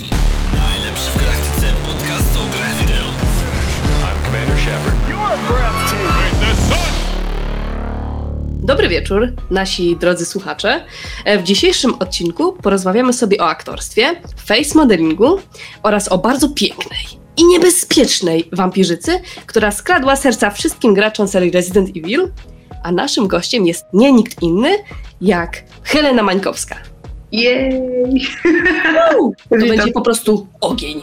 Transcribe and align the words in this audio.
Najlepszy 0.00 1.10
w 1.10 1.18
galaktyce 1.20 1.66
podcast 1.86 2.36
o 2.36 2.56
grach 2.56 2.74
wideo. 2.80 3.04
I'm 4.02 4.24
Commander 4.24 4.58
Shepard. 4.58 4.96
You're 5.08 5.38
breathtaking. 5.48 6.40
The 6.40 6.54
sun 6.56 6.92
Dobry 8.66 8.88
wieczór, 8.88 9.32
nasi 9.50 9.96
drodzy 9.96 10.26
słuchacze. 10.26 10.84
E, 11.24 11.38
W 11.38 11.42
dzisiejszym 11.42 11.94
odcinku 11.94 12.52
porozmawiamy 12.52 13.12
sobie 13.12 13.38
o 13.38 13.48
aktorstwie, 13.48 14.20
face 14.44 14.78
modelingu 14.78 15.38
oraz 15.82 16.08
o 16.08 16.18
bardzo 16.18 16.48
pięknej 16.48 17.06
i 17.36 17.44
niebezpiecznej 17.46 18.48
wampirzycy, 18.52 19.20
która 19.46 19.70
skradła 19.70 20.16
serca 20.16 20.50
wszystkim 20.50 20.94
graczom 20.94 21.28
serii 21.28 21.50
Resident 21.50 21.88
Evil, 21.96 22.28
a 22.82 22.92
naszym 22.92 23.28
gościem 23.28 23.66
jest 23.66 23.84
nie 23.92 24.12
nikt 24.12 24.42
inny 24.42 24.70
jak 25.20 25.62
Helena 25.82 26.22
Mańkowska. 26.22 26.91
Jej! 27.32 27.70
To 29.50 29.56
Witam. 29.56 29.68
będzie 29.76 29.92
po 29.92 30.00
prostu 30.00 30.46
ogień. 30.60 31.02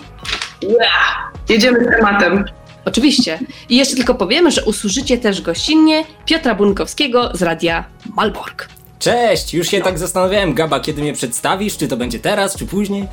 Jedziemy 1.49 1.79
z 1.85 1.88
tematem. 1.97 2.45
Oczywiście. 2.85 3.39
I 3.69 3.77
jeszcze 3.77 3.95
tylko 3.95 4.15
powiemy, 4.15 4.52
że 4.52 4.65
usłyszycie 4.65 5.17
też 5.17 5.41
gościnnie 5.41 6.03
Piotra 6.25 6.55
Bunkowskiego 6.55 7.31
z 7.33 7.41
radia 7.41 7.83
Malbork. 8.15 8.69
Cześć! 8.99 9.53
Już 9.53 9.67
się 9.67 9.81
tak 9.81 9.99
zastanawiałem, 9.99 10.53
Gaba, 10.53 10.79
kiedy 10.79 11.02
mnie 11.02 11.13
przedstawisz, 11.13 11.77
czy 11.77 11.88
to 11.88 11.97
będzie 11.97 12.19
teraz, 12.19 12.55
czy 12.57 12.66
później. 12.66 13.05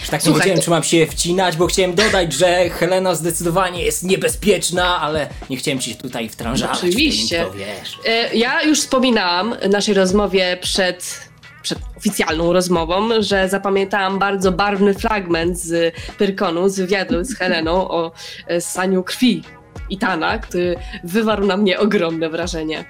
Już 0.00 0.08
tak 0.08 0.20
nie 0.20 0.24
Słuchaj, 0.24 0.40
wiedziałem, 0.40 0.58
to- 0.58 0.64
czy 0.64 0.70
mam 0.70 0.82
się 0.82 1.06
wcinać, 1.06 1.56
bo 1.56 1.66
chciałem 1.66 1.94
dodać, 1.94 2.32
że 2.32 2.68
Helena 2.70 3.14
zdecydowanie 3.14 3.84
jest 3.84 4.04
niebezpieczna, 4.04 5.00
ale 5.00 5.28
nie 5.50 5.56
chciałem 5.56 5.80
ci 5.80 5.90
się 5.90 5.96
tutaj 5.96 6.28
wtrążać. 6.28 6.70
w 6.78 6.80
tym 6.80 6.88
Oczywiście. 6.90 7.36
intro, 7.38 7.52
wiesz. 7.58 7.98
E, 8.06 8.34
Ja 8.36 8.62
już 8.62 8.80
wspominałam 8.80 9.54
w 9.62 9.68
naszej 9.68 9.94
rozmowie 9.94 10.58
przed, 10.62 11.29
przed 11.62 11.78
oficjalną 11.96 12.52
rozmową, 12.52 13.08
że 13.18 13.48
zapamiętałam 13.48 14.18
bardzo 14.18 14.52
barwny 14.52 14.94
fragment 14.94 15.58
z 15.58 15.94
Pyrkonu, 16.18 16.68
z 16.68 16.76
wywiadu 16.76 17.24
z 17.24 17.36
Heleną 17.36 17.88
o 17.88 18.12
e, 18.46 18.60
ssaniu 18.60 19.02
krwi 19.02 19.42
Itana, 19.90 20.38
który 20.38 20.76
wywarł 21.04 21.46
na 21.46 21.56
mnie 21.56 21.78
ogromne 21.78 22.30
wrażenie. 22.30 22.84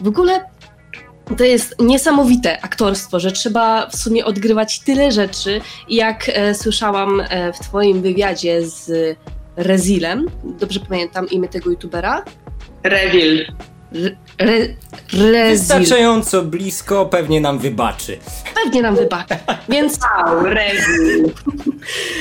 W 0.00 0.08
ogóle 0.08 0.44
to 1.36 1.44
jest 1.44 1.74
niesamowite 1.80 2.60
aktorstwo, 2.62 3.20
że 3.20 3.32
trzeba 3.32 3.86
w 3.86 3.96
sumie 3.96 4.24
odgrywać 4.24 4.80
tyle 4.80 5.12
rzeczy. 5.12 5.60
Jak 5.88 6.28
e, 6.28 6.54
słyszałam 6.54 7.20
e, 7.20 7.52
w 7.52 7.58
twoim 7.58 8.02
wywiadzie 8.02 8.66
z 8.66 9.16
Rezilem, 9.56 10.26
dobrze 10.44 10.80
pamiętam 10.80 11.28
imię 11.28 11.48
tego 11.48 11.70
youtubera? 11.70 12.24
Reveal. 12.82 13.46
Re, 13.92 14.10
re, 14.38 14.68
Rezil. 15.12 15.58
Wystarczająco 15.58 16.42
blisko, 16.42 17.06
pewnie 17.06 17.40
nam 17.40 17.58
wybaczy. 17.58 18.18
Pewnie 18.64 18.82
nam 18.82 18.96
wybaczy. 18.96 19.34
Więc 19.68 19.98
Wow, 20.26 20.44
Reveal. 20.44 21.30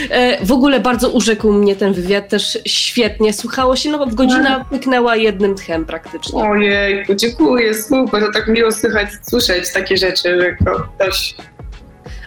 e, 0.09 0.45
w 0.45 0.51
ogóle 0.51 0.79
bardzo 0.79 1.09
urzekł 1.09 1.53
mnie 1.53 1.75
ten 1.75 1.93
wywiad, 1.93 2.29
też 2.29 2.57
świetnie 2.67 3.33
słuchało 3.33 3.75
się, 3.75 3.89
no 3.89 3.97
bo 3.97 4.05
godzina 4.15 4.65
pyknęła 4.69 5.15
jednym 5.15 5.55
tchem 5.55 5.85
praktycznie. 5.85 6.41
Ojejku, 6.43 7.15
dziękuję, 7.15 7.73
super, 7.73 8.23
to 8.25 8.31
tak 8.33 8.47
miło 8.47 8.71
słychać, 8.71 9.09
słyszeć 9.29 9.73
takie 9.73 9.97
rzeczy, 9.97 10.41
że 10.41 10.55
ktoś... 10.95 11.35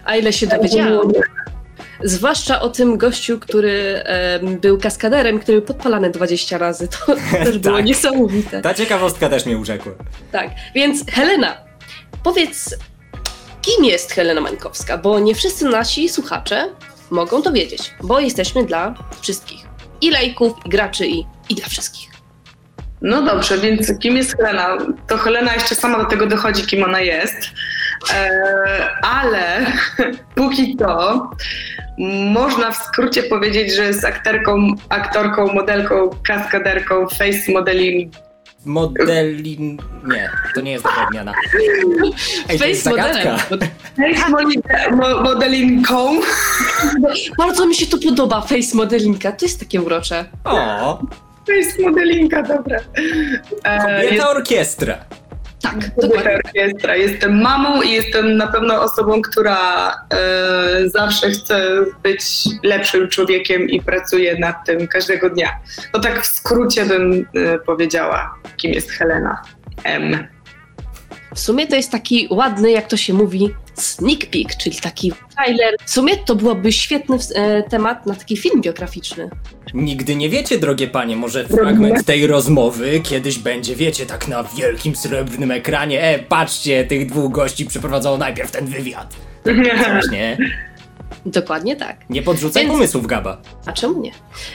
A 0.05 0.15
ile 0.15 0.33
się 0.33 0.47
dowiedziałam. 0.47 1.11
Zwłaszcza 2.03 2.61
o 2.61 2.69
tym 2.69 2.97
gościu, 2.97 3.39
który 3.39 4.03
em, 4.05 4.59
był 4.59 4.77
kaskaderem, 4.79 5.39
który 5.39 5.57
był 5.57 5.67
podpalany 5.67 6.09
20 6.09 6.57
razy. 6.57 6.87
To 6.87 7.15
też 7.43 7.57
było 7.59 7.75
Tak. 7.77 7.85
niesamowite. 7.85 8.61
Ta 8.61 8.73
ciekawostka 8.73 9.29
też 9.29 9.45
mnie 9.45 9.57
urzekła. 9.57 9.91
Tak, 10.31 10.49
więc 10.75 11.05
Helena, 11.11 11.57
powiedz, 12.23 12.75
kim 13.61 13.85
jest 13.85 14.11
Helena 14.11 14.41
Mańkowska? 14.41 14.97
Bo 14.97 15.19
nie 15.19 15.35
wszyscy 15.35 15.65
nasi 15.65 16.09
słuchacze 16.09 16.69
mogą 17.09 17.41
to 17.41 17.51
wiedzieć, 17.51 17.93
bo 18.03 18.19
jesteśmy 18.19 18.65
dla 18.65 18.93
wszystkich. 19.21 19.65
I 20.01 20.11
lajków, 20.11 20.53
i 20.65 20.69
graczy, 20.69 21.07
i, 21.07 21.25
i 21.49 21.55
dla 21.55 21.67
wszystkich. 21.67 22.11
No 23.01 23.21
dobrze, 23.21 23.57
więc 23.57 23.91
kim 23.99 24.17
jest 24.17 24.37
Helena? 24.37 24.77
To 25.07 25.17
Helena 25.17 25.53
jeszcze 25.53 25.75
sama 25.75 25.97
do 26.03 26.05
tego 26.05 26.25
dochodzi, 26.27 26.63
kim 26.65 26.83
ona 26.83 26.99
jest. 27.01 27.35
E, 28.13 28.89
ale 29.03 29.65
póki 30.35 30.75
to 30.75 31.29
można 32.09 32.71
w 32.71 32.77
skrócie 32.77 33.23
powiedzieć, 33.23 33.75
że 33.75 33.83
jest 33.83 34.05
aktorką, 34.05 34.67
aktorką, 34.89 35.53
modelką, 35.53 36.09
kaskaderką, 36.27 37.07
face 37.07 37.51
modeling. 37.51 38.13
Modelin... 38.65 39.77
Nie, 40.07 40.29
to 40.55 40.61
nie 40.61 40.71
jest 40.71 40.83
dobra 40.83 41.05
odmiana. 41.07 41.33
Ej, 42.49 42.59
to 42.59 42.65
jest 42.65 42.83
Face 42.83 42.95
zagadka. 42.95 43.37
mo, 44.91 45.21
modelingką. 45.21 46.19
Bardzo 47.37 47.65
mi 47.65 47.75
się 47.75 47.85
to 47.85 47.97
podoba, 48.09 48.41
face 48.41 48.75
modelinka. 48.77 49.31
To 49.31 49.45
jest 49.45 49.59
takie 49.59 49.81
urocze. 49.81 50.25
O, 50.43 50.99
Face 51.47 51.81
modelinga, 51.81 52.43
dobra. 52.43 52.79
E, 53.63 54.03
kobieta 54.05 54.29
orkiestra. 54.29 54.97
Tak, 55.61 55.75
dokładnie. 56.01 56.35
orkiestra. 56.45 56.95
Jestem 56.95 57.41
mamą 57.41 57.81
i 57.81 57.91
jestem 57.91 58.37
na 58.37 58.47
pewno 58.47 58.81
osobą, 58.81 59.21
która 59.21 59.91
e, 59.91 60.89
zawsze 60.89 61.29
chce 61.29 61.85
być 62.03 62.23
lepszym 62.63 63.09
człowiekiem 63.09 63.69
i 63.69 63.81
pracuje 63.81 64.39
nad 64.39 64.65
tym 64.65 64.87
każdego 64.87 65.29
dnia. 65.29 65.59
To 65.93 65.99
tak 65.99 66.21
w 66.21 66.25
skrócie 66.25 66.85
bym 66.85 67.25
e, 67.35 67.59
powiedziała, 67.59 68.35
kim 68.57 68.73
jest 68.73 68.91
Helena 68.91 69.41
M. 69.83 70.27
W 71.35 71.39
sumie 71.39 71.67
to 71.67 71.75
jest 71.75 71.91
taki 71.91 72.27
ładny, 72.31 72.71
jak 72.71 72.87
to 72.87 72.97
się 72.97 73.13
mówi, 73.13 73.49
sneak 73.73 74.19
peek, 74.25 74.55
czyli 74.57 74.75
taki 74.75 75.13
trailer. 75.35 75.75
W 75.85 75.89
sumie 75.91 76.17
to 76.17 76.35
byłoby 76.35 76.71
świetny 76.71 77.17
e, 77.35 77.63
temat 77.63 78.05
na 78.05 78.15
taki 78.15 78.37
film 78.37 78.61
biograficzny. 78.61 79.29
Nigdy 79.73 80.15
nie 80.15 80.29
wiecie, 80.29 80.59
drogie 80.59 80.87
panie, 80.87 81.15
może 81.15 81.47
fragment 81.47 82.05
tej 82.05 82.27
rozmowy 82.27 82.99
kiedyś 82.99 83.39
będzie, 83.39 83.75
wiecie, 83.75 84.05
tak 84.05 84.27
na 84.27 84.43
wielkim 84.43 84.95
srebrnym 84.95 85.51
ekranie. 85.51 86.01
E, 86.01 86.19
patrzcie, 86.19 86.83
tych 86.85 87.09
dwóch 87.09 87.31
gości 87.31 87.65
przeprowadzało 87.65 88.17
najpierw 88.17 88.51
ten 88.51 88.65
wywiad. 88.65 89.15
Coś, 89.85 90.11
nie? 90.11 90.37
Dokładnie 91.25 91.75
tak. 91.75 92.09
Nie 92.09 92.21
podrzucaj 92.21 92.63
Więc- 92.63 92.73
pomysłów, 92.73 93.07
Gaba. 93.07 93.41
A 93.65 93.73
czemu 93.73 94.01
nie? 94.01 94.11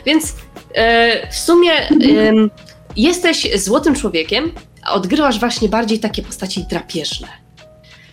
Więc 0.06 0.34
e, 0.74 1.30
w 1.30 1.34
sumie 1.34 1.72
em, 1.72 2.50
jesteś 2.96 3.60
złotym 3.60 3.94
człowiekiem, 3.94 4.52
odgrywasz 4.92 5.40
właśnie 5.40 5.68
bardziej 5.68 5.98
takie 6.00 6.22
postaci 6.22 6.64
drapieżne. 6.70 7.28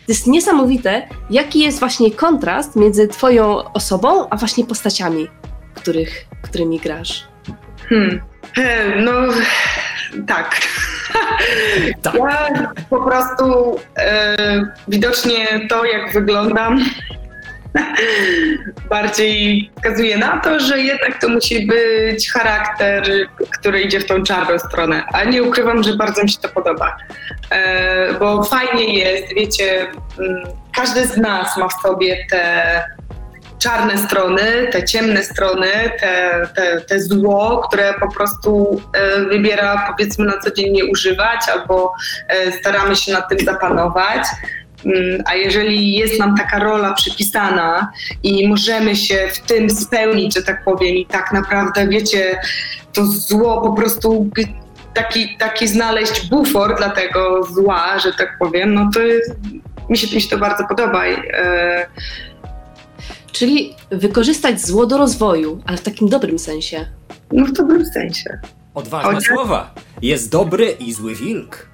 To 0.06 0.12
jest 0.12 0.28
niesamowite, 0.28 1.08
jaki 1.30 1.60
jest 1.60 1.80
właśnie 1.80 2.12
kontrast 2.12 2.76
między 2.76 3.08
twoją 3.08 3.74
osobą, 3.74 4.30
a 4.30 4.38
właśnie 4.38 4.66
postaciami, 4.66 5.28
których, 5.74 6.26
którymi 6.42 6.80
grasz. 6.80 7.28
Hmm. 7.90 8.22
E, 8.58 9.02
No, 9.02 9.12
tak. 10.28 10.62
Tak. 12.02 12.16
Ja 12.16 12.72
po 12.90 13.02
prostu 13.04 13.76
e, 13.98 14.38
widocznie 14.88 15.68
to, 15.70 15.86
jak 15.86 16.14
wyglądam, 16.14 16.86
bardziej 18.90 19.72
wskazuje 19.76 20.18
na 20.18 20.40
to, 20.40 20.60
że 20.60 20.80
jednak 20.80 21.22
to 21.22 21.30
musi 21.30 21.68
być 21.68 22.32
charakter, 22.32 23.04
który 23.60 23.82
idzie 23.82 24.00
w 24.00 24.06
tą 24.06 24.24
czarną 24.24 24.60
stronę. 24.60 25.04
A 25.14 25.24
nie 25.24 25.44
ukrywam, 25.44 25.84
że 25.84 25.96
bardzo 25.96 26.24
mi 26.24 26.30
się 26.30 26.38
to 26.42 26.50
podoba. 26.50 26.98
E, 27.52 28.14
bo 28.14 28.44
fajnie 28.44 29.00
jest, 29.00 29.34
wiecie, 29.36 29.88
mm, 30.20 30.44
każdy 30.76 31.08
z 31.08 31.18
nas 31.18 31.58
ma 31.58 31.68
w 31.68 31.74
sobie 31.74 32.26
te 32.30 32.84
czarne 33.60 33.98
strony, 33.98 34.68
te 34.72 34.84
ciemne 34.84 35.24
strony, 35.24 35.68
te, 36.00 36.48
te, 36.56 36.82
te 36.82 37.00
zło, 37.00 37.62
które 37.68 37.94
po 38.00 38.12
prostu 38.12 38.82
e, 38.94 39.20
wybiera, 39.20 39.86
powiedzmy, 39.98 40.26
na 40.26 40.38
co 40.38 40.52
dzień 40.52 40.74
nie 40.74 40.86
używać, 40.86 41.40
albo 41.54 41.94
e, 42.28 42.52
staramy 42.52 42.96
się 42.96 43.14
nad 43.14 43.30
tym 43.30 43.40
zapanować. 43.40 44.24
Mm, 44.86 45.24
A 45.26 45.36
jeżeli 45.36 45.96
jest 45.96 46.20
nam 46.20 46.38
taka 46.38 46.60
rola 46.60 46.94
przypisana 46.94 47.92
i 48.24 48.48
możemy 48.48 48.96
się 48.96 49.28
w 49.34 49.40
tym 49.40 49.70
spełnić, 49.70 50.36
że 50.36 50.44
tak 50.44 50.64
powiem, 50.64 50.96
i 50.96 51.06
tak 51.06 51.32
naprawdę, 51.34 51.88
wiecie, 51.88 52.40
to 52.94 53.06
zło 53.06 53.62
po 53.62 53.74
prostu 53.74 54.30
taki, 54.94 55.38
taki 55.38 55.68
znaleźć 55.68 56.30
bufor 56.30 56.78
dla 56.78 56.90
tego 56.90 57.44
zła, 57.44 58.00
że 58.00 58.14
tak 58.14 58.38
powiem, 58.40 58.74
no 58.74 58.90
to 58.94 59.00
jest, 59.02 59.32
mi, 59.90 59.98
się, 59.98 60.16
mi 60.16 60.22
się 60.22 60.30
to 60.30 60.38
bardzo 60.38 60.68
podoba. 60.68 61.08
I, 61.08 61.14
e, 61.34 61.86
Czyli 63.32 63.76
wykorzystać 63.92 64.62
zło 64.62 64.86
do 64.86 64.98
rozwoju, 64.98 65.62
ale 65.66 65.78
w 65.78 65.82
takim 65.82 66.10
dobrym 66.10 66.40
sensie. 66.40 66.86
no 67.32 67.46
w 67.46 67.52
dobrym 67.52 67.86
sensie. 67.86 68.40
Odważne 68.74 69.10
Ojej. 69.10 69.22
słowa. 69.22 69.74
Jest 70.02 70.32
dobry 70.32 70.66
i 70.66 70.94
zły 70.94 71.16
wilk. 71.16 71.68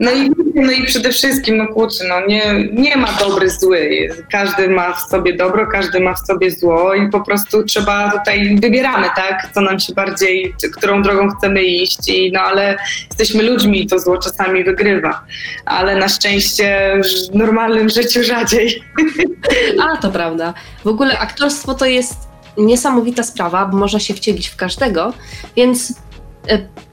No 0.00 0.10
i, 0.12 0.30
no 0.54 0.72
i 0.72 0.84
przede 0.84 1.10
wszystkim, 1.10 1.56
no 1.56 1.66
kurczę, 1.66 2.04
no 2.08 2.26
nie, 2.26 2.68
nie 2.72 2.96
ma 2.96 3.12
dobry, 3.12 3.50
zły. 3.50 4.08
Każdy 4.32 4.68
ma 4.68 4.92
w 4.92 5.00
sobie 5.00 5.36
dobro, 5.36 5.66
każdy 5.66 6.00
ma 6.00 6.14
w 6.14 6.18
sobie 6.18 6.50
zło 6.50 6.94
i 6.94 7.10
po 7.10 7.20
prostu 7.20 7.64
trzeba 7.64 8.10
tutaj, 8.10 8.56
wybieramy, 8.62 9.06
tak, 9.16 9.48
co 9.54 9.60
nam 9.60 9.80
się 9.80 9.94
bardziej, 9.94 10.54
którą 10.76 11.02
drogą 11.02 11.28
chcemy 11.30 11.62
iść 11.62 12.08
i 12.08 12.32
no 12.32 12.40
ale 12.40 12.76
jesteśmy 13.08 13.42
ludźmi 13.42 13.82
i 13.82 13.86
to 13.86 13.98
zło 13.98 14.18
czasami 14.18 14.64
wygrywa. 14.64 15.24
Ale 15.64 15.96
na 15.96 16.08
szczęście 16.08 17.00
w 17.32 17.34
normalnym 17.34 17.88
życiu 17.88 18.22
rzadziej. 18.24 18.82
A, 19.82 19.96
to 19.96 20.10
prawda. 20.10 20.54
W 20.84 20.88
ogóle 20.88 21.18
aktorstwo 21.18 21.74
to 21.74 21.86
jest 21.86 22.14
niesamowita 22.58 23.22
sprawa, 23.22 23.66
bo 23.66 23.76
można 23.76 24.00
się 24.00 24.14
wcielić 24.14 24.48
w 24.48 24.56
każdego, 24.56 25.12
więc 25.56 25.92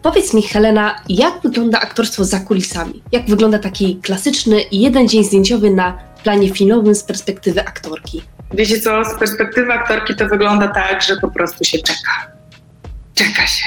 powiedz 0.01 0.33
mi, 0.33 0.41
Helena, 0.41 0.95
jak 1.09 1.33
wygląda 1.43 1.79
aktorstwo 1.79 2.25
za 2.25 2.39
kulisami? 2.39 3.03
Jak 3.11 3.25
wygląda 3.25 3.59
taki 3.59 3.95
klasyczny 3.95 4.61
jeden 4.71 5.07
dzień 5.07 5.23
zdjęciowy 5.23 5.69
na 5.69 5.99
planie 6.23 6.49
filmowym 6.49 6.95
z 6.95 7.03
perspektywy 7.03 7.61
aktorki? 7.61 8.21
Wiecie 8.53 8.79
co, 8.79 9.05
z 9.05 9.19
perspektywy 9.19 9.73
aktorki 9.73 10.15
to 10.15 10.27
wygląda 10.27 10.67
tak, 10.67 11.01
że 11.01 11.15
po 11.17 11.31
prostu 11.31 11.63
się 11.63 11.77
czeka. 11.77 12.31
Czeka 13.15 13.47
się. 13.47 13.65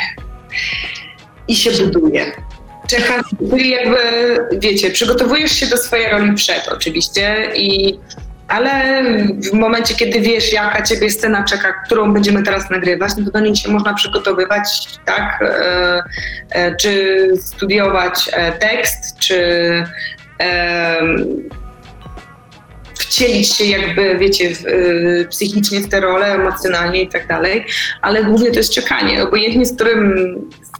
I 1.48 1.56
się 1.56 1.70
buduje. 1.70 2.32
Czeka, 2.86 3.22
jakby, 3.56 3.98
wiecie, 4.58 4.90
przygotowujesz 4.90 5.52
się 5.52 5.66
do 5.66 5.76
swojej 5.76 6.10
roli 6.10 6.34
przed 6.34 6.68
oczywiście, 6.68 7.52
i, 7.54 7.98
ale 8.50 9.02
w 9.50 9.52
momencie, 9.52 9.94
kiedy 9.94 10.20
wiesz, 10.20 10.52
jaka 10.52 10.82
ciebie 10.82 11.10
scena 11.10 11.44
czeka, 11.44 11.72
którą 11.72 12.12
będziemy 12.12 12.42
teraz 12.42 12.70
nagrywać, 12.70 13.12
no 13.18 13.24
to 13.24 13.30
do 13.30 13.40
niej 13.40 13.56
się 13.56 13.70
można 13.70 13.94
przygotowywać, 13.94 14.98
tak? 15.04 15.42
E, 15.42 16.02
e, 16.50 16.76
czy 16.76 17.26
studiować 17.40 18.30
e, 18.32 18.52
tekst, 18.52 19.18
czy 19.18 19.40
wcielić 23.10 23.54
się 23.54 23.64
jakby, 23.64 24.18
wiecie, 24.18 24.54
w, 24.54 24.66
y, 24.66 25.26
psychicznie 25.30 25.80
w 25.80 25.88
te 25.88 26.00
role, 26.00 26.26
emocjonalnie 26.26 27.02
i 27.02 27.08
tak 27.08 27.26
dalej, 27.26 27.64
ale 28.02 28.24
głównie 28.24 28.50
to 28.50 28.58
jest 28.58 28.74
czekanie. 28.74 29.22
Obojętnie 29.22 29.66
z 29.66 29.74
którym, 29.74 30.34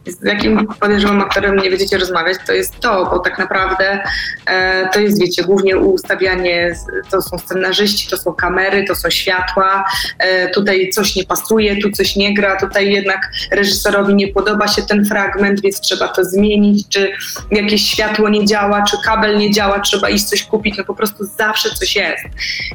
z 0.05 0.25
jakim 0.25 0.67
podejrzewam 0.79 1.21
aktorem 1.21 1.55
nie 1.55 1.69
będziecie 1.69 1.97
rozmawiać, 1.97 2.37
to 2.47 2.53
jest 2.53 2.79
to, 2.79 3.05
bo 3.05 3.19
tak 3.19 3.39
naprawdę 3.39 4.03
e, 4.45 4.89
to 4.93 4.99
jest, 4.99 5.21
wiecie, 5.21 5.43
głównie 5.43 5.77
ustawianie, 5.77 6.75
to 7.09 7.21
są 7.21 7.37
scenarzyści, 7.37 8.09
to 8.09 8.17
są 8.17 8.33
kamery, 8.33 8.85
to 8.87 8.95
są 8.95 9.09
światła, 9.09 9.85
e, 10.19 10.49
tutaj 10.49 10.89
coś 10.89 11.15
nie 11.15 11.23
pasuje, 11.23 11.81
tu 11.81 11.91
coś 11.91 12.15
nie 12.15 12.33
gra, 12.33 12.59
tutaj 12.59 12.91
jednak 12.91 13.31
reżyserowi 13.51 14.15
nie 14.15 14.27
podoba 14.27 14.67
się 14.67 14.81
ten 14.81 15.05
fragment, 15.05 15.61
więc 15.61 15.81
trzeba 15.81 16.07
to 16.07 16.25
zmienić, 16.25 16.87
czy 16.89 17.11
jakieś 17.51 17.89
światło 17.89 18.29
nie 18.29 18.45
działa, 18.45 18.83
czy 18.91 18.97
kabel 19.05 19.37
nie 19.37 19.51
działa, 19.51 19.79
trzeba 19.79 20.09
iść 20.09 20.23
coś 20.23 20.43
kupić, 20.43 20.77
no 20.77 20.83
po 20.83 20.95
prostu 20.95 21.25
zawsze 21.37 21.69
coś 21.69 21.95
jest. 21.95 22.20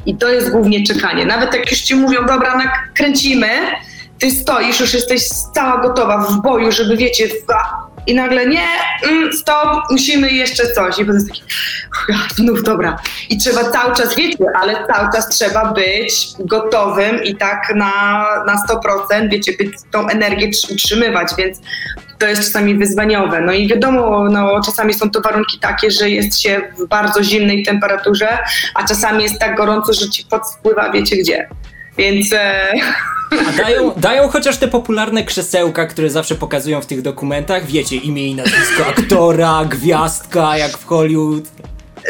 I 0.05 0.17
to 0.17 0.29
jest 0.29 0.51
głównie 0.51 0.83
czekanie. 0.83 1.25
Nawet 1.25 1.53
jak 1.53 1.71
już 1.71 1.81
ci 1.81 1.95
mówią, 1.95 2.25
dobra, 2.25 2.57
nakręcimy, 2.57 3.49
ty 4.19 4.31
stoisz, 4.31 4.79
już 4.79 4.93
jesteś 4.93 5.21
cała 5.55 5.81
gotowa 5.81 6.17
w 6.17 6.41
boju, 6.41 6.71
żeby 6.71 6.97
wiecie, 6.97 7.27
i 8.07 8.15
nagle 8.15 8.45
nie, 8.47 8.67
mm, 9.03 9.33
stop, 9.33 9.83
musimy 9.91 10.31
jeszcze 10.31 10.67
coś. 10.73 10.99
I 10.99 11.05
potem 11.05 11.13
jest 11.15 11.27
taki, 11.27 11.41
"Uff, 12.09 12.31
znów 12.35 12.63
dobra. 12.63 12.97
I 13.29 13.37
trzeba 13.37 13.71
cały 13.71 13.95
czas, 13.95 14.15
wiecie, 14.15 14.45
ale 14.61 14.87
cały 14.87 15.11
czas 15.13 15.29
trzeba 15.29 15.73
być 15.73 16.27
gotowym 16.39 17.23
i 17.23 17.35
tak 17.35 17.73
na, 17.75 18.25
na 18.47 18.63
100%, 18.67 19.29
wiecie, 19.29 19.51
być 19.59 19.71
tą 19.91 20.07
energię 20.07 20.47
tr- 20.47 20.73
utrzymywać, 20.73 21.27
więc 21.37 21.57
to 22.19 22.27
jest 22.27 22.41
czasami 22.43 22.75
wyzwaniowe. 22.75 23.41
No 23.41 23.53
i 23.53 23.67
wiadomo, 23.67 24.23
no, 24.29 24.61
czasami 24.65 24.93
są 24.93 25.09
to 25.09 25.21
warunki 25.21 25.59
takie, 25.59 25.91
że 25.91 26.09
jest 26.09 26.41
się 26.41 26.61
w 26.79 26.87
bardzo 26.87 27.23
zimnej 27.23 27.63
temperaturze, 27.63 28.37
a 28.75 28.83
czasami 28.87 29.23
jest 29.23 29.39
tak 29.39 29.57
gorąco, 29.57 29.93
że 29.93 30.09
ci 30.09 30.25
pot 30.29 30.41
spływa, 30.51 30.91
wiecie 30.91 31.15
gdzie. 31.17 31.49
Więc 31.97 32.33
e, 32.33 32.73
A 33.31 33.57
dają, 33.63 33.91
dają 33.97 34.27
chociaż 34.27 34.57
te 34.57 34.67
popularne 34.67 35.23
krzesełka, 35.23 35.85
które 35.85 36.09
zawsze 36.09 36.35
pokazują 36.35 36.81
w 36.81 36.85
tych 36.85 37.01
dokumentach. 37.01 37.65
Wiecie, 37.65 37.95
imię 37.95 38.27
i 38.27 38.35
nazwisko 38.35 38.85
aktora, 38.89 39.65
gwiazdka, 39.65 40.57
jak 40.57 40.71
w 40.71 40.85
Hollywood. 40.85 41.43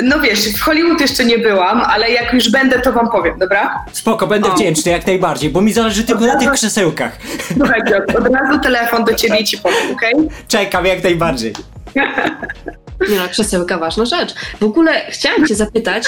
no 0.03 0.19
wiesz, 0.19 0.49
w 0.53 0.61
Hollywood 0.61 1.01
jeszcze 1.01 1.25
nie 1.25 1.37
byłam, 1.37 1.81
ale 1.81 2.11
jak 2.11 2.33
już 2.33 2.51
będę, 2.51 2.79
to 2.79 2.93
wam 2.93 3.09
powiem, 3.11 3.39
dobra? 3.39 3.85
Spoko, 3.91 4.27
będę 4.27 4.49
O. 4.51 4.55
wdzięczny 4.55 4.91
jak 4.91 5.07
najbardziej, 5.07 5.49
bo 5.49 5.61
mi 5.61 5.73
zależy 5.73 6.03
tylko 6.03 6.25
na 6.25 6.39
tych 6.39 6.51
krzesełkach. 6.51 7.17
Słuchaj, 7.57 7.81
od 8.17 8.27
razu 8.35 8.59
telefon 8.59 9.05
do 9.05 9.13
ciebie 9.13 9.37
i 9.37 9.43
ci 9.43 9.57
powiem, 9.57 9.91
okej? 9.93 10.13
Czekam 10.47 10.85
jak 10.85 11.03
najbardziej. 11.03 11.53
Nie 13.09 13.15
no, 13.15 13.29
krzesełka 13.29 13.77
ważna 13.77 14.05
rzecz. 14.05 14.33
W 14.59 14.63
ogóle 14.63 15.05
chciałam 15.11 15.47
cię 15.47 15.55
zapytać, 15.55 16.03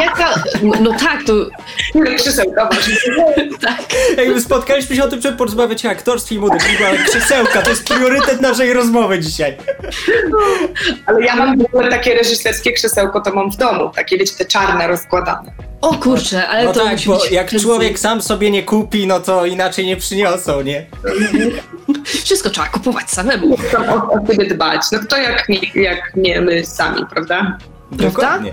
jaka... 0.00 0.34
No, 0.80 0.92
tak, 0.92 1.24
to... 1.26 1.34
Okay? 1.94 2.14
Krzysełka 2.14 2.68
ważne. 2.68 2.94
Tak. 3.60 3.82
Jakby 4.16 4.40
spotkaliśmy 4.40 4.96
się 4.96 5.04
o 5.04 5.08
tym, 5.08 5.20
żeby 5.20 5.36
porozmawiać 5.36 5.86
o 5.86 5.90
aktorstwie 5.90 6.36
i 6.36 6.38
modelingu, 6.38 6.84
ale 6.84 6.98
krzesełka 6.98 7.62
to 7.62 7.70
jest 7.70 7.84
priorytet 7.84 8.40
naszej 8.40 8.72
rozmowy 8.72 9.20
dzisiaj. 9.20 9.56
Ale 11.06 11.24
ja 11.24 11.36
mam 11.36 11.58
w 11.58 11.64
ogóle 11.64 11.90
takie 11.90 12.14
reżyserskie 12.14 12.72
krzesełko, 12.72 13.20
to 13.20 13.34
mam 13.34 13.50
w 13.50 13.56
domu. 13.56 13.90
Takie, 13.96 14.18
wiecie, 14.18 14.34
te 14.38 14.44
czarne, 14.44 14.88
rozkładane. 14.88 15.52
O 15.82 15.94
kurczę, 15.94 16.48
ale 16.48 16.64
No 16.64 16.72
to 16.72 16.80
tak, 16.80 16.92
musi 16.92 17.08
bo 17.08 17.18
być 17.18 17.30
jak 17.30 17.50
fancy. 17.50 17.64
człowiek 17.64 17.98
sam 17.98 18.22
sobie 18.22 18.50
nie 18.50 18.62
kupi, 18.62 19.06
no 19.06 19.20
to 19.20 19.46
inaczej 19.46 19.86
nie 19.86 19.96
przyniosą, 19.96 20.60
nie? 20.62 20.86
Wszystko 22.04 22.50
trzeba 22.50 22.68
kupować 22.68 23.10
samemu. 23.10 23.56
Chcą 23.56 23.78
o, 23.94 24.12
o 24.12 24.26
siebie 24.26 24.46
dbać. 24.46 24.82
No 24.92 24.98
kto 24.98 25.16
jak 25.16 25.48
nie, 25.48 25.58
jak 25.82 26.16
nie 26.16 26.40
my 26.40 26.66
sami, 26.66 27.02
prawda? 27.10 27.58
Dokładnie. 27.92 28.52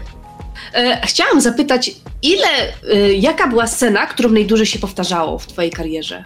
E, 0.73 1.01
chciałam 1.07 1.41
zapytać, 1.41 1.91
ile, 2.21 2.47
e, 2.93 3.13
jaka 3.13 3.47
była 3.47 3.67
scena, 3.67 4.07
którą 4.07 4.29
najdłużej 4.29 4.65
się 4.65 4.79
powtarzało 4.79 5.39
w 5.39 5.47
twojej 5.47 5.71
karierze? 5.71 6.23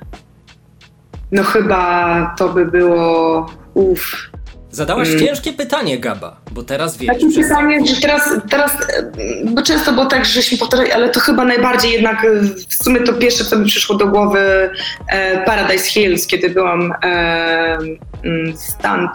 No 1.32 1.44
chyba 1.44 2.36
to 2.38 2.50
by 2.50 2.66
było... 2.66 3.50
Uff. 3.74 4.30
Zadałaś 4.74 5.08
Mm. 5.08 5.20
ciężkie 5.20 5.54
pytanie, 5.54 6.00
Gaba, 6.00 6.38
bo 6.52 6.64
teraz 6.64 6.98
wiesz, 6.98 7.08
Takie 7.08 7.20
wszyscy- 7.30 7.42
pytanie, 7.50 7.86
że 7.88 8.02
teraz, 8.02 8.30
teraz, 8.50 8.72
e, 8.72 9.12
bo 9.46 9.62
często 9.62 9.92
było 9.92 10.06
tak, 10.06 10.25
żeśmy 10.25 10.58
powtarzali, 10.58 10.92
ale 10.92 11.10
to 11.10 11.20
chyba 11.20 11.46
najbardziej 11.46 11.92
jednak, 11.92 12.25
e, 12.25 12.28
w 12.70 12.84
sumie 12.84 13.00
to 13.02 13.14
pierwsze, 13.14 13.46
co 13.46 13.60
mi 13.60 13.66
przyszło 13.66 13.96
do 13.96 14.08
głowy, 14.08 14.70
e, 15.08 15.46
Paradise 15.46 15.86
Hills, 15.90 16.28
kiedy 16.28 16.50
byłam 16.50 16.94
e, 17.04 17.78
mm, 18.24 18.58
Stan 18.58 19.10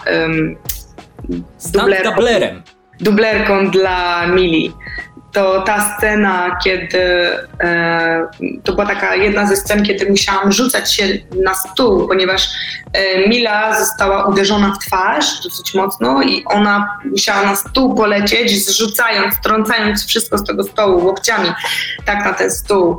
dublerką. 1.72 2.11
dublerem. 2.11 2.62
dublerką 3.00 3.70
dla 3.70 4.26
Mili. 4.26 4.72
To 5.38 5.62
ta 5.62 5.96
scena, 5.96 6.56
kiedy 6.64 6.99
e, 7.61 8.26
to 8.64 8.73
była 8.73 8.87
taka 8.87 9.14
jedna 9.17 9.46
ze 9.46 9.56
scen, 9.56 9.85
kiedy 9.85 10.11
musiałam 10.11 10.52
rzucać 10.52 10.94
się 10.94 11.05
na 11.44 11.55
stół, 11.55 12.08
ponieważ 12.08 12.49
e, 12.93 13.29
Mila 13.29 13.81
została 13.81 14.25
uderzona 14.26 14.73
w 14.73 14.79
twarz 14.87 15.43
dosyć 15.44 15.75
mocno 15.75 16.23
i 16.23 16.44
ona 16.44 16.99
musiała 17.05 17.43
na 17.43 17.56
stół 17.56 17.94
polecieć, 17.94 18.67
zrzucając, 18.67 19.35
trącając 19.44 20.06
wszystko 20.06 20.38
z 20.38 20.44
tego 20.44 20.64
stołu 20.64 21.05
łokciami, 21.06 21.49
tak 22.04 22.25
na 22.25 22.33
ten 22.33 22.50
stół. 22.50 22.99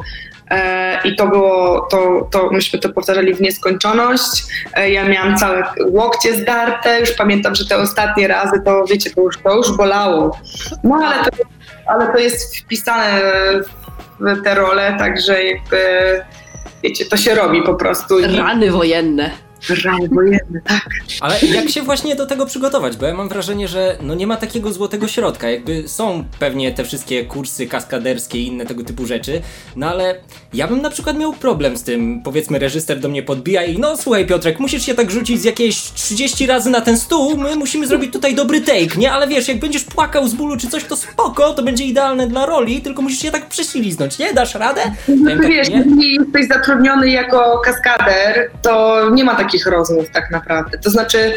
E, 0.50 1.01
I 1.03 1.15
to 1.15 1.27
było, 1.27 1.88
to, 1.91 2.27
to 2.31 2.50
myśmy 2.51 2.79
to 2.79 2.89
powtarzali 2.89 3.34
w 3.34 3.41
nieskończoność. 3.41 4.43
E, 4.74 4.89
Ja 4.91 5.10
miałam 5.10 5.38
całe 5.38 5.63
łokcie 5.89 6.36
zdarte, 6.36 7.00
już 7.00 7.12
pamiętam, 7.12 7.55
że 7.55 7.67
te 7.67 7.77
ostatnie 7.77 8.27
razy 8.27 8.62
to 8.65 8.84
wiecie, 8.89 9.10
to 9.10 9.22
już, 9.22 9.38
to 9.38 9.55
już 9.55 9.77
bolało. 9.77 10.39
No 10.84 10.96
ale 10.96 11.24
to, 11.24 11.31
ale 11.89 12.13
to 12.13 12.17
jest 12.17 12.58
wpisane 12.58 13.22
w 14.19 14.43
te 14.43 14.55
role, 14.55 14.96
także 15.00 15.43
jakby 15.43 15.79
wiecie, 16.84 17.05
to 17.05 17.17
się 17.17 17.36
robi 17.36 17.62
po 17.62 17.74
prostu. 17.75 18.15
Rany 18.38 18.72
wojenne. 18.72 19.31
Wojenne, 20.11 20.61
tak. 20.63 20.89
Ale 21.21 21.35
jak 21.39 21.69
się 21.69 21.81
właśnie 21.81 22.15
do 22.15 22.25
tego 22.25 22.45
przygotować? 22.45 22.97
Bo 22.97 23.05
ja 23.05 23.13
mam 23.13 23.29
wrażenie, 23.29 23.67
że 23.67 23.97
no 24.01 24.15
nie 24.15 24.27
ma 24.27 24.37
takiego 24.37 24.73
złotego 24.73 25.07
środka. 25.07 25.49
Jakby 25.49 25.87
są 25.87 26.23
pewnie 26.39 26.71
te 26.71 26.83
wszystkie 26.83 27.25
kursy 27.25 27.67
kaskaderskie 27.67 28.39
i 28.39 28.47
inne 28.47 28.65
tego 28.65 28.83
typu 28.83 29.05
rzeczy, 29.05 29.41
no 29.75 29.89
ale 29.89 30.15
ja 30.53 30.67
bym 30.67 30.81
na 30.81 30.89
przykład 30.89 31.17
miał 31.17 31.33
problem 31.33 31.77
z 31.77 31.83
tym. 31.83 32.21
Powiedzmy, 32.23 32.59
reżyser 32.59 32.99
do 32.99 33.09
mnie 33.09 33.23
podbija 33.23 33.63
i 33.63 33.79
no 33.79 33.97
słuchaj 33.97 34.25
Piotrek, 34.25 34.59
musisz 34.59 34.85
się 34.85 34.93
tak 34.93 35.11
rzucić 35.11 35.41
z 35.41 35.43
jakieś 35.43 35.75
30 35.75 36.47
razy 36.47 36.69
na 36.69 36.81
ten 36.81 36.97
stół, 36.97 37.37
my 37.37 37.55
musimy 37.55 37.87
zrobić 37.87 38.13
tutaj 38.13 38.35
dobry 38.35 38.61
take, 38.61 38.97
nie? 38.97 39.11
Ale 39.11 39.27
wiesz, 39.27 39.47
jak 39.47 39.59
będziesz 39.59 39.83
płakał 39.83 40.27
z 40.27 40.33
bólu 40.33 40.57
czy 40.57 40.67
coś, 40.67 40.83
to 40.83 40.95
spoko, 40.95 41.53
to 41.53 41.63
będzie 41.63 41.85
idealne 41.85 42.27
dla 42.27 42.45
roli, 42.45 42.81
tylko 42.81 43.01
musisz 43.01 43.21
się 43.21 43.31
tak 43.31 43.49
prześliznąć, 43.49 44.19
nie? 44.19 44.33
Dasz 44.33 44.55
radę? 44.55 44.81
No 45.07 45.31
tak, 45.31 45.47
wiesz, 45.47 45.69
nie? 45.69 45.77
jeżeli 45.77 46.15
jesteś 46.15 46.47
zatrudniony 46.47 47.09
jako 47.09 47.61
kaskader, 47.65 48.51
to 48.61 49.01
nie 49.09 49.23
ma 49.23 49.35
takich 49.50 49.65
rozmów 49.65 50.10
tak 50.13 50.32
naprawdę. 50.32 50.77
To 50.77 50.89
znaczy, 50.89 51.34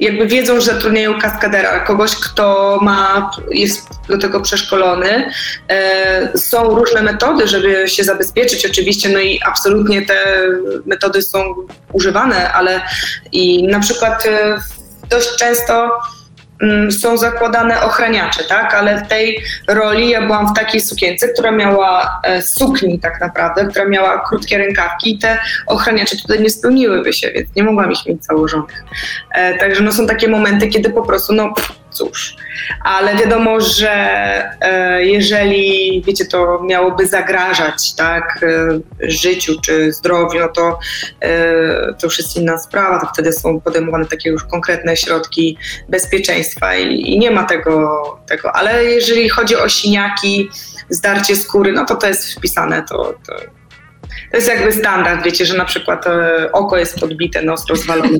jakby 0.00 0.26
wiedzą, 0.26 0.60
że 0.60 0.72
zatrudniają 0.72 1.20
kaskadera, 1.20 1.80
kogoś, 1.80 2.16
kto 2.16 2.78
ma, 2.82 3.30
jest 3.50 3.88
do 4.08 4.18
tego 4.18 4.40
przeszkolony. 4.40 5.30
E, 5.68 6.38
są 6.38 6.74
różne 6.74 7.02
metody, 7.02 7.48
żeby 7.48 7.88
się 7.88 8.04
zabezpieczyć 8.04 8.66
oczywiście, 8.66 9.08
no 9.08 9.18
i 9.18 9.40
absolutnie 9.46 10.06
te 10.06 10.46
metody 10.86 11.22
są 11.22 11.54
używane, 11.92 12.52
ale 12.52 12.80
i 13.32 13.66
na 13.66 13.80
przykład 13.80 14.26
e, 14.26 14.58
dość 15.08 15.36
często 15.36 15.90
są 16.90 17.16
zakładane 17.16 17.82
ochraniacze, 17.82 18.44
tak? 18.44 18.74
Ale 18.74 19.04
w 19.04 19.08
tej 19.08 19.42
roli 19.68 20.10
ja 20.10 20.26
byłam 20.26 20.48
w 20.48 20.56
takiej 20.58 20.80
sukience, 20.80 21.28
która 21.28 21.50
miała 21.50 22.20
e, 22.24 22.42
sukni 22.42 22.98
tak 22.98 23.20
naprawdę, 23.20 23.66
która 23.66 23.84
miała 23.84 24.24
krótkie 24.28 24.58
rękawki 24.58 25.14
i 25.14 25.18
te 25.18 25.38
ochraniacze 25.66 26.16
tutaj 26.16 26.40
nie 26.40 26.50
spełniłyby 26.50 27.12
się, 27.12 27.30
więc 27.30 27.48
nie 27.56 27.62
mogłam 27.62 27.92
ich 27.92 28.06
mieć 28.06 28.24
założonych. 28.24 28.84
E, 29.34 29.58
także 29.58 29.82
no 29.82 29.92
są 29.92 30.06
takie 30.06 30.28
momenty, 30.28 30.68
kiedy 30.68 30.90
po 30.90 31.02
prostu, 31.02 31.32
no 31.32 31.54
cóż. 31.90 32.36
Ale 32.84 33.16
wiadomo, 33.16 33.60
że 33.60 33.92
e, 34.60 35.04
jeżeli, 35.04 36.02
wiecie, 36.06 36.24
to 36.24 36.62
miałoby 36.62 37.06
zagrażać, 37.06 37.94
tak, 37.94 38.40
e, 38.42 38.80
życiu 39.00 39.60
czy 39.60 39.92
zdrowiu, 39.92 40.40
no 40.40 40.48
to 40.48 40.78
e, 41.20 41.94
to 41.94 42.06
już 42.06 42.18
jest 42.18 42.36
inna 42.36 42.58
sprawa, 42.58 43.00
to 43.00 43.06
wtedy 43.12 43.32
są 43.32 43.60
podejmowane 43.60 44.06
takie 44.06 44.30
już 44.30 44.44
konkretne 44.44 44.96
środki 44.96 45.58
bezpieczeństwa 45.88 46.76
i, 46.76 47.12
i 47.12 47.18
nie 47.18 47.30
ma 47.30 47.44
tego, 47.44 48.00
tego. 48.26 48.56
Ale 48.56 48.84
jeżeli 48.84 49.28
chodzi 49.28 49.56
o 49.56 49.68
siniaki, 49.68 50.48
zdarcie 50.90 51.36
skóry, 51.36 51.72
no 51.72 51.84
to 51.84 51.96
to 51.96 52.06
jest 52.06 52.34
wpisane, 52.34 52.82
to, 52.88 53.14
to, 53.26 53.59
to 54.30 54.36
jest 54.36 54.48
jakby 54.48 54.72
standard, 54.72 55.24
wiecie, 55.24 55.46
że 55.46 55.56
na 55.56 55.64
przykład 55.64 56.06
e, 56.06 56.52
oko 56.52 56.76
jest 56.76 57.00
podbite, 57.00 57.42
nos 57.42 57.66
rozwalony. 57.68 58.18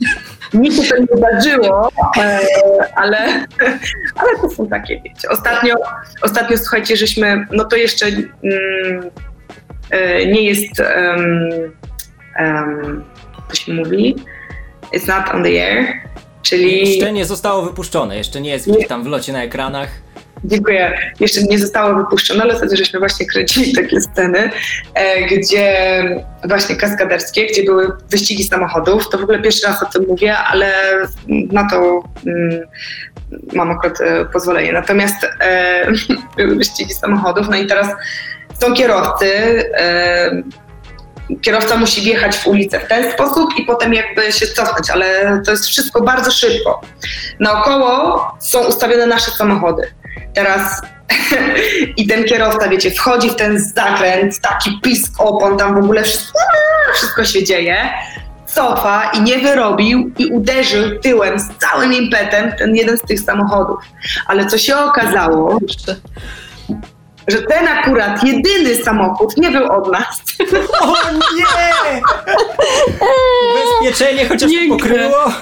Nic 0.54 0.82
się 0.82 0.88
to 0.88 0.98
nie 0.98 1.06
zdarzyło, 1.16 1.92
e, 2.18 2.38
ale, 2.94 3.18
ale 4.20 4.38
to 4.42 4.50
są 4.50 4.66
takie, 4.68 5.00
wiecie. 5.04 5.28
Ostatnio, 5.28 5.74
ostatnio 6.22 6.58
słuchajcie, 6.58 6.96
żeśmy, 6.96 7.46
no 7.52 7.64
to 7.64 7.76
jeszcze 7.76 8.06
mm, 8.06 9.10
e, 9.90 10.26
nie 10.26 10.42
jest, 10.42 10.80
um, 10.80 11.50
um, 12.38 13.04
to 13.48 13.54
się 13.54 13.72
mówi, 13.74 14.16
it's 14.92 15.08
not 15.08 15.34
on 15.34 15.42
the 15.42 15.48
air, 15.48 15.86
czyli... 16.42 16.90
Jeszcze 16.90 17.12
nie 17.12 17.24
zostało 17.24 17.62
wypuszczone, 17.62 18.16
jeszcze 18.16 18.40
nie 18.40 18.50
jest 18.50 18.68
tam 18.88 19.04
w 19.04 19.06
locie 19.06 19.32
na 19.32 19.42
ekranach. 19.42 19.88
Dziękuję. 20.44 20.98
Jeszcze 21.20 21.42
nie 21.42 21.58
zostało 21.58 21.94
wypuszczone, 21.94 22.42
ale 22.42 22.56
wtedy 22.56 22.76
żeśmy 22.76 22.98
właśnie 22.98 23.26
kręcili 23.26 23.72
takie 23.72 24.00
sceny, 24.00 24.50
e, 24.94 25.26
gdzie 25.26 26.02
właśnie 26.44 26.76
kaskaderskie, 26.76 27.46
gdzie 27.46 27.62
były 27.64 27.92
wyścigi 28.10 28.44
samochodów. 28.44 29.08
To 29.08 29.18
w 29.18 29.22
ogóle 29.22 29.42
pierwszy 29.42 29.66
raz 29.66 29.82
o 29.82 29.86
tym 29.86 30.04
mówię, 30.08 30.36
ale 30.36 30.72
na 31.28 31.70
to 31.70 32.02
mm, 32.26 32.60
mam 33.52 33.70
akurat 33.70 34.00
e, 34.00 34.24
pozwolenie. 34.24 34.72
Natomiast 34.72 35.24
e, 35.40 35.86
były 36.36 36.56
wyścigi 36.56 36.94
samochodów, 36.94 37.48
no 37.50 37.56
i 37.56 37.66
teraz 37.66 37.88
są 38.60 38.74
kierowcy. 38.74 39.26
E, 39.74 40.42
kierowca 41.42 41.76
musi 41.76 42.00
wjechać 42.00 42.36
w 42.36 42.46
ulicę 42.46 42.80
w 42.80 42.88
ten 42.88 43.12
sposób 43.12 43.50
i 43.58 43.64
potem 43.64 43.94
jakby 43.94 44.32
się 44.32 44.46
cofnąć, 44.46 44.90
ale 44.90 45.40
to 45.44 45.50
jest 45.50 45.66
wszystko 45.66 46.02
bardzo 46.02 46.30
szybko. 46.30 46.80
Naokoło 47.40 48.24
są 48.40 48.66
ustawione 48.66 49.06
nasze 49.06 49.30
samochody. 49.30 49.82
Teraz 50.34 50.82
i 51.96 52.06
ten 52.06 52.24
kierowca, 52.24 52.68
wiecie, 52.68 52.90
wchodzi 52.90 53.30
w 53.30 53.34
ten 53.36 53.60
zakręt, 53.60 54.40
taki 54.40 54.80
pisk 54.82 55.12
opon, 55.18 55.58
tam 55.58 55.74
w 55.74 55.84
ogóle 55.84 56.02
wszystko, 56.02 56.38
wszystko 56.94 57.24
się 57.24 57.44
dzieje, 57.44 57.88
cofa 58.46 59.10
i 59.10 59.20
nie 59.22 59.38
wyrobił 59.38 60.10
i 60.18 60.26
uderzył 60.26 60.98
tyłem 60.98 61.38
z 61.40 61.48
całym 61.58 61.92
impetem 61.92 62.52
ten 62.58 62.76
jeden 62.76 62.98
z 62.98 63.00
tych 63.00 63.20
samochodów. 63.20 63.78
Ale 64.26 64.46
co 64.46 64.58
się 64.58 64.76
okazało, 64.76 65.58
że 67.28 67.42
ten 67.42 67.68
akurat 67.68 68.24
jedyny 68.24 68.76
samochód 68.84 69.36
nie 69.36 69.50
był 69.50 69.72
od 69.72 69.92
nas. 69.92 70.22
O 70.80 70.86
nie! 71.36 72.00
Ubezpieczenie 73.80 74.28
chociaż 74.28 74.50
Piękne. 74.50 74.76
pokryło. 74.76 75.32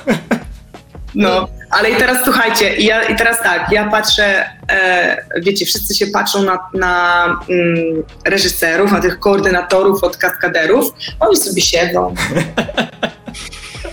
No, 1.15 1.49
ale 1.71 1.91
i 1.91 1.97
teraz 1.97 2.25
słuchajcie, 2.25 2.77
i 2.77 2.85
ja, 2.85 3.03
i 3.03 3.17
teraz 3.17 3.43
tak, 3.43 3.73
ja 3.73 3.91
patrzę, 3.91 4.51
e, 4.71 5.25
wiecie, 5.43 5.67
wszyscy 5.67 5.95
się 5.95 6.07
patrzą 6.07 6.43
na, 6.43 6.59
na 6.75 7.25
mm, 7.49 8.03
reżyserów, 8.25 8.93
na 8.93 9.01
tych 9.01 9.19
koordynatorów 9.19 10.05
od 10.05 10.17
kaskaderów, 10.17 10.95
oni 11.21 11.37
sobie 11.37 11.63
siedzą. 11.63 12.15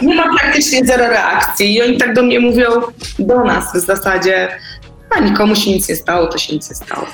Nie 0.01 0.15
ma 0.15 0.37
praktycznie 0.39 0.85
zero 0.85 1.07
reakcji 1.07 1.75
i 1.75 1.81
oni 1.81 1.97
tak 1.97 2.13
do 2.13 2.23
mnie 2.23 2.39
mówią, 2.39 2.65
do 3.19 3.43
nas 3.43 3.73
w 3.73 3.79
zasadzie, 3.79 4.49
a 5.09 5.19
nikomu 5.19 5.55
się 5.55 5.71
nic 5.71 5.89
nie 5.89 5.95
stało, 5.95 6.27
to 6.27 6.37
się 6.37 6.53
nic 6.53 6.69
nie 6.69 6.75
stało. 6.75 7.07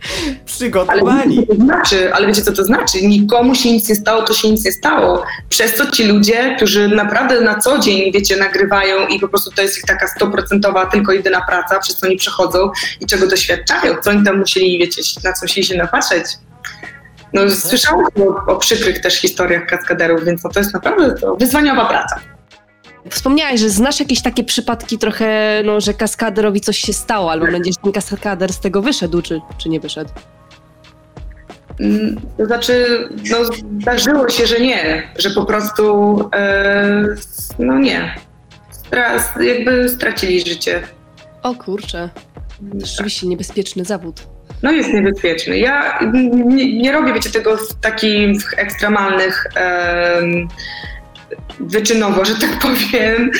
Ale 0.26 0.34
Przygotowani. 0.44 1.46
co 1.46 1.54
to 1.54 1.62
znaczy, 1.62 2.14
ale 2.14 2.26
wiecie 2.26 2.42
co 2.42 2.52
to 2.52 2.64
znaczy? 2.64 3.02
Nikomu 3.02 3.54
się 3.54 3.72
nic 3.72 3.88
nie 3.88 3.94
stało, 3.94 4.22
to 4.22 4.34
się 4.34 4.50
nic 4.50 4.64
nie 4.64 4.72
stało. 4.72 5.24
Przez 5.48 5.74
to 5.74 5.90
ci 5.90 6.04
ludzie, 6.04 6.54
którzy 6.56 6.88
naprawdę 6.88 7.40
na 7.40 7.58
co 7.58 7.78
dzień, 7.78 8.12
wiecie, 8.12 8.36
nagrywają 8.36 9.06
i 9.06 9.20
po 9.20 9.28
prostu 9.28 9.50
to 9.50 9.62
jest 9.62 9.78
ich 9.78 9.84
taka 9.84 10.08
stoprocentowa, 10.08 10.86
tylko 10.86 11.12
jedyna 11.12 11.40
praca, 11.40 11.78
przez 11.78 11.96
co 11.96 12.06
oni 12.06 12.16
przechodzą 12.16 12.70
i 13.00 13.06
czego 13.06 13.26
doświadczają, 13.26 13.94
co 14.02 14.10
oni 14.10 14.24
tam 14.24 14.38
musieli, 14.38 14.78
wiecie, 14.78 15.02
na 15.24 15.32
co 15.32 15.44
musieli 15.44 15.66
się 15.66 15.76
napatrzeć. 15.76 16.24
No, 17.32 17.50
słyszałam 17.50 18.06
o, 18.46 18.52
o 18.52 18.56
przykrych 18.56 19.00
też 19.00 19.14
historiach 19.14 19.66
kaskaderów, 19.66 20.24
więc 20.24 20.44
no, 20.44 20.50
to 20.50 20.60
jest 20.60 20.74
naprawdę 20.74 21.14
to 21.14 21.36
wyzwaniowa 21.36 21.84
praca. 21.84 22.20
Wspomniałaś, 23.10 23.60
że 23.60 23.70
znasz 23.70 24.00
jakieś 24.00 24.22
takie 24.22 24.44
przypadki 24.44 24.98
trochę, 24.98 25.62
no, 25.64 25.80
że 25.80 25.94
kaskaderowi 25.94 26.60
coś 26.60 26.78
się 26.78 26.92
stało, 26.92 27.30
albo 27.32 27.46
będziesz 27.46 27.76
ten 27.82 27.92
kaskader 27.92 28.52
z 28.52 28.60
tego 28.60 28.82
wyszedł, 28.82 29.22
czy, 29.22 29.40
czy 29.58 29.68
nie 29.68 29.80
wyszedł? 29.80 30.10
Mm, 31.80 32.20
To 32.38 32.46
znaczy, 32.46 32.86
no, 33.30 33.36
zdarzyło 33.80 34.28
się, 34.28 34.46
że 34.46 34.60
nie, 34.60 35.02
że 35.18 35.30
po 35.30 35.44
prostu, 35.44 36.16
e, 36.34 37.04
no 37.58 37.78
nie, 37.78 38.14
Stra- 38.90 39.40
jakby 39.42 39.88
stracili 39.88 40.40
życie. 40.40 40.82
O 41.42 41.54
kurczę, 41.54 42.10
rzeczywiście 42.84 43.26
niebezpieczny 43.26 43.84
zawód. 43.84 44.20
No 44.62 44.72
jest 44.72 44.92
niebezpieczny. 44.92 45.58
Ja 45.58 45.98
nie, 46.44 46.78
nie 46.82 46.92
robię, 46.92 47.12
wiecie, 47.14 47.30
tego 47.30 47.56
w 47.56 47.74
takich 47.74 48.54
ekstremalnych 48.56 49.46
em, 49.54 50.48
wyczynowo, 51.60 52.24
że 52.24 52.34
tak 52.34 52.58
powiem. 52.58 53.30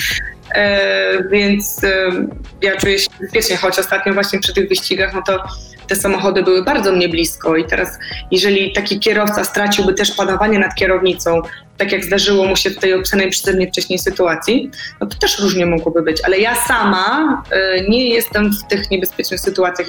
E, 0.55 1.23
więc 1.29 1.83
em, 1.83 2.29
ja 2.61 2.77
czuję 2.77 2.99
się 2.99 3.07
bezpiecznie, 3.21 3.57
choć 3.57 3.79
ostatnio 3.79 4.13
właśnie 4.13 4.39
przy 4.39 4.53
tych 4.53 4.69
wyścigach, 4.69 5.13
no 5.13 5.21
to 5.27 5.43
te 5.87 5.95
samochody 5.95 6.43
były 6.43 6.63
bardzo 6.63 6.91
mnie 6.91 7.09
blisko 7.09 7.55
i 7.57 7.65
teraz 7.65 7.99
jeżeli 8.31 8.73
taki 8.73 8.99
kierowca 8.99 9.43
straciłby 9.43 9.93
też 9.93 10.11
panowanie 10.11 10.59
nad 10.59 10.75
kierownicą, 10.75 11.41
tak 11.77 11.91
jak 11.91 12.03
zdarzyło 12.05 12.45
mu 12.45 12.55
się 12.55 12.69
w 12.69 12.77
tej 12.77 12.93
opisanej 12.93 13.29
przeze 13.29 13.53
mnie 13.53 13.67
wcześniej 13.67 13.99
sytuacji, 13.99 14.71
no 15.01 15.07
to 15.07 15.17
też 15.17 15.39
różnie 15.39 15.65
mogłoby 15.65 16.01
być. 16.01 16.21
Ale 16.25 16.39
ja 16.39 16.55
sama 16.55 17.43
e, 17.51 17.89
nie 17.89 18.09
jestem 18.09 18.51
w 18.53 18.67
tych 18.67 18.91
niebezpiecznych 18.91 19.39
sytuacjach, 19.39 19.87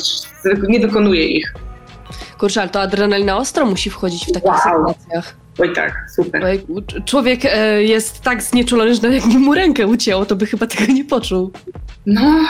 nie 0.69 0.81
wykonuję 0.81 1.27
ich. 1.27 1.55
Kurczę, 2.39 2.61
ale 2.61 2.71
to 2.71 2.81
adrenalina 2.81 3.37
ostro 3.37 3.67
musi 3.67 3.91
wchodzić 3.91 4.27
w 4.27 4.33
takich 4.33 4.49
Wow. 4.49 4.59
sytuacjach. 4.59 5.42
Oj 5.59 5.73
tak, 5.75 5.93
super. 6.17 6.43
C- 6.43 7.01
Człowiek 7.05 7.41
e, 7.45 7.83
jest 7.83 8.21
tak 8.21 8.43
znieczulony, 8.43 8.95
że 8.95 9.03
nawet 9.03 9.23
jakby 9.25 9.39
mu 9.39 9.55
rękę 9.55 9.87
ucięło, 9.87 10.27
to 10.27 10.37
by 10.37 10.47
chyba 10.47 10.67
tego 10.67 10.93
nie 10.93 11.05
poczuł. 11.05 11.53
No, 12.07 12.41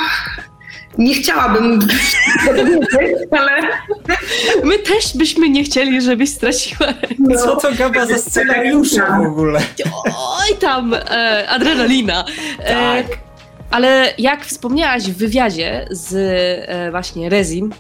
nie 0.99 1.15
chciałabym 1.15 1.81
ale 3.31 3.63
My 4.65 4.79
też 4.79 5.17
byśmy 5.17 5.49
nie 5.51 5.65
chcieli, 5.65 6.03
żebyś 6.03 6.31
straciła 6.31 6.87
rękę. 6.87 7.15
no, 7.19 7.39
Co 7.39 7.57
to 7.57 7.73
gaba 7.79 8.07
za 8.07 8.19
scenariusze 8.19 9.01
w 9.23 9.27
ogóle? 9.27 9.61
Oj 10.17 10.57
tam, 10.61 10.95
e, 10.95 11.49
adrenalina. 11.49 12.25
E, 12.59 13.03
Tak. 13.03 13.19
ale 13.71 14.15
jak 14.19 14.45
wspomniałaś 14.45 15.03
w 15.03 15.17
wywiadzie 15.17 15.87
z 15.91 16.15
e, 16.69 16.91
właśnie 16.91 17.29
Rezim, 17.29 17.73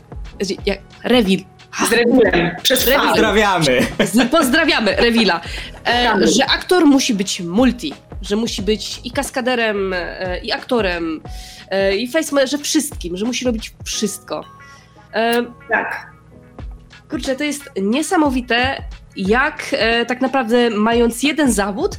jak, 0.66 0.78
Revil, 1.04 1.40
z 1.88 1.92
rewirem, 1.92 2.50
przez 2.62 2.84
Rewir. 2.86 3.00
fal. 3.00 3.08
Pozdrawiamy. 3.08 3.80
z, 4.04 4.30
pozdrawiamy 4.30 4.96
Revila, 4.96 5.40
e, 5.86 6.14
że 6.26 6.46
aktor 6.46 6.86
musi 6.86 7.14
być 7.14 7.40
multi, 7.40 7.94
że 8.22 8.36
musi 8.36 8.62
być 8.62 9.00
i 9.04 9.10
kaskaderem, 9.10 9.92
e, 9.92 10.38
i 10.42 10.52
aktorem, 10.52 11.20
e, 11.70 11.96
i 11.96 12.08
face, 12.08 12.46
że 12.46 12.58
wszystkim, 12.58 13.16
że 13.16 13.24
musi 13.24 13.44
robić 13.44 13.74
wszystko. 13.84 14.44
E, 15.14 15.42
Tak. 15.70 16.12
Kurczę, 17.10 17.36
to 17.36 17.44
jest 17.44 17.70
niesamowite, 17.82 18.82
jak 19.16 19.66
e, 19.72 20.06
tak 20.06 20.20
naprawdę 20.20 20.70
mając 20.70 21.22
jeden 21.22 21.52
zawód, 21.52 21.96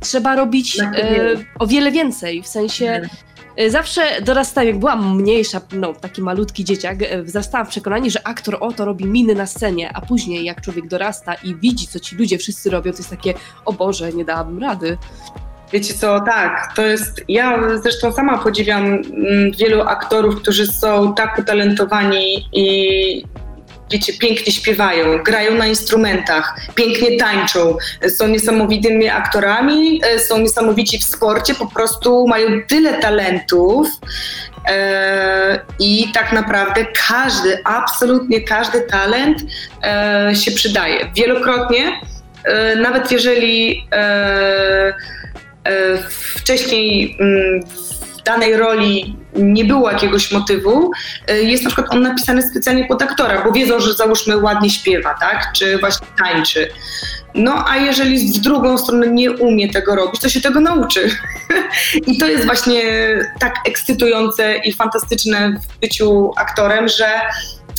trzeba 0.00 0.36
robić 0.36 0.80
e, 0.80 0.86
o 1.58 1.66
wiele 1.66 1.92
więcej. 1.92 2.42
W 2.42 2.46
sensie 2.48 2.86
e, 2.86 3.08
zawsze 3.68 4.02
dorastałam, 4.22 4.68
jak 4.68 4.78
byłam 4.78 5.16
mniejsza, 5.16 5.60
no 5.72 5.92
taki 5.94 6.22
malutki 6.22 6.64
dzieciak, 6.64 6.98
wzrastałam 7.22 7.66
w 7.66 7.70
przekonaniu, 7.70 8.10
że 8.10 8.26
aktor 8.26 8.56
o 8.60 8.72
to 8.72 8.84
robi 8.84 9.04
miny 9.04 9.34
na 9.34 9.46
scenie, 9.46 9.90
a 9.94 10.00
później 10.00 10.44
jak 10.44 10.60
człowiek 10.60 10.88
dorasta 10.88 11.34
i 11.34 11.54
widzi, 11.54 11.86
co 11.86 12.00
ci 12.00 12.16
ludzie 12.16 12.38
wszyscy 12.38 12.70
robią, 12.70 12.92
to 12.92 12.98
jest 12.98 13.10
takie, 13.10 13.34
o 13.64 13.72
Boże, 13.72 14.12
nie 14.12 14.24
dałabym 14.24 14.58
rady. 14.58 14.98
Wiecie 15.72 15.94
co, 15.94 16.20
tak, 16.20 16.72
to 16.76 16.86
jest, 16.86 17.24
ja 17.28 17.60
zresztą 17.82 18.12
sama 18.12 18.38
podziwiam 18.38 18.84
mm, 18.84 19.02
wielu 19.58 19.82
aktorów, 19.82 20.36
którzy 20.36 20.66
są 20.66 21.14
tak 21.14 21.38
utalentowani 21.38 22.48
i 22.52 23.24
wiecie, 23.90 24.12
pięknie 24.12 24.52
śpiewają, 24.52 25.22
grają 25.22 25.54
na 25.54 25.66
instrumentach, 25.66 26.60
pięknie 26.74 27.16
tańczą, 27.16 27.76
są 28.08 28.28
niesamowitymi 28.28 29.08
aktorami, 29.08 30.00
e, 30.04 30.18
są 30.18 30.38
niesamowici 30.38 30.98
w 30.98 31.04
sporcie, 31.04 31.54
po 31.54 31.66
prostu 31.66 32.26
mają 32.28 32.48
tyle 32.68 32.94
talentów 32.94 33.88
e, 34.68 35.58
i 35.78 36.12
tak 36.14 36.32
naprawdę 36.32 36.86
każdy, 37.08 37.58
absolutnie 37.64 38.40
każdy 38.40 38.80
talent 38.80 39.42
e, 39.82 40.34
się 40.34 40.50
przydaje. 40.50 41.10
Wielokrotnie, 41.16 42.00
e, 42.44 42.76
nawet 42.76 43.12
jeżeli 43.12 43.86
e, 43.92 44.94
e, 45.64 45.98
wcześniej 46.10 47.16
mm, 47.20 47.60
w 48.18 48.22
danej 48.22 48.56
roli 48.56 49.16
nie 49.38 49.64
było 49.64 49.90
jakiegoś 49.90 50.32
motywu, 50.32 50.90
e, 51.28 51.42
jest 51.42 51.64
na 51.64 51.70
przykład 51.70 51.92
on 51.92 52.02
napisany 52.02 52.42
specjalnie 52.42 52.84
pod 52.84 53.02
aktora, 53.02 53.44
bo 53.44 53.52
wiedzą, 53.52 53.80
że 53.80 53.94
załóżmy 53.94 54.36
ładnie 54.36 54.70
śpiewa, 54.70 55.14
tak? 55.20 55.52
Czy 55.52 55.78
właśnie 55.78 56.06
tańczy. 56.18 56.68
No 57.34 57.64
a 57.68 57.76
jeżeli 57.76 58.32
w 58.32 58.38
drugą 58.38 58.78
stronę 58.78 59.06
nie 59.06 59.32
umie 59.32 59.72
tego 59.72 59.94
robić, 59.94 60.20
to 60.20 60.28
się 60.28 60.40
tego 60.40 60.60
nauczy. 60.60 61.10
I 62.06 62.18
to 62.18 62.26
jest 62.26 62.46
właśnie 62.46 62.82
tak 63.40 63.54
ekscytujące 63.68 64.56
i 64.56 64.72
fantastyczne 64.72 65.60
w 65.62 65.80
byciu 65.80 66.32
aktorem, 66.36 66.88
że 66.88 67.20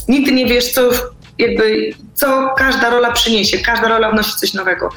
nigdy 0.08 0.32
nie 0.32 0.46
wiesz, 0.46 0.72
co 0.72 0.82
jakby, 1.38 1.94
co 2.14 2.54
każda 2.58 2.90
rola 2.90 3.12
przyniesie. 3.12 3.58
Każda 3.58 3.88
rola 3.88 4.12
wnosi 4.12 4.36
coś 4.36 4.54
nowego. 4.54 4.90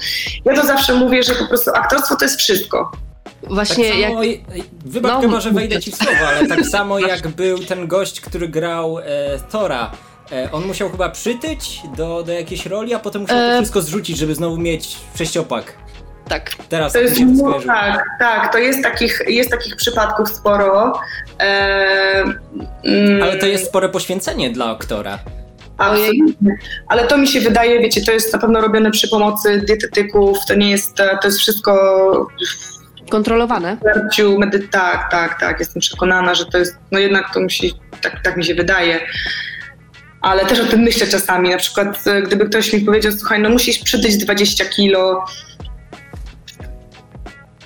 Ja 0.44 0.54
to 0.54 0.66
zawsze 0.66 0.94
mówię, 0.94 1.22
że 1.22 1.34
po 1.34 1.46
prostu 1.46 1.70
aktorstwo 1.74 2.16
to 2.16 2.24
jest 2.24 2.38
wszystko. 2.38 2.92
Tak 3.40 3.50
Właśnie 3.50 4.00
jak... 4.00 4.10
samo, 4.10 4.22
jak... 4.22 4.38
wybacz 4.84 5.12
No, 5.12 5.20
chyba, 5.20 5.40
że 5.40 5.50
wejdę 5.50 5.80
ci 5.80 5.90
w 5.90 5.96
słowo, 5.96 6.28
ale 6.28 6.48
tak 6.48 6.66
samo 6.66 6.98
jak 6.98 7.28
był 7.28 7.58
ten 7.58 7.86
gość, 7.86 8.20
który 8.20 8.48
grał 8.48 8.98
e, 8.98 9.02
Thora. 9.50 9.90
E, 10.32 10.52
on 10.52 10.66
musiał 10.66 10.90
chyba 10.90 11.08
przytyć 11.08 11.80
do, 11.96 12.22
do 12.22 12.32
jakiejś 12.32 12.66
roli, 12.66 12.94
a 12.94 12.98
potem 12.98 13.22
musiał 13.22 13.36
to 13.36 13.42
E. 13.44 13.56
wszystko 13.56 13.82
zrzucić, 13.82 14.18
żeby 14.18 14.34
znowu 14.34 14.56
mieć 14.56 14.96
sześciopak. 15.18 15.72
Tak. 16.28 16.50
Teraz 16.68 16.92
To 16.92 16.98
mi 16.98 17.04
jest, 17.04 17.18
się 17.18 17.26
no, 17.26 17.60
tak, 17.66 18.04
tak, 18.18 18.52
to 18.52 18.58
jest 18.58 18.82
takich, 18.82 19.22
jest 19.26 19.50
takich 19.50 19.76
przypadków 19.76 20.28
sporo. 20.28 20.92
E, 21.40 22.24
mm, 22.84 23.22
Ale 23.22 23.36
to 23.36 23.46
jest 23.46 23.66
spore 23.66 23.88
poświęcenie 23.88 24.50
dla 24.50 24.70
aktora. 24.70 25.18
Absolutnie. 25.78 26.54
Ale 26.88 27.06
to 27.06 27.18
mi 27.18 27.28
się 27.28 27.40
wydaje, 27.40 27.80
wiecie, 27.80 28.04
to 28.04 28.12
jest 28.12 28.32
na 28.32 28.38
pewno 28.38 28.60
robione 28.60 28.90
przy 28.90 29.08
pomocy 29.08 29.62
dietetyków, 29.66 30.38
to 30.48 30.54
nie 30.54 30.70
jest, 30.70 30.96
to 30.96 31.28
jest 31.28 31.38
wszystko 31.38 32.26
Kontrolowane. 33.10 33.76
Tak, 34.70 35.10
tak, 35.10 35.40
tak, 35.40 35.58
jestem 35.58 35.80
przekonana, 35.80 36.34
że 36.34 36.46
to 36.46 36.58
jest, 36.58 36.76
no 36.90 36.98
jednak 36.98 37.34
to 37.34 37.40
musi, 37.40 37.72
tak, 38.02 38.22
tak 38.22 38.36
mi 38.36 38.44
się 38.44 38.54
wydaje. 38.54 39.00
Ale 40.20 40.46
też 40.46 40.60
o 40.60 40.64
tym 40.64 40.80
myślę 40.80 41.06
czasami, 41.06 41.50
na 41.50 41.56
przykład 41.56 42.06
e, 42.06 42.22
gdyby 42.22 42.48
ktoś 42.48 42.72
mi 42.72 42.80
powiedział, 42.80 43.12
słuchaj, 43.12 43.40
no 43.40 43.48
musisz 43.48 43.78
przytyć 43.78 44.16
20 44.16 44.64
kilo, 44.64 45.24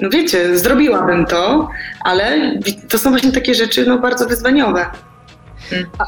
no 0.01 0.11
wiecie, 0.11 0.59
zrobiłabym 0.59 1.27
to, 1.27 1.69
ale 2.05 2.53
to 2.89 2.99
są 2.99 3.11
właśnie 3.11 3.33
takie 3.33 3.55
rzeczy, 3.55 3.87
no 3.87 3.99
bardzo 3.99 4.27
wyzwaniowe. 4.27 4.87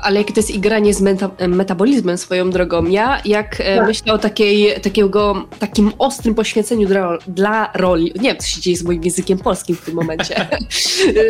Ale 0.02 0.18
jakie 0.20 0.32
to 0.32 0.40
jest 0.40 0.50
igranie 0.50 0.94
z 0.94 1.02
meta- 1.02 1.48
metabolizmem 1.48 2.18
swoją 2.18 2.50
drogą. 2.50 2.84
Ja 2.86 3.20
jak 3.24 3.60
e, 3.60 3.76
Tak. 3.76 3.86
myślę 3.86 4.12
o 4.12 4.18
takiej, 4.18 4.80
takiego, 4.80 5.46
takim 5.58 5.92
ostrym 5.98 6.34
poświęceniu 6.34 6.88
dla, 6.88 7.18
dla 7.28 7.70
roli, 7.74 8.12
nie 8.20 8.28
wiem 8.28 8.36
co 8.38 8.46
się 8.46 8.60
dzieje 8.60 8.76
z 8.76 8.82
moim 8.82 9.04
językiem 9.04 9.38
polskim 9.38 9.76
w 9.76 9.80
tym 9.84 9.94
momencie, 9.94 10.36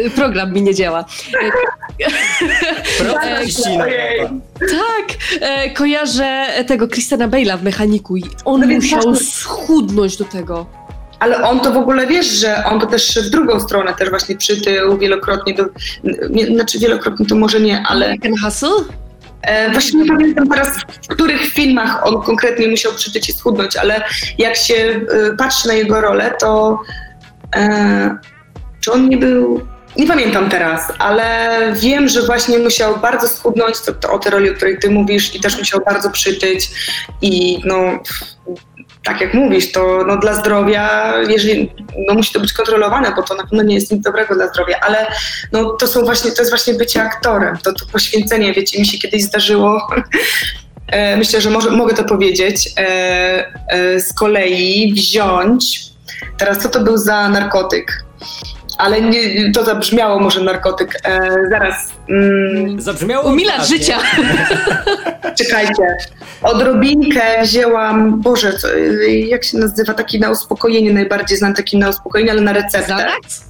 E, 0.06 0.10
program 0.10 0.52
mi 0.52 0.62
nie 0.62 0.74
działa. 0.74 1.04
Proszę, 2.98 3.70
E. 3.70 4.28
Tak, 4.60 5.18
kojarzę 5.74 6.46
tego 6.66 6.88
Christiana 6.88 7.28
Bale'a 7.28 7.58
w 7.58 7.62
Mechaniku 7.62 8.16
i 8.16 8.22
on 8.44 8.60
No 8.60 8.66
musiał 8.66 9.14
schudnąć 9.16 10.16
do 10.16 10.24
tego. 10.24 10.66
Ale 11.18 11.42
on 11.42 11.60
to 11.60 11.72
w 11.72 11.76
ogóle 11.76 12.06
wiesz, 12.06 12.26
że 12.26 12.64
on 12.64 12.80
to 12.80 12.86
też 12.86 13.18
w 13.18 13.30
drugą 13.30 13.60
stronę 13.60 13.94
też 13.94 14.10
właśnie 14.10 14.36
przytył 14.36 14.98
wielokrotnie, 14.98 15.54
do, 15.54 15.64
nie, 16.30 16.46
znaczy 16.46 16.78
wielokrotnie 16.78 17.26
to 17.26 17.34
może 17.34 17.60
nie, 17.60 17.82
ale 17.88 18.06
American 18.06 18.32
Hustle? 18.44 18.84
e, 19.46 19.70
właśnie 19.70 20.00
nie 20.00 20.06
pamiętam 20.06 20.48
teraz 20.48 20.68
w 21.02 21.08
których 21.08 21.40
filmach 21.40 22.06
on 22.06 22.22
konkretnie 22.22 22.68
musiał 22.68 22.92
przytyć 22.92 23.28
i 23.28 23.32
schudnąć, 23.32 23.76
ale 23.76 24.04
jak 24.38 24.56
się 24.56 24.74
e, 24.74 25.36
patrzy 25.36 25.68
na 25.68 25.74
jego 25.74 26.00
rolę, 26.00 26.34
to 26.40 26.80
e, 27.56 28.18
czy 28.80 28.92
on 28.92 29.08
nie 29.08 29.16
był, 29.16 29.66
nie 29.96 30.06
pamiętam 30.06 30.48
teraz, 30.48 30.92
ale 30.98 31.58
wiem, 31.74 32.08
że 32.08 32.22
właśnie 32.22 32.58
musiał 32.58 32.98
bardzo 32.98 33.28
schudnąć 33.28 33.80
to, 33.80 33.92
to 33.92 34.12
o 34.12 34.18
tej 34.18 34.32
roli, 34.32 34.50
o 34.50 34.54
której 34.54 34.78
ty 34.78 34.90
mówisz 34.90 35.34
i 35.34 35.40
też 35.40 35.58
musiał 35.58 35.80
bardzo 35.84 36.10
przytyć 36.10 36.70
i 37.22 37.58
no 37.64 37.76
tak 39.06 39.20
jak 39.20 39.34
mówisz, 39.34 39.72
to 39.72 40.04
no, 40.06 40.16
dla 40.16 40.34
zdrowia, 40.34 41.14
jeżeli, 41.28 41.72
no, 42.08 42.14
musi 42.14 42.32
to 42.32 42.40
być 42.40 42.52
kontrolowane, 42.52 43.12
bo 43.16 43.22
to 43.22 43.34
na 43.34 43.42
pewno 43.42 43.62
nie 43.62 43.74
jest 43.74 43.92
nic 43.92 44.02
dobrego 44.02 44.34
dla 44.34 44.48
zdrowia, 44.48 44.80
ale 44.80 45.06
no, 45.52 45.70
to 45.70 45.86
są 45.86 46.04
właśnie, 46.04 46.32
to 46.32 46.42
jest 46.42 46.50
właśnie 46.50 46.74
bycie 46.74 47.02
aktorem, 47.02 47.58
to, 47.58 47.72
to 47.72 47.86
poświęcenie, 47.92 48.52
wiecie, 48.52 48.78
mi 48.78 48.86
się 48.86 48.98
kiedyś 48.98 49.22
zdarzyło, 49.22 49.88
e, 50.86 51.16
myślę, 51.16 51.40
że 51.40 51.50
może, 51.50 51.70
mogę 51.70 51.94
to 51.94 52.04
powiedzieć, 52.04 52.68
e, 52.78 52.82
e, 53.68 54.00
z 54.00 54.12
kolei 54.12 54.92
wziąć, 54.92 55.80
teraz 56.38 56.58
co 56.58 56.68
to 56.68 56.80
był 56.80 56.96
za 56.96 57.28
narkotyk? 57.28 58.04
Ale 58.78 59.00
nie, 59.00 59.52
to 59.52 59.64
zabrzmiało 59.64 60.20
może 60.20 60.40
narkotyk. 60.40 60.96
E, 61.04 61.30
zaraz. 61.50 61.92
Mm, 62.08 62.80
Zabrzmiało 62.80 63.28
Umila 63.28 63.64
życia. 63.64 63.98
Czekajcie. 65.38 65.96
Odrobinkę 66.42 67.42
wzięłam, 67.42 68.20
Boże, 68.20 68.52
co, 68.52 68.68
jak 69.28 69.44
się 69.44 69.58
nazywa, 69.58 69.94
taki 69.94 70.20
na 70.20 70.30
uspokojenie, 70.30 70.92
najbardziej 70.92 71.38
znam 71.38 71.54
taki 71.54 71.78
na 71.78 71.88
uspokojenie, 71.88 72.30
ale 72.30 72.40
na 72.40 72.52
receptę. 72.52 72.78
Xanax? 72.94 73.44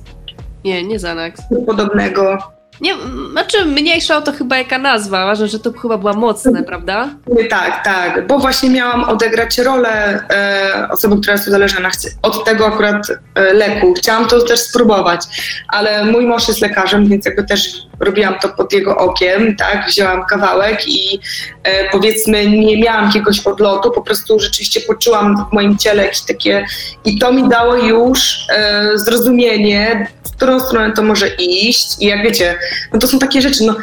Nie, 0.64 0.82
nie 0.82 0.94
Xanax. 0.94 1.42
Podobnego. 1.66 2.55
Nie, 2.80 2.94
znaczy 3.30 3.64
mniejsza 3.64 4.16
o 4.16 4.22
to 4.22 4.32
chyba 4.32 4.58
jaka 4.58 4.78
nazwa, 4.78 5.26
ważne, 5.26 5.48
że 5.48 5.58
to 5.58 5.72
chyba 5.72 5.98
była 5.98 6.12
mocne, 6.12 6.62
prawda? 6.62 7.08
Tak, 7.50 7.84
tak, 7.84 8.26
bo 8.26 8.38
właśnie 8.38 8.70
miałam 8.70 9.04
odegrać 9.04 9.58
rolę 9.58 10.22
e, 10.30 10.88
osoby, 10.90 11.16
która 11.20 11.32
jest 11.32 11.48
uzależniona 11.48 11.90
od 12.22 12.44
tego 12.44 12.66
akurat 12.66 13.06
e, 13.34 13.52
leku. 13.52 13.94
Chciałam 13.94 14.28
to 14.28 14.40
też 14.40 14.60
spróbować, 14.60 15.20
ale 15.68 16.04
mój 16.04 16.26
mąż 16.26 16.48
jest 16.48 16.60
lekarzem, 16.60 17.08
więc 17.08 17.26
jakby 17.26 17.44
też 17.44 17.85
robiłam 18.00 18.34
to 18.38 18.48
pod 18.48 18.72
jego 18.72 18.96
okiem, 18.96 19.56
tak, 19.56 19.86
wzięłam 19.88 20.24
kawałek 20.26 20.88
i 20.88 21.20
e, 21.62 21.90
powiedzmy 21.90 22.50
nie 22.50 22.80
miałam 22.80 23.06
jakiegoś 23.06 23.40
odlotu, 23.40 23.90
po 23.90 24.02
prostu 24.02 24.40
rzeczywiście 24.40 24.80
poczułam 24.80 25.46
w 25.50 25.54
moim 25.54 25.78
ciele 25.78 26.02
jakieś 26.04 26.20
takie 26.20 26.66
i 27.04 27.18
to 27.18 27.32
mi 27.32 27.48
dało 27.48 27.76
już 27.76 28.46
e, 28.50 28.90
zrozumienie, 28.98 30.06
w 30.24 30.36
którą 30.36 30.60
stronę 30.60 30.92
to 30.92 31.02
może 31.02 31.28
iść 31.28 31.88
i 32.00 32.06
jak 32.06 32.22
wiecie, 32.22 32.58
no 32.92 32.98
to 32.98 33.06
są 33.06 33.18
takie 33.18 33.42
rzeczy, 33.42 33.64
no 33.64 33.76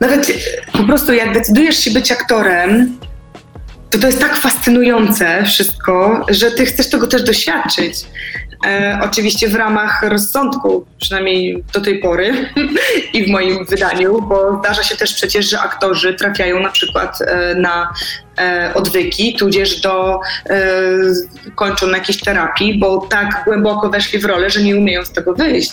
nawet 0.00 0.32
po 0.72 0.84
prostu 0.84 1.12
jak 1.12 1.32
decydujesz 1.32 1.78
się 1.78 1.90
być 1.90 2.12
aktorem, 2.12 2.98
to 3.90 3.98
to 3.98 4.06
jest 4.06 4.20
tak 4.20 4.36
fascynujące 4.36 5.44
wszystko, 5.44 6.26
że 6.28 6.50
ty 6.50 6.66
chcesz 6.66 6.90
tego 6.90 7.06
też 7.06 7.22
doświadczyć. 7.22 7.94
E, 8.66 8.98
oczywiście 9.02 9.48
w 9.48 9.54
ramach 9.54 10.02
rozsądku, 10.02 10.86
przynajmniej 10.98 11.64
do 11.72 11.80
tej 11.80 11.98
pory 11.98 12.50
i 13.12 13.24
w 13.24 13.28
moim 13.28 13.64
wydaniu, 13.64 14.22
bo 14.22 14.58
zdarza 14.58 14.82
się 14.82 14.96
też 14.96 15.14
przecież, 15.14 15.50
że 15.50 15.60
aktorzy 15.60 16.14
trafiają 16.14 16.60
na 16.60 16.68
przykład 16.68 17.18
e, 17.22 17.54
na 17.54 17.92
odwyki, 18.74 19.36
tudzież 19.36 19.80
do, 19.80 20.20
e, 20.50 20.60
kończą 21.54 21.86
na 21.86 21.98
jakiejś 21.98 22.20
terapii, 22.20 22.78
bo 22.78 23.06
tak 23.10 23.42
głęboko 23.44 23.90
weszli 23.90 24.18
w 24.18 24.24
rolę, 24.24 24.50
że 24.50 24.62
nie 24.62 24.76
umieją 24.76 25.04
z 25.04 25.12
tego 25.12 25.34
wyjść. 25.34 25.72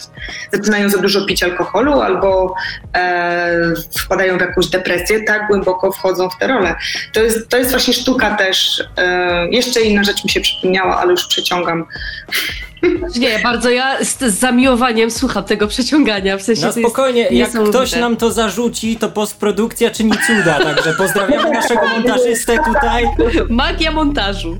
Zaczynają 0.52 0.90
za 0.90 0.98
dużo 0.98 1.26
pić 1.26 1.44
alkoholu 1.44 2.02
albo 2.02 2.56
e, 2.96 3.74
wpadają 4.00 4.38
w 4.38 4.42
jakąś 4.42 4.68
depresję, 4.68 5.24
tak 5.24 5.48
głęboko 5.48 5.92
wchodzą 5.92 6.30
w 6.30 6.38
tę 6.38 6.48
rolę. 6.48 6.76
To 7.14 7.24
jest, 7.24 7.50
to 7.50 7.58
jest 7.58 7.72
właśnie 7.72 7.94
sztuka 7.94 8.36
też. 8.36 8.84
E, 8.98 9.48
jeszcze 9.50 9.82
inna 9.82 10.04
rzecz 10.04 10.24
mi 10.24 10.30
się 10.30 10.42
przypomniała, 10.42 11.00
ale 11.02 11.12
już 11.12 11.28
przeciągam. 11.28 11.86
Nie, 13.20 13.40
bardzo 13.40 13.70
ja 13.70 14.06
z, 14.06 14.20
z 14.20 14.40
zamiłowaniem 14.40 15.12
słucham 15.12 15.44
tego 15.44 15.68
przeciągania, 15.68 16.38
w 16.38 16.42
sensie 16.42 16.66
jest 16.66 16.80
spokojnie, 16.80 17.28
jak 17.32 17.52
ktoś 17.70 17.96
nam 17.96 18.18
to 18.18 18.32
zarzuci, 18.32 18.96
to 18.98 19.10
postprodukcja 19.10 19.90
czyni 19.90 20.12
cuda, 20.28 20.60
także 20.60 20.94
pozdrawiamy 20.94 21.52
naszego 21.62 21.88
montażystę 21.88 22.58
tutaj. 22.66 23.06
Magia 23.50 23.92
montażu. 23.92 24.58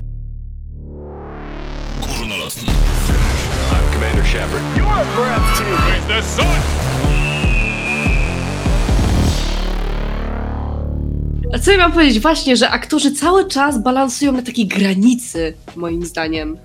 Górnolotny. 2.18 2.72
I'm 3.72 3.92
Commander 3.92 4.26
Shepard. 4.26 4.62
You're 4.76 5.04
breathtaking. 5.16 6.06
the 6.08 6.22
sun. 6.22 6.46
A 11.54 11.58
co 11.58 11.72
ja 11.72 11.78
mam 11.78 11.92
powiedzieć? 11.92 12.20
Właśnie, 12.20 12.56
że 12.56 12.70
aktorzy 12.70 13.12
cały 13.12 13.48
czas 13.48 13.82
balansują 13.82 14.32
na 14.32 14.42
takiej 14.42 14.66
granicy, 14.66 15.54
moim 15.76 16.04
zdaniem. 16.06 16.58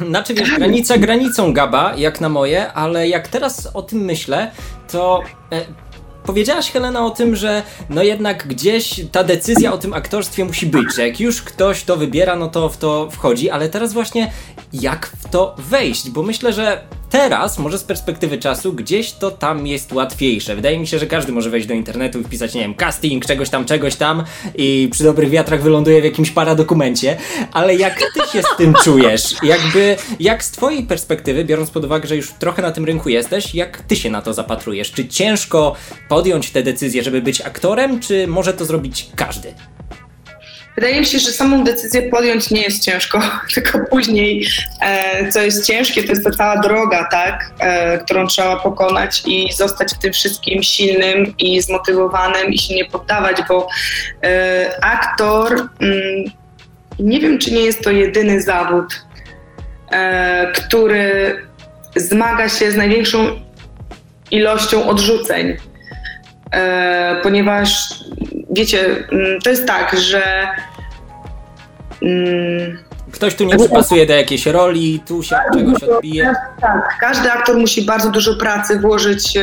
Znaczy 0.00 0.34
wiesz, 0.34 0.50
granica 0.50 0.98
granicą 0.98 1.52
Gaba, 1.52 1.94
jak 1.96 2.20
na 2.20 2.28
moje, 2.28 2.72
ale 2.72 3.08
jak 3.08 3.28
teraz 3.28 3.70
o 3.74 3.82
tym 3.82 3.98
myślę, 3.98 4.50
to 4.92 5.22
e, 5.52 5.60
powiedziałaś 6.26 6.70
Helena 6.70 7.06
o 7.06 7.10
tym, 7.10 7.36
że 7.36 7.62
no 7.90 8.02
jednak 8.02 8.48
gdzieś 8.48 9.00
ta 9.12 9.24
decyzja 9.24 9.72
o 9.72 9.78
tym 9.78 9.92
aktorstwie 9.92 10.44
musi 10.44 10.66
być, 10.66 10.94
że 10.94 11.08
jak 11.08 11.20
już 11.20 11.42
ktoś 11.42 11.84
to 11.84 11.96
wybiera, 11.96 12.36
no 12.36 12.48
to 12.48 12.68
w 12.68 12.76
to 12.76 13.10
wchodzi, 13.10 13.50
ale 13.50 13.68
teraz 13.68 13.92
właśnie 13.92 14.30
jak 14.72 15.06
w 15.06 15.28
to 15.28 15.54
wejść, 15.58 16.10
bo 16.10 16.22
myślę, 16.22 16.52
że 16.52 16.80
teraz, 17.14 17.58
może 17.58 17.78
z 17.78 17.84
perspektywy 17.84 18.38
czasu, 18.38 18.72
gdzieś 18.72 19.12
to 19.12 19.30
tam 19.30 19.66
jest 19.66 19.92
łatwiejsze. 19.92 20.56
Wydaje 20.56 20.78
mi 20.78 20.86
się, 20.86 20.98
że 20.98 21.06
każdy 21.06 21.32
może 21.32 21.50
wejść 21.50 21.66
do 21.66 21.74
internetu 21.74 22.20
i 22.20 22.24
wpisać, 22.24 22.54
nie 22.54 22.60
wiem, 22.60 22.74
casting, 22.74 23.26
czegoś 23.26 23.50
tam, 23.50 23.64
czegoś 23.64 23.96
tam 23.96 24.24
i 24.54 24.88
przy 24.92 25.04
dobrych 25.04 25.30
wiatrach 25.30 25.62
wyląduje 25.62 26.00
w 26.00 26.04
jakimś 26.04 26.30
paradokumencie, 26.30 27.16
ale 27.52 27.74
jak 27.74 27.98
ty 27.98 28.32
się 28.32 28.42
z 28.42 28.56
tym 28.58 28.74
czujesz? 28.84 29.34
Jakby, 29.42 29.96
jak 30.20 30.44
z 30.44 30.50
twojej 30.50 30.82
perspektywy, 30.82 31.44
biorąc 31.44 31.70
pod 31.70 31.84
uwagę, 31.84 32.08
że 32.08 32.16
już 32.16 32.32
trochę 32.32 32.62
na 32.62 32.72
tym 32.72 32.84
rynku 32.84 33.08
jesteś, 33.08 33.54
jak 33.54 33.80
ty 33.80 33.96
się 33.96 34.10
na 34.10 34.22
to 34.22 34.34
zapatrujesz? 34.34 34.92
Czy 34.92 35.08
ciężko 35.08 35.74
podjąć 36.14 36.50
tę 36.50 36.62
decyzję, 36.62 37.02
żeby 37.02 37.22
być 37.22 37.40
aktorem, 37.40 38.00
czy 38.00 38.26
może 38.26 38.52
to 38.52 38.64
zrobić 38.64 39.06
każdy? 39.16 39.54
Wydaje 40.74 41.00
mi 41.00 41.06
się, 41.06 41.18
że 41.18 41.32
samą 41.32 41.64
decyzję 41.64 42.02
podjąć 42.02 42.50
nie 42.50 42.62
jest 42.62 42.84
ciężko, 42.84 43.20
tylko 43.54 43.78
później, 43.90 44.46
e, 44.80 45.28
co 45.32 45.42
jest 45.42 45.66
ciężkie, 45.66 46.02
to 46.04 46.08
jest 46.08 46.24
ta 46.24 46.30
cała 46.30 46.56
droga, 46.56 47.08
tak, 47.10 47.50
e, 47.58 47.98
którą 47.98 48.26
trzeba 48.26 48.56
pokonać 48.56 49.22
i 49.26 49.52
zostać 49.52 49.94
w 49.94 49.98
tym 49.98 50.12
wszystkim 50.12 50.62
silnym 50.62 51.34
i 51.38 51.60
zmotywowanym 51.60 52.52
i 52.52 52.58
się 52.58 52.74
nie 52.74 52.84
poddawać, 52.84 53.36
bo 53.48 53.68
e, 54.24 54.78
aktor, 54.82 55.68
mm, 55.80 56.24
nie 56.98 57.20
wiem, 57.20 57.38
czy 57.38 57.52
nie 57.52 57.60
jest 57.60 57.80
to 57.80 57.90
jedyny 57.90 58.42
zawód, 58.42 59.04
e, 59.90 60.52
który 60.52 61.36
zmaga 61.96 62.48
się 62.48 62.70
z 62.70 62.76
największą 62.76 63.40
ilością 64.30 64.88
odrzuceń. 64.88 65.56
E, 66.54 67.20
ponieważ 67.22 67.94
wiecie, 68.50 69.08
mm, 69.12 69.40
to 69.40 69.50
jest 69.50 69.66
tak, 69.66 69.96
że 69.98 70.48
mm, 72.02 72.78
Ktoś 73.12 73.34
tu 73.34 73.44
nie 73.44 73.56
przypasuje 73.56 74.06
do 74.06 74.14
jakiejś 74.14 74.46
roli, 74.46 75.02
tu 75.06 75.22
się 75.22 75.36
od 75.36 75.58
czegoś 75.58 75.82
odbije. 75.82 76.34
tak, 76.60 76.96
każdy 77.00 77.32
aktor 77.32 77.56
musi 77.56 77.82
bardzo 77.82 78.10
dużo 78.10 78.36
pracy 78.36 78.78
włożyć 78.80 79.36
e, 79.36 79.40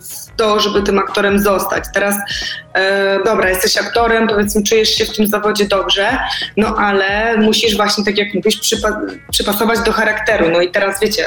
w 0.00 0.36
to, 0.36 0.60
żeby 0.60 0.82
tym 0.82 0.98
aktorem 0.98 1.38
zostać. 1.38 1.84
Teraz, 1.94 2.16
e, 2.74 3.24
dobra, 3.24 3.48
jesteś 3.48 3.76
aktorem, 3.78 4.28
powiedzmy, 4.28 4.62
czujesz 4.62 4.88
się 4.88 5.04
w 5.04 5.16
tym 5.16 5.26
zawodzie 5.26 5.64
dobrze, 5.64 6.18
no 6.56 6.74
ale 6.78 7.36
musisz 7.36 7.76
właśnie, 7.76 8.04
tak 8.04 8.18
jak 8.18 8.34
mówisz, 8.34 8.60
przypa- 8.60 9.18
przypasować 9.30 9.80
do 9.80 9.92
charakteru. 9.92 10.50
No 10.50 10.60
i 10.60 10.70
teraz 10.70 11.00
wiecie, 11.00 11.24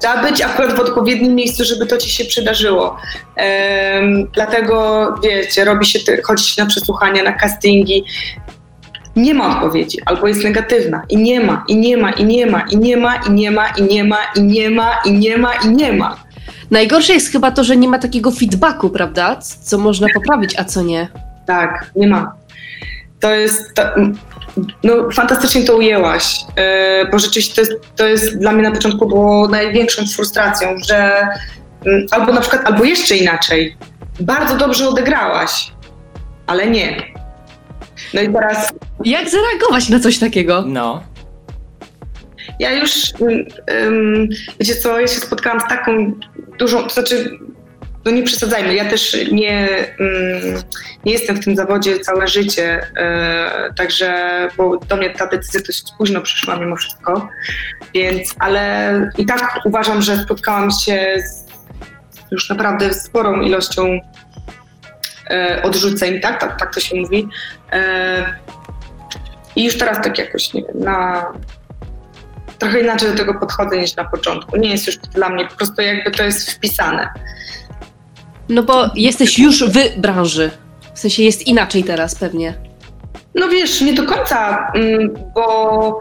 Trzeba 0.00 0.22
być 0.22 0.42
akurat 0.42 0.76
w 0.76 0.80
odpowiednim 0.80 1.34
miejscu, 1.34 1.64
żeby 1.64 1.86
to 1.86 1.96
ci 1.96 2.10
się 2.10 2.24
przydarzyło. 2.24 2.96
Em, 3.36 4.28
dlatego, 4.32 5.06
wiecie, 5.24 5.64
robi 5.64 5.86
się, 5.86 5.98
chodzi 6.24 6.44
się 6.44 6.62
na 6.62 6.68
przesłuchania, 6.68 7.22
na 7.22 7.32
castingi. 7.32 8.04
Nie 9.16 9.34
ma 9.34 9.56
odpowiedzi, 9.56 9.98
albo 10.06 10.28
jest 10.28 10.44
negatywna. 10.44 11.02
I 11.08 11.16
nie 11.16 11.40
ma, 11.40 11.64
i 11.68 11.76
nie 11.76 11.96
ma, 11.96 12.10
i 12.10 12.24
nie 12.24 12.46
ma, 12.46 12.60
i 12.60 12.76
nie 12.76 12.96
ma, 12.96 13.16
i 13.16 13.30
nie 13.30 13.50
ma, 13.50 13.66
i 13.66 13.82
nie 13.82 14.04
ma, 14.04 14.16
i 14.36 14.42
nie 14.42 14.70
ma, 14.70 15.00
i 15.04 15.12
nie 15.12 15.38
ma, 15.38 15.54
i 15.54 15.68
nie 15.68 15.92
ma. 15.92 16.16
Najgorsze 16.70 17.12
jest 17.12 17.32
chyba 17.32 17.50
to, 17.50 17.64
że 17.64 17.76
nie 17.76 17.88
ma 17.88 17.98
takiego 17.98 18.30
feedbacku, 18.30 18.90
prawda? 18.90 19.36
Co 19.62 19.78
można 19.78 20.06
poprawić, 20.14 20.54
a 20.58 20.64
co 20.64 20.82
nie. 20.82 21.08
Tak, 21.46 21.90
nie 21.96 22.08
ma. 22.08 22.32
To 23.20 23.34
jest. 23.34 23.74
To, 23.74 23.82
no, 24.84 25.10
fantastycznie 25.12 25.64
to 25.64 25.76
ujęłaś, 25.76 26.40
yy, 26.56 27.10
bo 27.10 27.18
rzeczywiście 27.18 27.54
to 27.54 27.60
jest, 27.60 27.72
to 27.96 28.06
jest 28.08 28.38
dla 28.38 28.52
mnie 28.52 28.62
na 28.62 28.70
początku 28.70 29.06
było 29.06 29.48
największą 29.48 30.06
frustracją, 30.06 30.68
że 30.88 31.28
mm, 31.86 32.06
albo 32.10 32.32
na 32.32 32.40
przykład, 32.40 32.66
albo 32.66 32.84
jeszcze 32.84 33.16
inaczej, 33.16 33.76
bardzo 34.20 34.56
dobrze 34.56 34.88
odegrałaś, 34.88 35.72
ale 36.46 36.70
nie. 36.70 37.02
No 38.14 38.20
i 38.20 38.32
teraz 38.32 38.72
Jak 39.04 39.28
zareagować 39.30 39.88
na 39.88 40.00
coś 40.00 40.18
takiego? 40.18 40.64
No. 40.66 41.02
ja 42.58 42.72
już, 42.72 43.12
ym, 43.70 44.28
wiecie 44.60 44.74
co, 44.76 45.00
ja 45.00 45.06
się 45.06 45.20
spotkałam 45.20 45.60
z 45.60 45.68
taką 45.68 46.12
dużą, 46.58 46.82
to 46.82 46.90
znaczy, 46.90 47.38
no 48.10 48.16
nie 48.16 48.22
przesadzajmy, 48.22 48.74
ja 48.74 48.84
też 48.84 49.16
nie, 49.32 49.68
ym, 50.00 50.62
nie 51.04 51.12
jestem 51.12 51.36
w 51.36 51.44
tym 51.44 51.56
zawodzie 51.56 52.00
całe 52.00 52.28
życie, 52.28 52.86
yy, 52.96 53.74
także, 53.74 54.48
bo 54.56 54.76
do 54.76 54.96
mnie 54.96 55.10
ta 55.10 55.26
decyzja 55.26 55.60
dość 55.66 55.84
późno 55.98 56.20
przyszła 56.20 56.56
mimo 56.56 56.76
wszystko, 56.76 57.28
więc, 57.94 58.34
ale 58.38 59.10
i 59.18 59.26
tak 59.26 59.60
uważam, 59.64 60.02
że 60.02 60.16
spotkałam 60.16 60.70
się 60.70 61.22
z 61.22 61.48
już 62.30 62.48
naprawdę 62.48 62.94
sporą 62.94 63.40
ilością 63.40 63.86
yy, 63.86 65.62
odrzuceń, 65.62 66.20
tak? 66.20 66.40
tak? 66.40 66.58
Tak 66.58 66.74
to 66.74 66.80
się 66.80 66.96
mówi. 66.96 67.28
Yy, 67.72 67.78
I 69.56 69.64
już 69.64 69.78
teraz 69.78 70.04
tak 70.04 70.18
jakoś, 70.18 70.54
nie 70.54 70.62
wiem, 70.62 70.84
na, 70.84 71.26
trochę 72.58 72.80
inaczej 72.80 73.10
do 73.10 73.16
tego 73.16 73.34
podchodzę 73.34 73.78
niż 73.78 73.96
na 73.96 74.04
początku. 74.04 74.56
Nie 74.56 74.70
jest 74.70 74.86
już 74.86 74.98
to 74.98 75.08
dla 75.08 75.28
mnie, 75.28 75.46
po 75.46 75.56
prostu 75.56 75.82
jakby 75.82 76.10
to 76.10 76.22
jest 76.22 76.50
wpisane. 76.50 77.08
No 78.48 78.62
bo 78.62 78.90
jesteś 78.94 79.38
już 79.38 79.64
w 79.64 80.00
branży. 80.00 80.50
W 80.94 80.98
sensie 80.98 81.22
jest 81.22 81.46
inaczej 81.46 81.84
teraz 81.84 82.14
pewnie. 82.14 82.54
No 83.34 83.48
wiesz, 83.48 83.80
nie 83.80 83.94
do 83.94 84.06
końca, 84.06 84.70
mm, 84.74 85.14
bo 85.34 86.00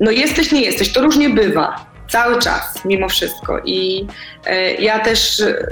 no 0.00 0.10
jesteś, 0.10 0.52
nie 0.52 0.60
jesteś, 0.60 0.92
to 0.92 1.02
różnie 1.02 1.30
bywa. 1.30 1.86
Cały 2.08 2.38
czas, 2.38 2.84
mimo 2.84 3.08
wszystko. 3.08 3.58
I 3.64 4.06
e, 4.46 4.74
ja 4.74 4.98
też, 4.98 5.40
e, 5.40 5.66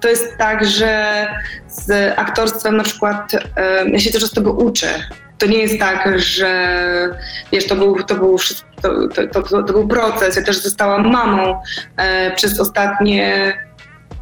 to 0.00 0.08
jest 0.08 0.38
tak, 0.38 0.66
że 0.66 1.26
z 1.68 2.18
aktorstwem 2.18 2.76
na 2.76 2.82
przykład, 2.82 3.34
e, 3.56 3.90
ja 3.90 3.98
się 3.98 4.10
też 4.10 4.24
z 4.24 4.32
tego 4.32 4.52
uczę. 4.52 4.88
To 5.38 5.46
nie 5.46 5.58
jest 5.58 5.78
tak, 5.78 6.20
że 6.20 6.78
wiesz, 7.52 7.66
to 7.66 7.76
był, 7.76 8.02
to 8.02 8.14
był, 8.14 8.38
to, 8.82 9.08
to, 9.08 9.42
to, 9.42 9.62
to 9.62 9.72
był 9.72 9.88
proces. 9.88 10.36
Ja 10.36 10.42
też 10.42 10.56
zostałam 10.56 11.10
mamą 11.12 11.60
przez 12.36 12.60
ostatnie 12.60 13.52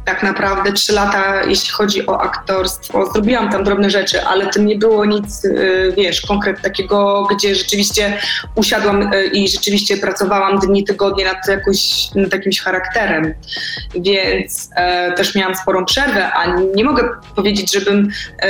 tak 0.05 0.23
naprawdę 0.23 0.73
trzy 0.73 0.93
lata, 0.93 1.43
jeśli 1.43 1.69
chodzi 1.69 2.07
o 2.07 2.21
aktorstwo. 2.21 3.11
Zrobiłam 3.11 3.49
tam 3.51 3.63
drobne 3.63 3.89
rzeczy, 3.89 4.23
ale 4.23 4.47
to 4.47 4.59
nie 4.59 4.75
było 4.75 5.05
nic, 5.05 5.45
y, 5.45 5.93
wiesz, 5.97 6.21
konkret 6.21 6.61
takiego, 6.61 7.27
gdzie 7.31 7.55
rzeczywiście 7.55 8.17
usiadłam 8.55 9.13
y, 9.13 9.25
i 9.25 9.47
rzeczywiście 9.47 9.97
pracowałam 9.97 10.59
dni, 10.59 10.83
tygodnie 10.83 11.25
nad, 11.25 11.47
jakoś, 11.47 12.07
nad 12.15 12.33
jakimś 12.33 12.59
charakterem. 12.61 13.33
Więc 13.95 14.69
e, 14.75 15.11
też 15.11 15.35
miałam 15.35 15.55
sporą 15.55 15.85
przerwę, 15.85 16.31
a 16.33 16.55
nie 16.75 16.83
mogę 16.83 17.09
powiedzieć, 17.35 17.73
żebym 17.73 18.09
e, 18.41 18.49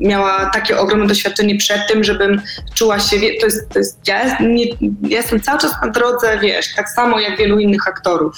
miała 0.00 0.50
takie 0.50 0.78
ogromne 0.78 1.06
doświadczenie 1.06 1.56
przed 1.56 1.88
tym, 1.88 2.04
żebym 2.04 2.42
czuła 2.74 3.00
się, 3.00 3.18
wie- 3.18 3.40
to 3.40 3.46
jest, 3.46 3.68
to 3.68 3.78
jest 3.78 4.08
ja, 4.08 4.38
nie, 4.40 4.64
ja 5.02 5.16
jestem 5.16 5.40
cały 5.40 5.58
czas 5.58 5.72
na 5.82 5.90
drodze, 5.90 6.38
wiesz, 6.38 6.74
tak 6.74 6.88
samo 6.88 7.20
jak 7.20 7.38
wielu 7.38 7.58
innych 7.58 7.88
aktorów, 7.88 8.36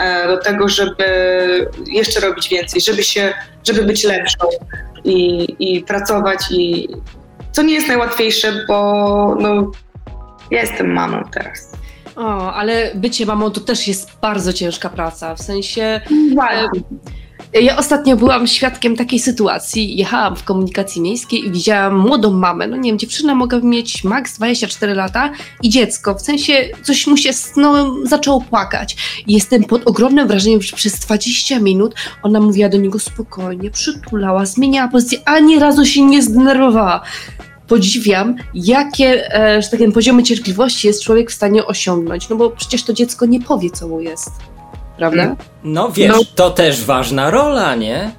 e, 0.00 0.26
do 0.26 0.36
tego, 0.36 0.68
żeby 0.68 1.06
jeszcze 1.86 2.20
robić 2.20 2.48
więcej, 2.48 2.80
żeby 2.80 3.02
się, 3.02 3.34
żeby 3.64 3.82
być 3.82 4.04
lepszą 4.04 4.48
i, 5.04 5.46
i 5.58 5.80
pracować 5.82 6.40
i 6.50 6.88
co 7.52 7.62
nie 7.62 7.74
jest 7.74 7.88
najłatwiejsze, 7.88 8.64
bo 8.68 9.36
no, 9.40 9.70
ja 10.50 10.60
jestem 10.60 10.92
mamą 10.92 11.22
teraz. 11.32 11.72
O, 12.16 12.54
ale 12.54 12.92
bycie 12.94 13.26
mamą 13.26 13.50
to 13.50 13.60
też 13.60 13.88
jest 13.88 14.10
bardzo 14.22 14.52
ciężka 14.52 14.90
praca. 14.90 15.34
W 15.34 15.42
sensie. 15.42 16.00
Właśnie. 16.34 16.68
Ja 17.60 17.76
ostatnio 17.76 18.16
byłam 18.16 18.46
świadkiem 18.46 18.96
takiej 18.96 19.18
sytuacji. 19.18 19.96
Jechałam 19.96 20.36
w 20.36 20.44
komunikacji 20.44 21.02
miejskiej 21.02 21.46
i 21.46 21.50
widziałam 21.50 21.98
młodą 21.98 22.32
mamę. 22.32 22.66
No 22.66 22.76
nie 22.76 22.90
wiem, 22.90 22.98
dziewczyna 22.98 23.34
mogła 23.34 23.58
mieć 23.58 24.04
maks 24.04 24.36
24 24.36 24.94
lata 24.94 25.32
i 25.62 25.68
dziecko. 25.68 26.14
W 26.14 26.22
sensie 26.22 26.68
coś 26.82 27.06
mu 27.06 27.16
się 27.16 27.30
no, 27.56 27.94
zaczęło 28.04 28.40
płakać. 28.40 28.96
Jestem 29.26 29.64
pod 29.64 29.82
ogromnym 29.86 30.28
wrażeniem, 30.28 30.62
że 30.62 30.76
przez 30.76 30.98
20 30.98 31.60
minut 31.60 31.94
ona 32.22 32.40
mówiła 32.40 32.68
do 32.68 32.78
niego 32.78 32.98
spokojnie, 32.98 33.70
przytulała, 33.70 34.46
zmieniała 34.46 34.88
pozycję, 34.88 35.18
ani 35.24 35.58
razu 35.58 35.84
się 35.84 36.02
nie 36.02 36.22
zdenerwowała. 36.22 37.02
Podziwiam, 37.68 38.36
jakie, 38.54 39.34
e, 39.34 39.62
że 39.62 39.68
tak 39.68 39.78
powiem, 39.78 39.92
poziomy 39.92 40.22
cierpliwości 40.22 40.86
jest 40.86 41.02
człowiek 41.02 41.30
w 41.30 41.34
stanie 41.34 41.66
osiągnąć. 41.66 42.28
No 42.28 42.36
bo 42.36 42.50
przecież 42.50 42.82
to 42.82 42.92
dziecko 42.92 43.26
nie 43.26 43.40
powie, 43.40 43.70
co 43.70 43.88
mu 43.88 44.00
jest. 44.00 44.55
Prawda? 44.98 45.36
No 45.64 45.88
wiesz, 45.90 46.12
No. 46.12 46.18
to 46.34 46.50
też 46.50 46.84
ważna 46.84 47.30
rola, 47.30 47.74
nie? 47.74 48.10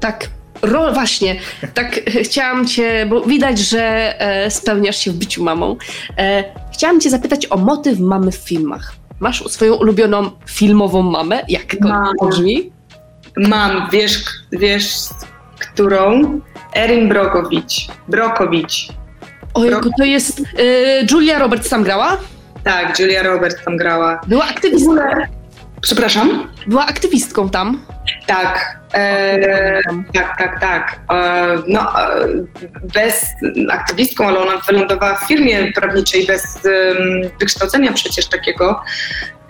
Tak, 0.00 0.28
ro, 0.62 0.92
właśnie, 0.92 1.36
tak 1.74 1.98
e, 1.98 2.00
chciałam 2.24 2.66
cię, 2.66 3.06
bo 3.10 3.20
widać, 3.20 3.58
że 3.58 3.80
e, 4.20 4.50
spełniasz 4.50 4.96
się 4.96 5.10
w 5.10 5.14
byciu 5.14 5.44
mamą. 5.44 5.76
E, 6.18 6.44
chciałam 6.72 7.00
cię 7.00 7.10
zapytać 7.10 7.46
o 7.50 7.56
motyw 7.56 7.98
mamy 8.00 8.32
w 8.32 8.36
filmach. 8.36 8.92
Masz 9.20 9.44
swoją 9.52 9.74
ulubioną 9.74 10.30
filmową 10.46 11.02
mamę? 11.02 11.42
Jak 11.48 11.76
to 11.82 11.88
Mam. 11.88 12.12
brzmi? 12.30 12.72
Mam, 13.36 13.88
wiesz, 13.92 14.24
wiesz, 14.52 14.94
którą? 15.60 16.40
Erin 16.76 17.08
Brokowicz. 17.08 17.88
Brokowicz. 18.08 18.88
Ojku, 19.54 19.90
to 19.98 20.04
jest 20.04 20.40
e, 20.40 20.44
Julia 21.10 21.38
Roberts 21.38 21.68
tam 21.68 21.82
grała? 21.82 22.16
Tak, 22.64 23.00
Julia 23.00 23.22
Roberts 23.22 23.64
tam 23.64 23.76
grała. 23.76 24.20
Była 24.26 24.44
aktywistką. 24.44 24.94
Przepraszam? 25.82 26.48
Była 26.66 26.86
aktywistką 26.86 27.48
tam. 27.50 27.86
Tak, 28.26 28.78
e, 28.94 29.80
tak, 30.14 30.38
tak, 30.38 30.60
tak. 30.60 31.00
E, 31.12 31.46
no, 31.68 31.80
e, 31.80 32.26
bez 32.94 33.26
aktywistką, 33.70 34.28
ale 34.28 34.38
ona 34.38 34.58
wylądowała 34.68 35.14
w 35.14 35.26
firmie 35.26 35.72
prawniczej 35.72 36.26
bez 36.26 36.58
wykształcenia 37.40 37.92
przecież 37.92 38.26
takiego, 38.28 38.80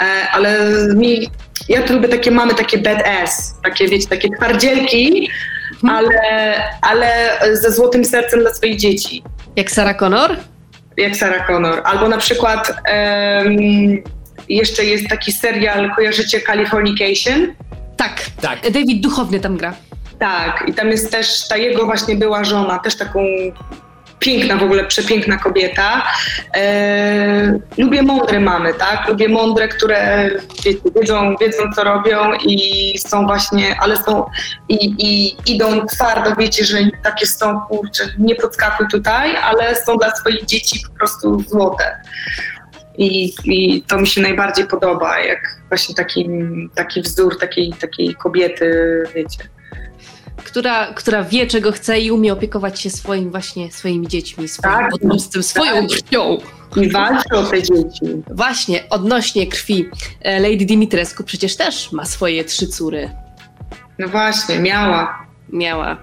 e, 0.02 0.04
ale 0.32 0.58
mi, 0.94 1.30
ja 1.68 1.82
tu 1.82 1.92
lubię 1.94 2.08
takie, 2.08 2.30
mamy 2.30 2.54
takie 2.54 2.78
badass, 2.78 3.54
takie 3.64 3.88
wiecie, 3.88 4.08
takie 4.08 4.28
twardzielki, 4.36 5.28
ale, 5.88 6.54
ale 6.82 7.08
ze 7.52 7.72
złotym 7.72 8.04
sercem 8.04 8.40
dla 8.40 8.54
swoich 8.54 8.76
dzieci, 8.76 9.22
Jak 9.56 9.70
Sarah 9.70 9.96
Connor? 9.96 10.36
jak 10.96 11.16
Sarah 11.16 11.46
Connor. 11.46 11.82
Albo 11.84 12.08
na 12.08 12.18
przykład 12.18 12.72
em, 12.84 13.56
jeszcze 14.56 14.84
jest 14.84 15.08
taki 15.08 15.32
serial, 15.32 15.90
kojarzycie 15.96 16.40
Californication? 16.40 17.54
Tak. 17.96 18.22
Tak. 18.40 18.70
David 18.70 19.02
Duchowny 19.02 19.40
tam 19.40 19.56
gra. 19.56 19.74
Tak, 20.18 20.64
i 20.68 20.74
tam 20.74 20.88
jest 20.88 21.10
też 21.10 21.48
ta 21.48 21.56
jego 21.56 21.84
właśnie 21.84 22.16
była 22.16 22.44
żona, 22.44 22.78
też 22.78 22.96
taką 22.96 23.24
piękna 24.18 24.56
w 24.56 24.62
ogóle, 24.62 24.84
przepiękna 24.84 25.38
kobieta. 25.38 26.02
E, 26.56 27.58
lubię 27.78 28.02
mądre 28.02 28.40
mamy, 28.40 28.74
tak? 28.74 29.08
Lubię 29.08 29.28
mądre, 29.28 29.68
które 29.68 30.30
wiecie, 30.64 30.78
wiedzą, 30.96 31.36
wiedzą, 31.40 31.62
co 31.76 31.84
robią 31.84 32.34
i 32.34 32.98
są 32.98 33.26
właśnie, 33.26 33.76
ale 33.80 33.96
są 33.96 34.26
i, 34.68 34.94
i 34.98 35.36
idą 35.52 35.86
twardo, 35.86 36.36
wiecie, 36.36 36.64
że 36.64 36.78
takie 37.02 37.26
są, 37.26 37.60
kurczę, 37.60 38.04
nie 38.18 38.34
podskakuj 38.34 38.86
tutaj, 38.90 39.36
ale 39.36 39.76
są 39.86 39.96
dla 39.96 40.10
swoich 40.16 40.44
dzieci 40.44 40.80
po 40.88 40.98
prostu 40.98 41.44
złote. 41.48 42.02
I, 42.98 43.33
I 43.44 43.83
to 43.83 43.98
mi 43.98 44.07
się 44.07 44.20
najbardziej 44.20 44.66
podoba, 44.66 45.18
jak 45.18 45.38
właśnie 45.68 45.94
taki, 45.94 46.28
taki 46.74 47.02
wzór 47.02 47.38
takiej, 47.38 47.72
takiej 47.72 48.14
kobiety, 48.14 49.02
wiecie. 49.14 49.38
Która, 50.44 50.87
która 50.94 51.24
wie, 51.24 51.46
czego 51.46 51.72
chce 51.72 52.00
i 52.00 52.11
umie 52.11 52.33
opiekować 52.33 52.81
się 52.81 52.90
swoim 52.90 53.31
właśnie, 53.31 53.72
swoimi 53.72 54.09
dziećmi, 54.09 54.48
swoim 54.48 54.74
Tak. 54.74 54.90
potomstwem, 54.90 55.42
swoją 55.42 55.87
Tak. 55.88 55.98
krwią. 55.98 56.38
I 56.76 56.88
walczy 56.90 57.35
o 57.35 57.42
te 57.42 57.62
dzieci. 57.62 58.22
Właśnie, 58.31 58.88
odnośnie 58.90 59.46
krwi. 59.46 59.88
e, 60.20 60.40
Lady 60.40 60.64
Dimitrescu 60.66 61.24
przecież 61.24 61.57
też 61.57 61.92
ma 61.92 62.05
swoje 62.05 62.44
trzy 62.44 62.66
córy. 62.66 63.11
No 63.98 64.09
właśnie, 64.09 64.59
miała. 64.59 65.26
Miała. 65.52 65.96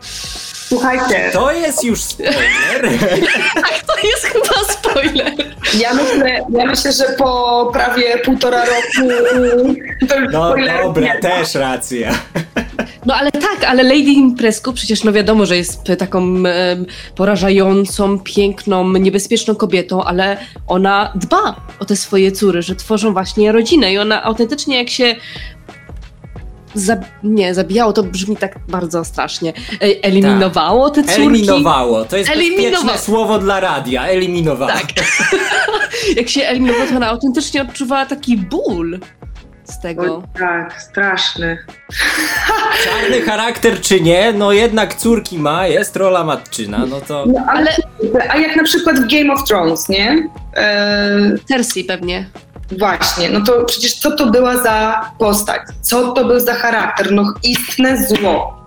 Słuchajcie, 0.69 1.29
To 1.33 1.51
jest 1.51 1.83
już 1.83 2.01
spoiler. 2.01 2.39
Tak, 3.55 3.83
to 3.87 4.07
jest 4.07 4.25
chyba 4.25 4.73
spoiler. 4.73 5.33
ja 5.79 5.93
myślę, 5.93 6.45
ja 6.49 6.65
myślę, 6.65 6.91
że 6.91 7.05
po 7.17 7.69
prawie 7.73 8.17
półtora 8.17 8.65
roku 8.65 9.11
już 9.11 9.77
No 10.33 10.53
dobra, 10.81 11.03
nie 11.13 11.19
też 11.19 11.55
racja. 11.55 12.11
No 13.05 13.15
ale 13.15 13.31
tak, 13.31 13.63
ale 13.67 13.83
Lady 13.83 14.03
Dimitrescu 14.03 14.73
przecież 14.73 15.03
no 15.03 15.11
wiadomo, 15.11 15.45
że 15.45 15.57
jest 15.57 15.83
taką 15.99 16.19
em, 16.23 16.85
porażającą, 17.15 18.19
piękną, 18.19 18.89
niebezpieczną 18.91 19.55
kobietą, 19.55 20.03
ale 20.03 20.37
ona 20.67 21.13
dba 21.15 21.55
o 21.79 21.85
te 21.85 21.95
swoje 21.95 22.31
córy, 22.31 22.61
że 22.61 22.75
tworzą 22.75 23.13
właśnie 23.13 23.51
rodzinę 23.51 23.93
i 23.93 23.97
ona 23.97 24.23
autentycznie 24.23 24.77
jak 24.77 24.89
się 24.89 25.15
Zab- 26.75 27.05
nie, 27.23 27.53
zabijało, 27.53 27.93
to 27.93 28.03
brzmi 28.03 28.37
tak 28.37 28.55
bardzo 28.67 29.05
strasznie. 29.05 29.53
E, 29.73 30.03
Eliminowało 30.03 30.89
te 30.89 31.03
córki. 31.03 31.21
Eliminowało. 31.21 32.05
To 32.05 32.17
jest 32.17 32.29
Eliminowało. 32.29 32.71
bezpieczne 32.71 32.97
słowo 32.97 33.39
dla 33.39 33.59
radia. 33.59 34.07
Eliminowało. 34.07 34.71
Tak. 34.71 34.85
Jak 36.17 36.29
się 36.29 36.41
eliminowało, 36.41 36.85
to 36.89 36.95
ona 36.95 37.07
autentycznie 37.07 37.61
odczuwała 37.61 38.05
taki 38.05 38.37
ból 38.37 38.99
z 39.63 39.79
tego. 39.79 40.15
Oj, 40.17 40.23
tak, 40.39 40.81
straszny. 40.81 41.57
Czarny 42.83 43.21
charakter 43.21 43.81
czy 43.81 44.01
nie, 44.01 44.33
no 44.33 44.51
jednak 44.51 44.95
córki 44.95 45.39
ma, 45.39 45.67
jest 45.67 45.95
rola 45.95 46.23
matczyna, 46.23 46.85
no 46.85 47.01
to... 47.01 47.25
No, 47.27 47.45
ale, 47.49 47.71
a 48.29 48.37
jak 48.37 48.55
na 48.55 48.63
przykład 48.63 48.99
w 48.99 49.11
Game 49.11 49.33
of 49.33 49.43
Thrones, 49.43 49.89
nie? 49.89 50.29
E, 50.55 51.19
Cersei 51.45 51.83
pewnie. 51.83 52.25
Właśnie, 52.71 53.29
no 53.29 53.41
to 53.41 53.65
przecież 53.65 53.93
co 53.93 54.15
to 54.15 54.25
była 54.31 54.63
za 54.63 55.05
postać? 55.19 55.61
Co 55.81 56.11
to 56.11 56.25
był 56.25 56.39
za 56.39 56.53
charakter? 56.53 57.11
No 57.11 57.33
istne 57.43 58.07
zło. 58.07 58.65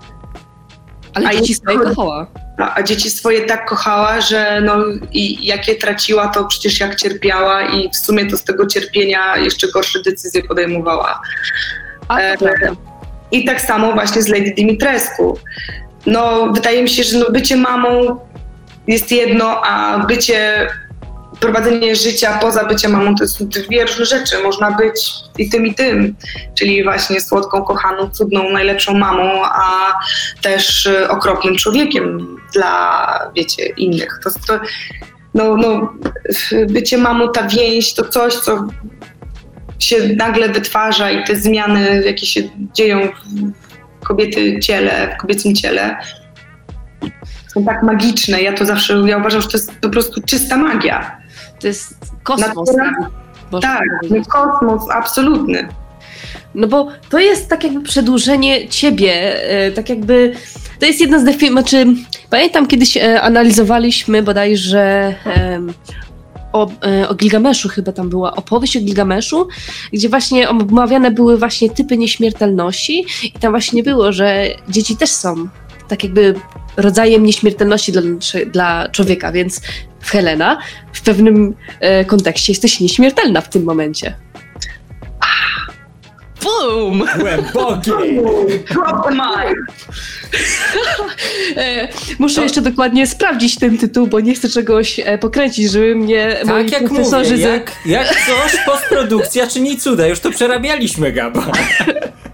Ale 1.14 1.28
A 1.28 1.32
dzieci 1.32 1.54
swoje 1.54 1.78
kochała. 1.78 2.26
A, 2.58 2.74
a 2.74 2.82
dzieci 2.82 3.10
swoje 3.10 3.46
tak 3.46 3.68
kochała, 3.68 4.20
że 4.20 4.60
no 4.64 4.76
i 5.12 5.46
jak 5.46 5.68
je 5.68 5.74
traciła, 5.74 6.28
to 6.28 6.44
przecież 6.44 6.80
jak 6.80 6.96
cierpiała 6.96 7.62
i 7.62 7.90
w 7.90 7.96
sumie 7.96 8.30
to 8.30 8.36
z 8.36 8.44
tego 8.44 8.66
cierpienia 8.66 9.36
jeszcze 9.36 9.68
gorsze 9.68 10.02
decyzje 10.02 10.42
podejmowała. 10.42 11.20
A, 12.08 12.18
E. 12.18 12.36
I 13.32 13.44
tak 13.44 13.60
samo 13.60 13.92
właśnie 13.92 14.22
z 14.22 14.28
Lady 14.28 14.52
Dimitrescu. 14.56 15.38
No, 16.06 16.52
wydaje 16.52 16.82
mi 16.82 16.88
się, 16.88 17.02
że 17.04 17.18
no, 17.18 17.30
bycie 17.30 17.56
mamą 17.56 18.20
jest 18.86 19.12
jedno, 19.12 19.62
a 19.64 19.98
bycie, 19.98 20.68
prowadzenie 21.42 21.96
życia 21.96 22.38
poza 22.40 22.64
byciem 22.64 22.92
mamą 22.92 23.14
to 23.14 23.28
są 23.28 23.48
dwie 23.48 23.84
różne 23.84 24.04
rzeczy. 24.04 24.38
Można 24.42 24.70
być 24.70 25.10
i 25.38 25.50
tym, 25.50 25.66
i 25.66 25.74
tym. 25.74 26.16
Czyli 26.58 26.84
właśnie 26.84 27.20
słodką, 27.20 27.62
kochaną, 27.62 28.10
cudną, 28.10 28.50
najlepszą 28.50 28.94
mamą, 28.94 29.42
a 29.44 29.92
też 30.42 30.86
y, 30.86 31.08
okropnym 31.08 31.56
człowiekiem 31.56 32.36
dla, 32.52 33.30
wiecie, 33.36 33.66
innych. 33.66 34.20
To, 34.24 34.30
to, 34.46 34.64
no, 35.34 35.56
no, 35.56 35.92
bycie 36.68 36.98
mamą, 36.98 37.32
ta 37.32 37.48
więź, 37.48 37.94
to 37.94 38.04
coś, 38.04 38.34
co 38.34 38.66
się 39.78 39.96
nagle 40.16 40.48
wytwarza 40.48 41.10
i 41.10 41.24
te 41.24 41.36
zmiany, 41.36 42.02
jakie 42.06 42.26
się 42.26 42.40
dzieją 42.74 43.08
w 44.02 44.06
kobiety 44.06 44.60
ciele, 44.60 45.14
w 45.16 45.20
kobiecym 45.20 45.54
ciele, 45.54 45.96
są 47.54 47.64
tak 47.64 47.82
magiczne. 47.82 48.42
Ja 48.42 48.52
to 48.52 48.66
zawsze, 48.66 49.02
ja 49.06 49.18
uważam, 49.18 49.42
że 49.42 49.48
to 49.48 49.56
jest 49.56 49.72
po 49.80 49.88
prostu 49.88 50.20
czysta 50.26 50.56
magia. 50.56 51.21
To 51.62 51.66
jest 51.66 51.94
kosmos. 52.22 52.70
Tak, 53.62 53.82
powiedzieć. 54.00 54.26
no 54.28 54.42
kosmos, 54.42 54.82
absolutny. 54.90 55.68
No 56.54 56.66
bo 56.66 56.88
to 57.10 57.18
jest 57.18 57.48
tak 57.48 57.64
jakby 57.64 57.80
przedłużenie 57.80 58.68
ciebie, 58.68 59.42
e, 59.50 59.72
tak 59.72 59.88
jakby 59.88 60.34
to 60.78 60.86
jest 60.86 61.00
jedna 61.00 61.18
z 61.18 61.24
definicji, 61.24 61.52
znaczy 61.52 61.86
pamiętam 62.30 62.66
kiedyś 62.66 62.96
e, 62.96 63.22
analizowaliśmy 63.22 64.22
bodajże 64.22 65.14
o, 66.52 66.70
e, 66.86 67.08
o 67.08 67.14
Gilgameszu 67.14 67.68
chyba 67.68 67.92
tam 67.92 68.08
była 68.08 68.34
opowieść 68.36 68.76
o 68.76 68.80
Gilgameszu, 68.80 69.48
gdzie 69.92 70.08
właśnie 70.08 70.48
omawiane 70.48 71.10
były 71.10 71.38
właśnie 71.38 71.70
typy 71.70 71.98
nieśmiertelności 71.98 73.06
i 73.24 73.32
tam 73.32 73.52
właśnie 73.52 73.82
było, 73.82 74.12
że 74.12 74.46
dzieci 74.68 74.96
też 74.96 75.10
są 75.10 75.48
tak 75.88 76.04
jakby 76.04 76.34
rodzajem 76.76 77.26
nieśmiertelności 77.26 77.92
dla, 77.92 78.02
dla 78.52 78.88
człowieka, 78.88 79.32
więc 79.32 79.60
Helena 80.10 80.58
w 80.92 81.00
pewnym 81.02 81.54
e, 81.80 82.04
kontekście 82.04 82.52
jesteś 82.52 82.80
nieśmiertelna 82.80 83.40
w 83.40 83.48
tym 83.48 83.64
momencie. 83.64 84.14
Boom! 86.42 87.04
Głębokie! 87.18 88.22
Drop 88.70 89.04
the 89.08 89.10
mic. 89.14 89.58
E, 91.56 91.88
muszę 92.18 92.34
To- 92.36 92.42
jeszcze 92.42 92.60
dokładnie 92.62 93.06
sprawdzić 93.06 93.58
ten 93.58 93.78
tytuł, 93.78 94.06
bo 94.06 94.20
nie 94.20 94.34
chcę 94.34 94.48
czegoś 94.48 95.00
e, 95.04 95.18
pokręcić, 95.18 95.70
żeby 95.70 95.94
mnie 95.94 96.36
moi 96.44 96.70
Tak 96.70 96.72
jak 96.82 96.90
profesorzy 96.90 97.30
mówię, 97.30 97.42
jak, 97.48 97.72
jak 97.86 98.08
coś, 98.08 98.56
postprodukcja 98.66 99.46
czyni 99.46 99.76
cuda. 99.78 100.06
Już 100.06 100.20
to 100.20 100.30
przerabialiśmy, 100.30 101.12
Gaba. 101.12 101.46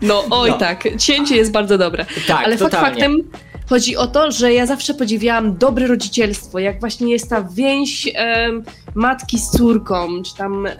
No 0.02 0.24
oj 0.31 0.50
No. 0.50 0.59
tak, 0.59 0.85
cięcie 0.98 1.37
jest 1.37 1.52
bardzo 1.52 1.78
dobre. 1.78 2.07
Tak, 2.26 2.46
Ale 2.46 2.57
fakt 2.59 2.72
totalnie. 2.72 2.90
faktem 3.00 3.22
chodzi 3.68 3.96
o 3.96 4.07
to, 4.07 4.31
że 4.31 4.52
ja 4.52 4.66
zawsze 4.66 4.94
podziwiałam 4.94 5.57
dobre 5.57 5.87
rodzicielstwo, 5.87 6.59
jak 6.59 6.81
właśnie 6.81 7.12
jest 7.12 7.31
ta 7.31 7.42
więź 7.42 8.09
em, 8.14 8.64
matki 8.94 9.38
z 9.38 9.50
córką, 9.50 10.22
czy 10.22 10.37
tam 10.37 10.66
e, 10.66 10.72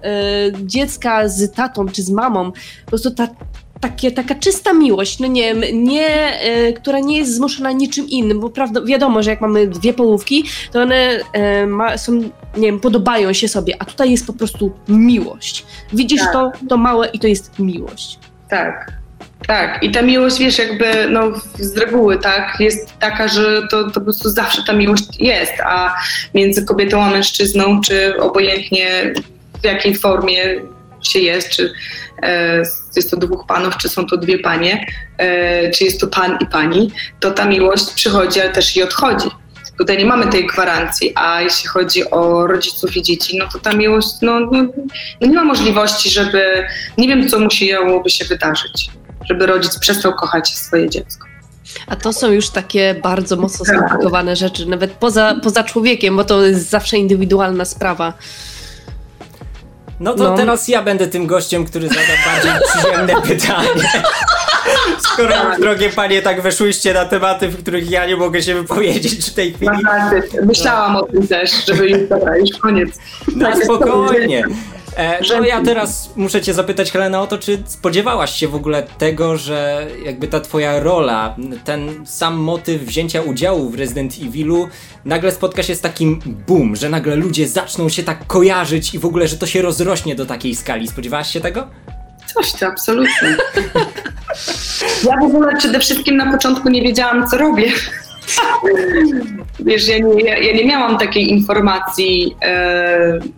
dziecka 0.62 1.29
z 1.29 1.55
tatą, 1.55 1.88
czy 1.88 2.03
z 2.03 2.11
mamą. 2.11 2.53
Po 2.85 2.88
prostu 2.88 3.11
ta 3.11 3.29
takie, 3.81 4.12
taka 4.12 4.35
czysta 4.35 4.72
miłość, 4.72 5.18
no 5.18 5.27
nie 5.27 5.55
wiem, 5.55 5.85
nie, 5.85 6.40
e, 6.40 6.72
która 6.72 6.98
nie 6.98 7.18
jest 7.18 7.35
zmuszona 7.37 7.72
niczym 7.72 8.09
innym, 8.09 8.40
bo 8.40 8.51
prawda, 8.51 8.85
wiadomo, 8.85 9.22
że 9.22 9.31
jak 9.31 9.40
mamy 9.40 9.66
dwie 9.66 9.94
połówki, 9.94 10.44
to 10.72 10.83
one 10.83 11.20
e, 11.33 11.66
ma, 11.66 11.98
są, 11.98 12.12
nie 12.57 12.66
wiem, 12.66 12.81
podobają 12.81 13.33
się 13.33 13.48
sobie, 13.48 13.74
a 13.79 13.85
tutaj 13.85 14.11
jest 14.11 14.27
po 14.27 14.33
prostu 14.33 14.72
miłość. 14.88 15.66
Widzisz 15.92 16.20
Tak. 16.20 16.33
to, 16.33 16.53
to 16.68 16.77
małe 16.77 17.09
i 17.09 17.18
to 17.18 17.27
jest 17.27 17.59
miłość. 17.59 18.18
Tak. 18.51 18.92
Tak, 19.46 19.83
i 19.83 19.90
ta 19.90 20.03
miłość, 20.03 20.38
wiesz, 20.38 20.59
jakby 20.59 21.11
no, 21.11 21.33
z 21.59 21.77
reguły, 21.77 22.18
tak, 22.18 22.57
jest 22.61 22.98
taka, 22.98 23.29
że 23.29 23.62
to, 23.70 23.85
to 23.85 23.90
po 23.90 24.01
prostu 24.01 24.31
zawsze 24.31 24.62
ta 24.66 24.72
miłość 24.72 25.20
jest, 25.20 25.53
a 25.64 25.94
między 26.35 26.64
kobietą 26.64 27.03
a 27.03 27.11
mężczyzną, 27.11 27.81
czy 27.81 28.20
obojętnie 28.20 29.14
w 29.62 29.64
jakiej 29.64 29.96
formie 29.96 30.61
się 31.03 31.18
jest, 31.18 31.51
czy 31.51 31.72
e, 32.22 32.62
jest 32.96 33.11
to 33.11 33.16
dwóch 33.16 33.46
panów, 33.46 33.77
czy 33.77 33.88
są 33.88 34.07
to 34.07 34.16
dwie 34.16 34.38
panie, 34.38 34.87
e, 35.18 35.70
czy 35.70 35.85
jest 35.85 36.01
to 36.01 36.07
pan 36.07 36.38
i 36.40 36.46
pani, 36.46 36.90
to 37.20 37.31
ta 37.31 37.44
miłość 37.44 37.92
przychodzi, 37.94 38.40
ale 38.40 38.51
też 38.51 38.77
i 38.77 38.83
odchodzi. 38.83 39.29
Tutaj 39.79 39.98
nie 39.98 40.05
mamy 40.05 40.27
tej 40.27 40.46
gwarancji, 40.46 41.12
a 41.14 41.42
jeśli 41.42 41.68
chodzi 41.68 42.11
o 42.11 42.46
rodziców 42.46 42.96
i 42.96 43.03
dzieci, 43.03 43.38
no 43.38 43.48
to 43.53 43.59
ta 43.59 43.72
miłość, 43.72 44.09
no, 44.22 44.40
no, 44.40 44.48
no 45.20 45.27
nie 45.27 45.35
ma 45.35 45.44
możliwości, 45.44 46.11
żeby, 46.11 46.66
nie 46.98 47.09
wiem, 47.09 47.29
co 47.29 47.40
musiałoby 47.40 48.11
się 48.11 48.24
wydarzyć, 48.24 48.90
żeby 49.29 49.47
rodzic 49.47 49.79
przestał 49.79 50.14
kochać 50.14 50.49
swoje 50.57 50.91
dziecko. 50.91 51.27
A 51.87 51.97
to 51.97 52.12
są 52.12 52.31
już 52.31 52.51
takie 52.51 52.95
bardzo 53.03 53.37
mocno 53.37 53.64
Tak. 53.67 53.77
skomplikowane 53.77 54.37
rzeczy, 54.37 54.67
nawet 54.67 54.93
poza, 54.93 55.35
poza 55.43 55.64
człowiekiem, 55.64 56.17
bo 56.17 56.25
to 56.25 56.43
jest 56.47 56.71
zawsze 56.71 56.97
indywidualna 56.97 57.64
sprawa. 57.64 58.12
No 60.01 60.14
to 60.14 60.25
No. 60.25 60.37
teraz 60.37 60.69
ja 60.69 60.83
będę 60.83 61.07
tym 61.07 61.27
gościem, 61.27 61.64
który 61.64 61.88
zada 61.88 62.01
bardziej 62.27 62.53
przyziemne 62.69 63.23
pytanie. 63.23 63.69
Skoro 64.99 65.35
już, 65.51 65.61
drogie 65.61 65.91
panie, 65.91 66.23
tak 66.23 66.43
weszłyście 66.43 66.95
na 66.95 67.05
tematy, 67.05 67.49
w 67.49 67.62
których 67.62 67.91
ja 67.91 68.07
nie 68.07 68.17
mogę 68.17 68.43
się 68.43 68.55
wypowiedzieć 68.55 69.25
w 69.31 69.35
tej 69.35 69.53
chwili. 69.55 69.71
Myślałam 70.47 70.97
o 70.97 71.03
tym 71.03 71.29
też, 71.29 71.51
żeby 71.67 71.88
już, 71.88 72.09
dobra, 72.09 72.37
już 72.37 72.59
koniec. 72.59 72.99
No 73.37 73.51
Tak, 73.53 73.64
spokojnie. 73.64 74.45
E, 74.96 75.20
no 75.38 75.44
ja 75.44 75.62
teraz 75.62 76.11
muszę 76.16 76.42
cię 76.42 76.55
zapytać, 76.55 76.92
Helena, 76.92 77.22
o 77.22 77.27
to, 77.27 77.38
czy 77.38 77.62
spodziewałaś 77.66 78.35
się 78.35 78.48
w 78.48 78.55
ogóle 78.55 78.83
tego, 78.83 79.37
że 79.37 79.87
jakby 80.05 80.29
ta 80.29 80.40
twoja 80.40 80.81
rola, 80.81 81.37
ten 81.64 82.07
sam 82.07 82.37
motyw 82.37 82.83
wzięcia 82.83 83.22
udziału 83.22 83.70
w 83.70 83.74
Resident 83.74 84.14
Evilu 84.22 84.68
nagle 85.05 85.33
spotka 85.33 85.62
się 85.62 85.74
z 85.74 85.81
takim 85.81 86.20
boom, 86.46 86.77
że 86.77 86.88
nagle 86.88 87.16
ludzie 87.16 87.48
zaczną 87.48 87.88
się 87.88 88.03
tak 88.03 88.27
kojarzyć 88.27 88.94
i 88.94 88.98
w 88.98 89.07
ogóle, 89.07 89.29
że 89.29 89.37
to 89.37 89.46
się 89.46 89.62
rozrośnie 89.62 90.14
do 90.14 90.27
takiej 90.27 90.57
skali. 90.57 90.88
Spodziewałaś 90.88 91.33
się 91.33 91.40
tego? 91.40 91.66
Coś 92.35 92.53
ty, 92.53 92.66
absolutnie. 92.66 93.37
Ja 95.05 95.16
w 95.16 95.22
ogóle 95.22 95.57
przede 95.57 95.81
wszystkim 95.81 96.16
na 96.16 96.33
początku 96.33 96.68
nie 96.68 96.83
wiedziałam, 96.83 97.29
co 97.29 97.38
robię. 97.38 97.72
Wiesz, 99.61 99.88
ja 99.88 99.98
nie, 99.98 100.22
ja 100.22 100.57
nie 100.57 100.64
miałam 100.64 100.98
takiej 100.98 101.31
informacji, 101.31 102.37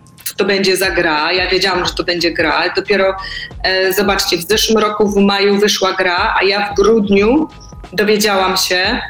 to 0.35 0.45
będzie 0.45 0.77
za 0.77 0.91
gra. 0.91 1.31
Ja 1.31 1.49
wiedziałam, 1.49 1.85
że 1.85 1.93
to 1.93 2.03
będzie 2.03 2.31
gra. 2.31 2.63
Dopiero, 2.75 3.15
e, 3.63 3.93
zobaczcie, 3.93 4.37
w 4.37 4.41
zeszłym 4.41 4.77
roku 4.77 5.07
w 5.07 5.15
maju 5.15 5.59
wyszła 5.59 5.93
gra, 5.93 6.35
a 6.39 6.43
ja 6.43 6.73
w 6.73 6.75
grudniu 6.75 7.47
dowiedziałam 7.93 8.57
się, 8.57 9.01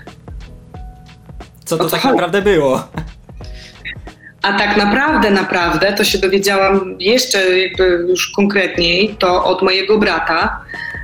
Co 1.65 1.77
to 1.77 1.89
tak 1.89 2.03
naprawdę 2.03 2.41
było? 2.41 2.87
A 4.41 4.53
tak 4.53 4.77
naprawdę, 4.77 5.31
naprawdę, 5.31 5.93
to 5.93 6.03
się 6.03 6.17
dowiedziałam 6.17 6.95
jeszcze 6.99 7.59
jakby 7.59 7.83
już 8.09 8.31
konkretniej, 8.31 9.15
to 9.19 9.43
od 9.45 9.61
mojego 9.61 9.97
brata. 9.97 10.61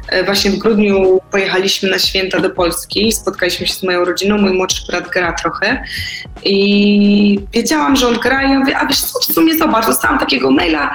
E, 0.10 0.24
Właśnie 0.24 0.52
w 0.52 0.58
grudniu 0.58 1.20
pojechaliśmy 1.32 1.89
na 1.89 2.00
święta 2.00 2.39
do 2.39 2.50
Polski, 2.50 3.12
spotkaliśmy 3.12 3.67
się 3.67 3.74
z 3.74 3.84
moją 3.84 4.06
rodziną, 4.06 4.38
mój 4.38 4.54
młodszy 4.54 4.82
brat 4.88 5.10
gra 5.10 5.34
trochę 5.34 5.84
i 6.43 7.39
wiedziałam, 7.54 7.96
że 7.96 8.08
on 8.08 8.13
gra 8.20 8.43
i 8.43 8.52
ja 8.52 8.60
mówię, 8.60 8.78
a 8.78 8.86
wiesz 8.86 9.02
co, 9.02 9.20
w 9.20 9.26
sumie 9.26 9.58
zobacz, 9.58 9.86
dostałam 9.86 10.20
takiego 10.20 10.52
maila, 10.52 10.93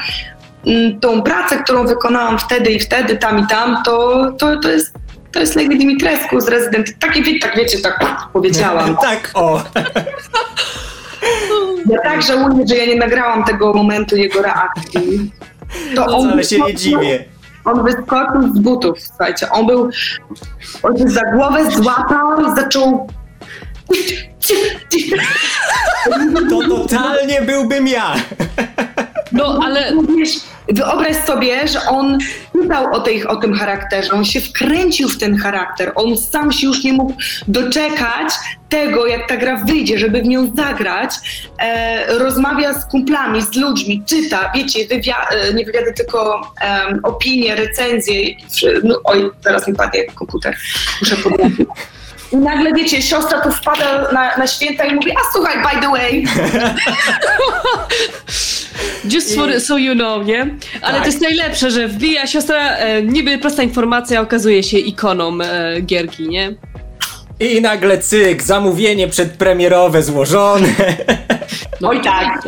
mm, 0.66 1.01
tą 1.01 1.22
pracę, 1.22 1.57
którą 1.64 1.87
wykonałam 1.87 2.38
wtedy 2.38 2.70
i 2.70 2.81
wtedy, 2.81 3.16
tam 3.16 3.38
i 3.38 3.46
tam, 3.46 3.83
to, 3.85 4.27
to, 4.38 4.57
to 4.61 4.70
jest 4.70 4.94
to 5.33 5.40
jest 5.40 5.57
Lady 5.57 5.77
Dimitrescu 5.77 6.40
z 6.40 6.48
Resident. 6.48 6.87
Takie, 6.98 7.22
wie- 7.22 7.38
tak 7.40 7.57
wiecie, 7.57 7.79
tak 7.79 8.05
powiedziałam. 8.33 8.96
tak, 9.03 9.31
o. 9.35 9.62
Ja 11.90 11.98
tak 12.03 12.22
żałuję, 12.22 12.64
że 12.68 12.77
ja 12.77 12.87
nie 12.87 12.96
nagrałam 12.96 13.44
tego 13.44 13.75
momentu 13.75 14.16
jego 14.16 14.42
reakcji. 14.42 15.33
To 15.94 16.07
No, 16.07 16.29
ale 16.33 16.44
się 16.44 16.59
nie 16.61 16.75
dziwię. 16.75 17.25
On 17.64 17.85
wyskoczył 17.85 18.55
z 18.55 18.59
butów, 18.59 19.01
słuchajcie. 19.01 19.51
On 19.51 19.66
był, 19.66 19.90
on 20.83 20.98
się 20.98 21.09
za 21.09 21.25
głowę 21.33 21.70
złapał, 21.70 22.57
zaczął... 22.57 23.07
To 26.51 26.68
totalnie 26.68 27.42
byłbym 27.42 27.88
ja. 27.88 28.14
No, 29.33 29.61
ale 29.64 29.92
Wiesz, 30.16 30.31
wyobraź 30.68 31.16
sobie, 31.16 31.68
że 31.68 31.83
on 31.83 32.18
pytał 32.53 32.92
o, 32.92 33.01
tej, 33.01 33.27
o 33.27 33.37
tym 33.37 33.55
charakterze, 33.55 34.12
on 34.12 34.25
się 34.25 34.40
wkręcił 34.40 35.09
w 35.09 35.18
ten 35.18 35.37
charakter, 35.37 35.92
on 35.95 36.16
sam 36.16 36.53
się 36.53 36.66
już 36.66 36.85
nie 36.85 36.92
mógł 36.92 37.14
doczekać 37.49 38.33
tego, 38.68 39.07
jak 39.07 39.29
ta 39.29 39.37
gra 39.37 39.57
wyjdzie, 39.57 39.99
żeby 39.99 40.23
w 40.23 40.27
nią 40.27 40.53
zagrać, 40.57 41.11
e, 41.59 42.18
rozmawia 42.18 42.75
z 42.75 42.90
kumplami, 42.90 43.42
z 43.42 43.57
ludźmi, 43.57 44.03
czyta, 44.07 44.53
wiecie, 44.55 44.87
wywia- 44.87 45.27
e, 45.31 45.55
nie 45.55 45.64
wywiady, 45.64 45.92
tylko 45.92 46.40
opinie, 47.03 47.55
recenzje, 47.57 48.35
no, 48.85 49.01
oj, 49.05 49.31
teraz 49.45 49.68
mi 49.68 49.75
padnie 49.75 50.05
komputer, 50.05 50.57
muszę 51.01 51.16
podłączyć. 51.16 51.68
I 52.33 52.37
nagle, 52.37 52.73
wiecie, 52.73 53.03
siostra 53.03 53.40
tu 53.40 53.53
wpada 53.53 54.12
na, 54.12 54.37
na 54.37 54.47
święta 54.47 54.85
i 54.85 54.95
mówi, 54.95 55.11
a 55.11 55.33
słuchaj, 55.33 55.57
by 55.62 55.81
the 55.81 55.90
way, 55.90 56.25
just 59.11 59.35
for, 59.35 59.61
so 59.61 59.76
you 59.78 59.94
know, 59.94 60.26
nie? 60.26 60.40
Ale 60.82 60.92
Tak. 60.94 61.00
to 61.00 61.06
jest 61.06 61.20
najlepsze, 61.20 61.70
że 61.70 61.88
wbija 61.88 62.26
siostra, 62.26 62.76
e, 62.76 63.02
niby 63.02 63.38
prosta 63.38 63.62
informacja, 63.62 64.20
okazuje 64.20 64.62
się 64.62 64.78
ikoną 64.78 65.38
e, 65.40 65.80
gierki, 65.80 66.28
nie? 66.28 66.54
I 67.40 67.61
nagle 67.61 67.98
cyk, 67.98 68.42
zamówienie 68.42 69.08
przedpremierowe 69.08 70.02
złożone. 70.02 70.68
No, 71.80 71.88
Oj, 71.88 72.00
tak. 72.00 72.42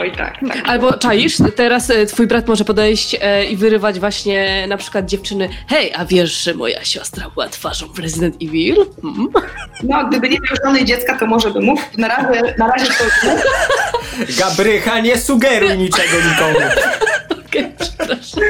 Oj 0.00 0.12
tak, 0.12 0.34
tak. 0.48 0.68
Albo 0.68 0.92
czaisz, 0.92 1.36
teraz 1.56 1.90
e, 1.90 2.06
twój 2.06 2.26
brat 2.26 2.48
może 2.48 2.64
podejść 2.64 3.16
e, 3.20 3.44
i 3.44 3.56
wyrywać 3.56 4.00
właśnie 4.00 4.66
na 4.68 4.76
przykład 4.76 5.06
dziewczyny 5.06 5.48
Hej, 5.68 5.92
a 5.94 6.04
wiesz, 6.04 6.44
że 6.44 6.54
moja 6.54 6.84
siostra 6.84 7.30
była 7.30 7.48
twarzą 7.48 7.86
w 7.86 7.98
Resident 7.98 8.36
Evil? 8.42 8.76
Hmm? 9.02 9.28
No, 9.82 10.08
gdyby 10.08 10.28
nie 10.28 10.38
miał 10.40 10.56
żony 10.64 10.84
dziecka, 10.84 11.18
to 11.18 11.26
może 11.26 11.50
by 11.50 11.60
mógł. 11.60 11.82
Na 11.98 12.08
razie, 12.08 12.54
na 12.58 12.66
razie 12.66 12.86
to 12.86 13.04
nie. 13.26 13.36
Gabrycha, 14.38 15.00
nie 15.00 15.18
sugeruj 15.18 15.78
niczego 15.78 16.16
nikomu. 16.30 16.66
Okej, 17.46 17.72
przepraszam. 17.78 18.42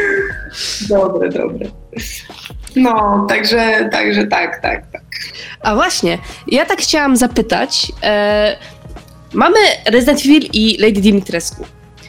Dobre, 0.88 1.28
dobre. 1.28 1.66
No, 2.76 3.26
także, 3.28 3.88
także 3.92 4.26
tak, 4.26 4.60
tak, 4.62 4.92
tak. 4.92 5.02
A 5.60 5.74
właśnie, 5.74 6.18
ja 6.46 6.66
tak 6.66 6.78
chciałam 6.78 7.16
zapytać. 7.16 7.92
E, 8.02 8.56
mamy 9.32 9.58
Resident 9.86 10.20
Evil 10.20 10.48
i 10.52 10.76
Lady 10.78 11.00
Dimitrescu. 11.00 11.64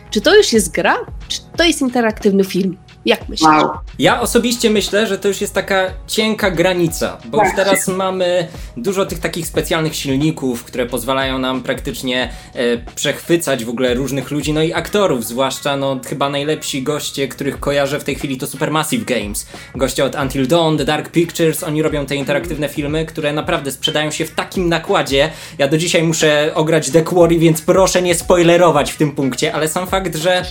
Czy 0.10 0.22
to 0.22 0.36
już 0.36 0.54
jest 0.54 0.72
gra, 0.72 0.98
czy 1.28 1.40
to 1.58 1.64
jest 1.64 1.82
interaktywny 1.82 2.44
film? 2.44 2.78
Jak 3.06 3.30
myślisz? 3.30 3.50
Wow. 3.50 3.70
Ja 4.00 4.22
osobiście 4.22 4.70
myślę, 4.70 5.08
że 5.08 5.18
to 5.18 5.28
już 5.28 5.42
jest 5.42 5.54
taka 5.54 5.88
cienka 6.08 6.52
granica, 6.52 7.18
bo 7.26 7.38
już 7.38 7.48
Tak. 7.48 7.56
teraz 7.56 7.88
mamy 7.88 8.48
dużo 8.78 9.06
tych 9.06 9.20
takich 9.20 9.48
specjalnych 9.48 9.96
silników, 9.96 10.64
które 10.64 10.86
pozwalają 10.86 11.40
nam 11.40 11.64
praktycznie 11.64 12.30
e, 12.54 12.78
przechwycać 12.96 13.66
w 13.66 13.70
ogóle 13.70 13.94
różnych 13.94 14.32
ludzi, 14.32 14.54
no 14.54 14.62
i 14.62 14.74
aktorów, 14.74 15.26
zwłaszcza 15.26 15.78
no 15.78 16.00
chyba 16.10 16.30
najlepsi 16.30 16.84
goście, 16.84 17.28
których 17.28 17.60
kojarzę 17.60 18.00
w 18.00 18.04
tej 18.04 18.16
chwili 18.16 18.38
to 18.38 18.48
Supermassive 18.48 19.06
Games. 19.06 19.46
Goście 19.76 20.06
od 20.06 20.16
Until 20.16 20.48
Dawn, 20.48 20.78
The 20.78 20.86
Dark 20.86 21.10
Pictures, 21.10 21.64
oni 21.64 21.82
robią 21.82 22.06
te 22.06 22.16
interaktywne 22.16 22.70
filmy, 22.70 23.06
które 23.06 23.34
naprawdę 23.34 23.72
sprzedają 23.72 24.12
się 24.12 24.26
w 24.26 24.32
takim 24.32 24.70
nakładzie. 24.70 25.32
Ja 25.58 25.68
do 25.68 25.78
dzisiaj 25.78 26.04
muszę 26.04 26.52
ograć 26.56 26.90
The 26.90 27.02
Quarry, 27.02 27.38
więc 27.38 27.62
proszę 27.62 28.02
nie 28.02 28.16
spoilerować 28.16 28.92
w 28.92 28.98
tym 28.98 29.12
punkcie, 29.12 29.54
ale 29.54 29.68
sam 29.68 29.88
fakt, 29.88 30.16
że 30.16 30.46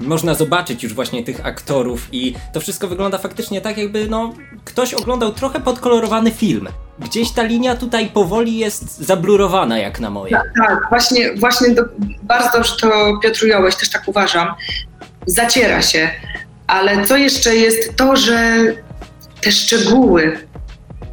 można 0.00 0.34
zobaczyć 0.34 0.82
już 0.82 0.94
właśnie 0.94 1.24
tych 1.24 1.46
aktorów 1.46 2.08
i 2.12 2.34
to 2.52 2.60
wszystko 2.60 2.88
wygląda 2.88 3.18
faktycznie 3.18 3.60
tak, 3.60 3.78
jakby 3.78 4.08
no 4.08 4.34
ktoś 4.64 4.94
oglądał 4.94 5.32
trochę 5.32 5.60
podkolorowany 5.60 6.30
film. 6.30 6.68
Gdzieś 6.98 7.32
ta 7.32 7.42
linia 7.42 7.76
tutaj 7.76 8.08
powoli 8.08 8.58
jest 8.58 8.98
zablurowana 8.98 9.78
jak 9.78 10.00
na 10.00 10.10
moje. 10.10 10.32
Tak, 10.32 10.86
właśnie, 10.88 11.34
właśnie 11.34 11.74
do, 11.74 11.82
bardzo 12.22 12.48
dobrze 12.52 12.72
to 12.80 13.18
Piotr 13.22 13.46
też 13.80 13.90
tak 13.90 14.02
uważam. 14.06 14.48
Zaciera 15.26 15.82
się. 15.82 16.10
Ale 16.66 17.06
co 17.06 17.16
jeszcze 17.16 17.56
jest 17.56 17.96
to, 17.96 18.16
że 18.16 18.56
te 19.40 19.52
szczegóły, 19.52 20.38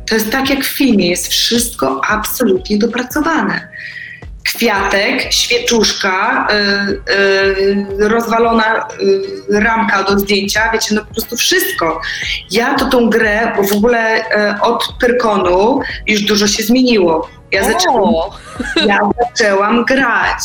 to 0.08 0.15
jest 0.15 0.32
tak 0.32 0.50
jak 0.50 0.63
w 0.63 0.78
filmie, 0.78 1.10
jest 1.10 1.28
wszystko 1.28 2.02
absolutnie 2.10 2.78
dopracowane. 2.78 3.70
Kwiatek, 4.43 5.34
świeczuszka, 5.34 6.47
y, 6.52 7.13
y, 7.13 8.10
rozwalona 8.10 8.88
y, 9.52 9.60
ramka 9.60 10.04
do 10.04 10.19
zdjęcia, 10.19 10.69
wiecie, 10.73 10.95
no 10.95 11.06
po 11.06 11.13
prostu 11.13 11.38
wszystko. 11.38 12.02
Ja 12.52 12.73
to 12.73 12.86
tą 12.86 13.10
grę, 13.10 13.54
bo 13.58 13.63
w 13.63 13.73
ogóle 13.73 14.23
od 14.62 14.93
Pyrkonu 14.99 15.80
już 16.08 16.21
dużo 16.21 16.47
się 16.47 16.63
zmieniło. 16.63 17.30
Ja 17.52 17.63
zaczęłam 17.63 18.13
ja 18.86 18.99
zaczęłam 19.19 19.86
grać. 19.86 20.39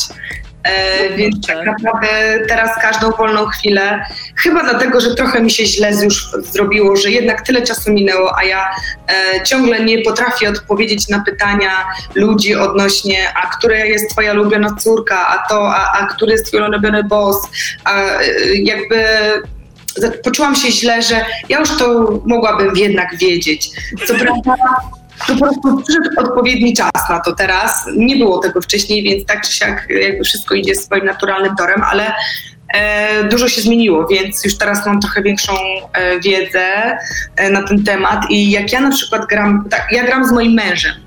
E, 0.65 1.17
więc 1.17 1.47
tak 1.47 1.67
naprawdę 1.67 2.07
teraz 2.49 2.71
każdą 2.83 3.11
wolną 3.11 3.47
chwilę, 3.47 4.05
chyba 4.37 4.63
dlatego, 4.63 5.01
że 5.01 5.15
trochę 5.15 5.43
mi 5.43 5.51
się 5.51 5.67
źle 5.67 5.93
już 6.05 6.31
zrobiło, 6.53 6.97
że 6.97 7.11
jednak 7.11 7.47
tyle 7.47 7.63
czasu 7.63 7.93
minęło, 7.93 8.39
a 8.39 8.45
ja 8.45 8.71
e, 9.09 9.43
ciągle 9.45 9.85
nie 9.85 10.03
potrafię 10.03 10.49
odpowiedzieć 10.49 11.09
na 11.09 11.25
pytania 11.25 11.71
ludzi 12.15 12.55
odnośnie, 12.55 13.29
a 13.35 13.47
która 13.47 13.77
jest 13.77 14.11
twoja 14.11 14.33
ulubiona 14.33 14.77
córka, 14.77 15.29
a 15.29 15.49
to, 15.49 15.75
a, 15.75 15.99
a 15.99 16.07
który 16.07 16.33
jest 16.33 16.47
twój 16.47 16.61
ulubiony 16.61 17.05
boss, 17.05 17.37
a 17.85 18.01
e, 18.01 18.25
jakby 18.55 19.05
poczułam 20.25 20.57
się 20.57 20.73
źle, 20.73 21.03
że 21.03 21.25
ja 21.49 21.59
już 21.59 21.79
to 21.79 22.11
mogłabym 22.27 22.77
jednak 22.77 23.17
wiedzieć. 23.17 23.71
Co 24.07 24.15
prawda 24.15 24.55
po 25.19 25.37
prostu 25.37 25.83
przyszedł 25.83 26.21
odpowiedni 26.21 26.77
czas 26.77 27.09
na 27.11 27.21
to 27.21 27.33
teraz. 27.35 27.87
Nie 27.97 28.17
było 28.17 28.39
tego 28.39 28.61
wcześniej, 28.61 29.03
więc 29.03 29.27
tak 29.27 29.47
czy 29.47 29.53
siak 29.53 29.87
jakby 29.91 30.25
wszystko 30.25 30.55
idzie 30.55 30.75
swoim 30.75 31.05
naturalnym 31.05 31.57
torem, 31.57 31.83
ale 31.83 32.13
e, 32.75 33.25
dużo 33.25 33.49
się 33.49 33.61
zmieniło, 33.61 34.07
więc 34.07 34.45
już 34.45 34.59
teraz 34.59 34.87
mam 34.87 35.01
trochę 35.01 35.23
większą 35.23 35.53
e, 35.93 36.21
wiedzę 36.21 36.99
e, 37.37 37.51
na 37.51 37.63
ten 37.63 37.85
temat 37.85 38.31
i 38.31 38.51
jak 38.51 38.73
ja 38.73 38.81
na 38.81 38.91
przykład 38.91 39.27
gram, 39.27 39.65
tak, 39.71 39.87
ja 39.93 40.05
gram 40.05 40.29
z 40.29 40.33
moim 40.33 40.53
mężem 40.53 41.05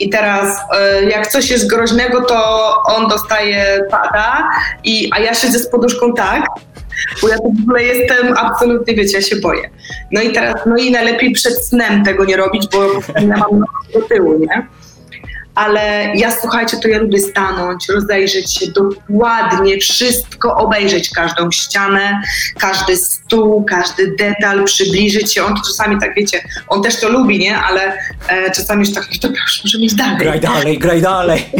i 0.00 0.10
teraz 0.10 0.58
e, 0.78 1.04
jak 1.04 1.26
coś 1.26 1.50
jest 1.50 1.70
groźnego, 1.70 2.24
to 2.24 2.74
on 2.84 3.08
dostaje 3.08 3.80
pada, 3.90 4.48
i, 4.84 5.10
a 5.14 5.18
ja 5.18 5.34
siedzę 5.34 5.58
z 5.58 5.70
poduszką 5.70 6.14
tak, 6.14 6.44
bo 7.22 7.28
ja 7.28 7.36
w 7.36 7.62
ogóle 7.62 7.82
jestem 7.82 8.34
absolutnie, 8.36 8.94
wiecie, 8.94 9.16
ja 9.16 9.22
się 9.22 9.36
boję. 9.36 9.70
No 10.12 10.20
i 10.20 10.32
teraz, 10.32 10.54
no 10.66 10.76
i 10.76 10.90
najlepiej 10.90 11.32
przed 11.32 11.54
snem 11.54 12.04
tego 12.04 12.24
nie 12.24 12.36
robić, 12.36 12.68
bo 12.72 12.84
ja 13.20 13.36
mam 13.36 13.64
do 13.94 14.02
tyłu, 14.08 14.38
nie? 14.38 14.66
Ale 15.60 16.12
ja 16.14 16.30
słuchajcie, 16.40 16.76
to 16.76 16.88
ja 16.88 16.98
lubię 16.98 17.18
stanąć, 17.18 17.88
rozejrzeć 17.88 18.54
się 18.54 18.66
dokładnie, 18.66 19.78
wszystko 19.78 20.56
obejrzeć, 20.56 21.10
każdą 21.10 21.50
ścianę, 21.50 22.22
każdy 22.58 22.96
stół, 22.96 23.64
każdy 23.64 24.16
detal, 24.16 24.64
przybliżyć 24.64 25.32
się. 25.32 25.44
On 25.44 25.54
to 25.54 25.60
czasami 25.66 26.00
tak, 26.00 26.14
wiecie, 26.14 26.44
on 26.68 26.82
też 26.82 27.00
to 27.00 27.08
lubi, 27.08 27.38
nie? 27.38 27.58
Ale 27.58 27.98
e, 28.28 28.50
czasami 28.50 28.80
już 28.86 28.94
tak, 28.94 29.04
dobra, 29.22 29.40
już 29.42 29.64
możemy 29.64 29.84
iść 29.84 29.94
dalej. 29.94 30.18
Graj 30.18 30.40
dalej, 30.40 30.78
graj 30.78 31.02
dalej. 31.02 31.44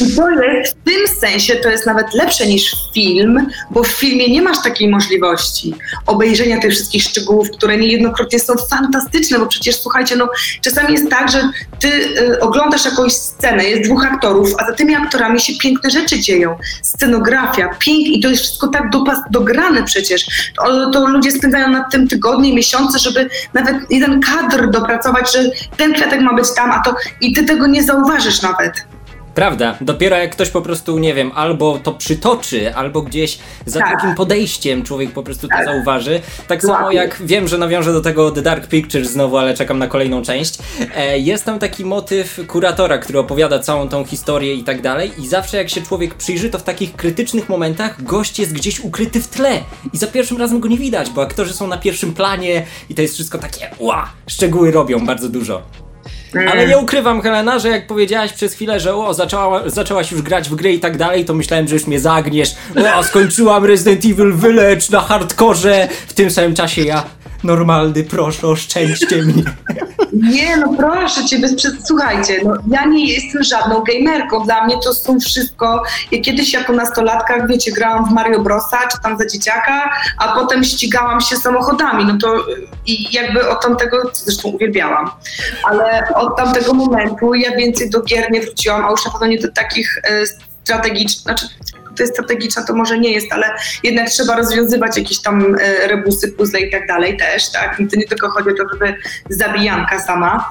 I 0.00 0.16
to 0.16 0.30
jest, 0.30 0.76
w 0.76 0.84
tym 0.84 1.16
sensie 1.20 1.56
to 1.56 1.68
jest 1.68 1.86
nawet 1.86 2.14
lepsze 2.14 2.46
niż 2.46 2.76
film, 2.94 3.46
bo 3.70 3.82
w 3.82 3.88
filmie 3.88 4.28
nie 4.28 4.42
masz 4.42 4.62
takiej 4.62 4.88
możliwości 4.88 5.74
obejrzenia 6.06 6.60
tych 6.60 6.72
wszystkich 6.72 7.02
szczegółów, 7.02 7.50
które 7.50 7.76
niejednokrotnie 7.76 8.40
są 8.40 8.54
fantastyczne, 8.70 9.38
bo 9.38 9.46
przecież 9.46 9.76
słuchajcie, 9.76 10.16
no 10.16 10.28
czasami 10.60 10.92
jest 10.92 11.10
tak, 11.10 11.30
że 11.30 11.50
ty 11.80 11.88
y, 11.88 12.40
oglądasz 12.40 12.65
jakąś 12.84 13.12
scenę, 13.12 13.64
jest 13.64 13.82
dwóch 13.82 14.06
aktorów, 14.06 14.48
a 14.58 14.66
za 14.66 14.72
tymi 14.72 14.94
aktorami 14.94 15.40
się 15.40 15.52
piękne 15.60 15.90
rzeczy 15.90 16.20
dzieją. 16.20 16.58
Scenografia, 16.82 17.68
pięk 17.78 18.06
i 18.06 18.20
to 18.20 18.28
jest 18.28 18.42
wszystko 18.42 18.68
tak 18.68 18.90
dopas, 18.90 19.18
dograne 19.30 19.84
przecież. 19.84 20.52
To, 20.56 20.90
to 20.90 21.06
ludzie 21.06 21.32
spędzają 21.32 21.68
nad 21.68 21.92
tym 21.92 22.08
tygodnie, 22.08 22.54
miesiące, 22.54 22.98
żeby 22.98 23.30
nawet 23.54 23.76
jeden 23.90 24.20
kadr 24.20 24.70
dopracować, 24.70 25.32
że 25.32 25.50
ten 25.76 25.94
kwiatek 25.94 26.20
ma 26.20 26.34
być 26.34 26.54
tam, 26.56 26.70
a 26.70 26.82
to 26.82 26.94
i 27.20 27.32
ty 27.32 27.44
tego 27.44 27.66
nie 27.66 27.82
zauważysz 27.82 28.42
nawet. 28.42 28.72
Prawda, 29.36 29.76
dopiero 29.80 30.16
jak 30.16 30.32
ktoś 30.32 30.50
po 30.50 30.62
prostu, 30.62 30.98
nie 30.98 31.14
wiem, 31.14 31.32
albo 31.34 31.78
to 31.78 31.92
przytoczy, 31.92 32.74
albo 32.74 33.02
gdzieś 33.02 33.38
za 33.66 33.80
Tak. 33.80 33.92
takim 33.92 34.14
podejściem 34.14 34.82
człowiek 34.82 35.12
po 35.12 35.22
prostu 35.22 35.48
to 35.48 35.54
Tak. 35.56 35.64
zauważy. 35.66 36.20
Tak 36.48 36.62
samo 36.62 36.92
jak 36.92 37.22
wiem, 37.24 37.48
że 37.48 37.58
nawiążę 37.58 37.92
do 37.92 38.00
tego 38.00 38.30
The 38.30 38.42
Dark 38.42 38.66
Pictures 38.66 39.10
znowu, 39.10 39.36
ale 39.36 39.54
czekam 39.54 39.78
na 39.78 39.86
kolejną 39.86 40.22
część. 40.22 40.58
E, 40.96 41.18
jest 41.18 41.44
tam 41.44 41.58
taki 41.58 41.84
motyw 41.84 42.40
kuratora, 42.46 42.98
który 42.98 43.18
opowiada 43.18 43.58
całą 43.58 43.88
tą 43.88 44.04
historię 44.04 44.54
i 44.54 44.64
tak 44.64 44.82
dalej 44.82 45.10
i 45.18 45.28
zawsze 45.28 45.56
jak 45.56 45.70
się 45.70 45.82
człowiek 45.82 46.14
przyjrzy, 46.14 46.50
to 46.50 46.58
w 46.58 46.62
takich 46.62 46.96
krytycznych 46.96 47.48
momentach 47.48 48.02
gość 48.04 48.38
jest 48.38 48.52
gdzieś 48.52 48.80
ukryty 48.80 49.20
w 49.20 49.28
tle 49.28 49.60
i 49.92 49.98
za 49.98 50.06
pierwszym 50.06 50.36
razem 50.38 50.60
go 50.60 50.68
nie 50.68 50.78
widać, 50.78 51.10
bo 51.10 51.22
aktorzy 51.22 51.52
są 51.52 51.66
na 51.66 51.76
pierwszym 51.78 52.14
planie 52.14 52.66
i 52.90 52.94
to 52.94 53.02
jest 53.02 53.14
wszystko 53.14 53.38
takie, 53.38 53.70
ła, 53.78 54.12
szczegóły 54.26 54.70
robią 54.70 55.06
bardzo 55.06 55.28
dużo. 55.28 55.62
Ale 56.50 56.66
nie 56.66 56.78
ukrywam, 56.78 57.22
Helena, 57.22 57.58
że 57.58 57.68
jak 57.68 57.86
powiedziałaś 57.86 58.32
przez 58.32 58.54
chwilę, 58.54 58.80
że 58.80 58.94
o, 58.94 59.14
zaczęła, 59.14 59.70
zaczęłaś 59.70 60.12
już 60.12 60.22
grać 60.22 60.48
w 60.48 60.54
gry 60.54 60.72
i 60.72 60.80
tak 60.80 60.96
dalej, 60.96 61.24
to 61.24 61.34
myślałem, 61.34 61.68
że 61.68 61.74
już 61.74 61.86
mnie 61.86 62.00
zagniesz. 62.00 62.54
O, 62.96 63.02
skończyłam 63.04 63.64
Resident 63.64 64.04
Evil 64.04 64.36
Village 64.36 64.86
na 64.90 65.00
hardkorze. 65.00 65.88
W 66.06 66.12
tym 66.12 66.30
samym 66.30 66.54
czasie 66.54 66.82
ja, 66.82 67.04
normalny, 67.46 68.04
proszę, 68.04 68.48
oszczędźcie 68.48 69.22
mnie. 69.22 69.42
Nie, 70.12 70.56
no 70.56 70.74
proszę 70.78 71.24
cię, 71.24 71.38
bez 71.38 71.54
przed... 71.54 71.86
słuchajcie, 71.86 72.40
no 72.44 72.54
ja 72.70 72.84
nie 72.84 73.12
jestem 73.14 73.42
żadną 73.42 73.82
gamerką, 73.82 74.44
dla 74.44 74.64
mnie 74.64 74.76
to 74.84 74.94
są 74.94 75.20
wszystko, 75.20 75.82
ja 76.12 76.22
kiedyś 76.22 76.52
jako 76.52 76.72
nastolatka, 76.72 77.46
wiecie, 77.46 77.72
grałam 77.72 78.04
w 78.04 78.12
Mario 78.12 78.40
Brosa, 78.40 78.78
czy 78.92 78.98
tam 79.02 79.18
za 79.18 79.26
dzieciaka, 79.26 79.90
a 80.18 80.34
potem 80.34 80.64
ścigałam 80.64 81.20
się 81.20 81.36
samochodami, 81.36 82.04
no 82.04 82.18
to 82.18 82.36
y, 82.36 82.42
i 82.86 83.14
jakby 83.14 83.48
od 83.48 83.62
tamtego, 83.62 84.10
zresztą 84.12 84.48
uwielbiałam, 84.48 85.10
ale 85.64 86.08
od 86.14 86.36
tamtego 86.36 86.74
momentu 86.74 87.34
ja 87.34 87.56
więcej 87.56 87.90
do 87.90 88.02
gier 88.02 88.30
nie 88.30 88.40
wróciłam, 88.40 88.84
a 88.84 88.90
już 88.90 89.04
na 89.04 89.10
pewno 89.10 89.26
nie 89.26 89.38
do 89.38 89.52
takich 89.52 89.98
e, 89.98 90.26
strategicznych, 90.64 91.22
znaczy 91.22 91.46
jest 92.02 92.14
strategiczna, 92.14 92.62
to 92.62 92.74
może 92.74 92.98
nie 92.98 93.12
jest, 93.12 93.32
ale 93.32 93.50
jednak 93.82 94.08
trzeba 94.08 94.36
rozwiązywać 94.36 94.96
jakieś 94.96 95.22
tam 95.22 95.56
e, 95.60 95.88
rebusy, 95.88 96.32
puzzle 96.32 96.60
i 96.60 96.70
tak 96.70 96.86
dalej 96.86 97.16
też, 97.16 97.52
tak? 97.52 97.80
I 97.80 97.86
to 97.86 97.96
nie 97.96 98.06
tylko 98.06 98.30
chodzi 98.30 98.50
o 98.50 98.54
to, 98.54 98.64
żeby 98.72 98.94
zabijanka 99.30 100.00
sama. 100.00 100.50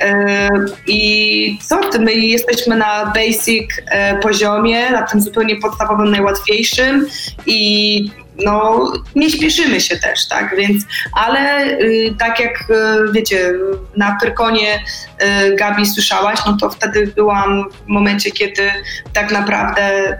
E, 0.00 0.48
I 0.86 1.58
co 1.68 1.80
my 1.98 2.14
jesteśmy 2.14 2.76
na 2.76 3.12
basic 3.14 3.70
e, 3.86 4.18
poziomie, 4.18 4.90
na 4.90 5.02
tym 5.02 5.20
zupełnie 5.20 5.56
podstawowym, 5.56 6.10
najłatwiejszym 6.10 7.06
i 7.46 8.10
no, 8.44 8.92
nie 9.14 9.30
śpieszymy 9.30 9.80
się 9.80 9.96
też, 9.96 10.28
tak, 10.28 10.56
więc, 10.56 10.84
ale 11.12 11.66
y, 11.66 12.14
tak 12.18 12.40
jak 12.40 12.70
y, 12.70 13.12
wiecie, 13.12 13.52
na 13.96 14.18
Pyrkonie 14.20 14.74
y, 14.78 15.56
Gabi 15.56 15.86
słyszałaś, 15.86 16.38
no 16.46 16.56
to 16.60 16.70
wtedy 16.70 17.06
byłam 17.06 17.64
w 17.70 17.86
momencie, 17.86 18.30
kiedy 18.30 18.70
tak 19.12 19.32
naprawdę 19.32 20.18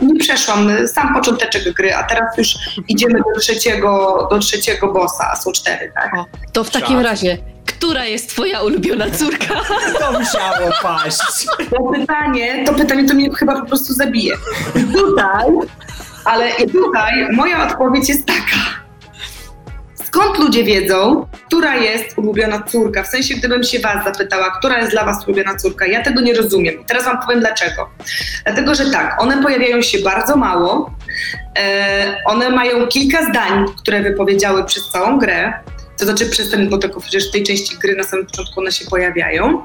nie 0.00 0.20
przeszłam 0.20 0.68
sam 0.88 1.14
począteczek 1.14 1.72
gry, 1.72 1.94
a 1.94 2.02
teraz 2.02 2.38
już 2.38 2.54
idziemy 2.88 3.18
do 3.34 3.40
trzeciego, 3.40 4.18
do 4.30 4.38
trzeciego 4.38 4.92
bossa, 4.92 5.30
a 5.32 5.36
są 5.36 5.52
cztery, 5.52 5.92
tak? 5.94 6.14
O, 6.18 6.26
to 6.52 6.64
w 6.64 6.70
takim 6.70 7.00
razie, 7.00 7.38
która 7.66 8.04
jest 8.04 8.28
twoja 8.30 8.60
ulubiona 8.62 9.10
córka? 9.10 9.54
To 10.00 10.12
musiało 10.20 10.70
paść. 10.82 11.18
To 11.70 11.82
pytanie, 11.92 12.64
to 12.66 12.74
pytanie 12.74 13.08
to 13.08 13.14
mnie 13.14 13.30
chyba 13.34 13.60
po 13.60 13.66
prostu 13.66 13.92
zabije. 13.94 14.36
Tutaj, 14.92 15.46
ale 16.24 16.50
i 16.50 16.68
tutaj 16.70 17.12
moja 17.32 17.66
odpowiedź 17.68 18.08
jest 18.08 18.26
taka. 18.26 18.83
Skąd 20.14 20.38
ludzie 20.38 20.64
wiedzą, 20.64 21.26
która 21.46 21.76
jest 21.76 22.18
ulubiona 22.18 22.62
córka? 22.62 23.02
W 23.02 23.06
sensie, 23.06 23.34
gdybym 23.34 23.62
się 23.62 23.78
was 23.78 24.04
zapytała, 24.04 24.50
która 24.58 24.78
jest 24.78 24.90
dla 24.90 25.04
was 25.04 25.26
ulubiona 25.26 25.56
córka, 25.56 25.86
ja 25.86 26.02
tego 26.02 26.20
nie 26.20 26.34
rozumiem. 26.34 26.84
Teraz 26.86 27.04
wam 27.04 27.20
powiem 27.26 27.40
dlaczego. 27.40 27.90
Dlatego, 28.44 28.74
że 28.74 28.90
tak, 28.90 29.22
one 29.22 29.42
pojawiają 29.42 29.82
się 29.82 29.98
bardzo 29.98 30.36
mało, 30.36 30.94
e, 31.58 32.16
one 32.26 32.50
mają 32.50 32.86
kilka 32.86 33.24
zdań, 33.30 33.64
które 33.78 34.02
wypowiedziały 34.02 34.64
przez 34.64 34.88
całą 34.88 35.18
grę, 35.18 35.52
to 35.98 36.04
znaczy 36.04 36.26
przez 36.26 36.50
ten, 36.50 36.68
bo 36.68 36.78
tylko 36.78 37.00
przecież 37.00 37.28
w 37.28 37.32
tej 37.32 37.42
części 37.42 37.78
gry 37.78 37.96
na 37.96 38.02
samym 38.02 38.26
początku 38.26 38.60
one 38.60 38.72
się 38.72 38.84
pojawiają. 38.84 39.64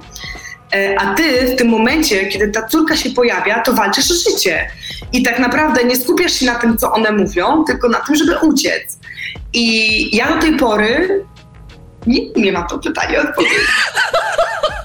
E, 0.74 1.00
A 1.00 1.14
ty 1.14 1.48
w 1.48 1.56
tym 1.56 1.70
momencie, 1.70 2.26
kiedy 2.26 2.48
ta 2.48 2.68
córka 2.68 2.96
się 2.98 3.10
pojawia, 3.10 3.60
to 3.60 3.74
walczysz 3.74 4.12
o 4.12 4.32
życie. 4.32 4.70
I 5.14 5.24
tak 5.24 5.40
naprawdę 5.40 5.84
nie 5.84 5.96
skupiasz 5.96 6.34
się 6.34 6.46
na 6.46 6.56
tym, 6.56 6.78
co 6.78 6.92
one 6.92 7.12
mówią, 7.12 7.64
tylko 7.64 7.90
na 7.90 8.00
tym, 8.00 8.16
żeby 8.16 8.38
uciec. 8.38 9.00
I 9.54 10.16
ja 10.18 10.36
do 10.36 10.42
tej 10.42 10.58
pory 10.58 11.26
nikt 12.08 12.38
nie 12.38 12.52
ma 12.52 12.64
to 12.64 12.80
pytanie 12.80 13.22
odpowiedzi. 13.22 13.56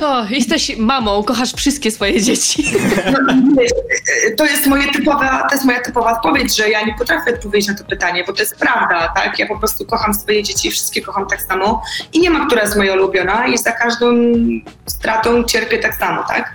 O, 0.00 0.24
jesteś 0.30 0.76
mamą, 0.76 1.22
kochasz 1.22 1.52
wszystkie 1.52 1.90
swoje 1.90 2.22
dzieci. 2.22 2.64
E, 4.26 4.30
to 4.38 4.44
jest 4.44 4.66
moje 4.66 4.92
typowa, 4.92 5.46
to 5.48 5.54
jest 5.54 5.64
moja 5.64 5.80
typowa 5.80 6.12
odpowiedź, 6.12 6.56
że 6.56 6.70
ja 6.70 6.82
nie 6.82 6.94
potrafię 6.98 7.34
odpowiedzieć 7.34 7.68
na 7.68 7.74
to 7.74 7.84
pytanie, 7.84 8.24
bo 8.26 8.32
to 8.32 8.42
jest 8.42 8.56
prawda, 8.56 9.12
tak? 9.16 9.38
Ja 9.38 9.46
po 9.46 9.58
prostu 9.58 9.86
kocham 9.86 10.14
swoje 10.14 10.42
dzieci, 10.42 10.70
wszystkie 10.70 11.02
kocham 11.02 11.26
tak 11.26 11.42
samo 11.42 11.82
i 12.12 12.20
nie 12.20 12.30
ma, 12.30 12.46
która 12.46 12.62
jest 12.62 12.76
moja 12.76 12.94
ulubiona 12.94 13.46
i 13.46 13.58
za 13.58 13.72
każdą 13.72 14.06
stratą 14.86 15.44
cierpię 15.44 15.78
tak 15.78 15.94
samo, 15.94 16.24
tak? 16.28 16.54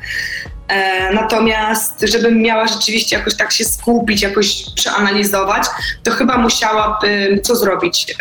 E, 0.68 1.14
natomiast, 1.14 2.06
żebym 2.08 2.42
miała 2.42 2.68
rzeczywiście 2.68 3.18
jakoś 3.18 3.36
tak 3.36 3.52
się 3.52 3.66
skupić, 3.66 4.22
jakoś 4.22 4.66
przeanalizować, 4.76 5.64
to 6.04 6.12
chyba 6.12 6.38
musiałabym 6.38 7.42
co 7.42 7.56
zrobić? 7.56 8.16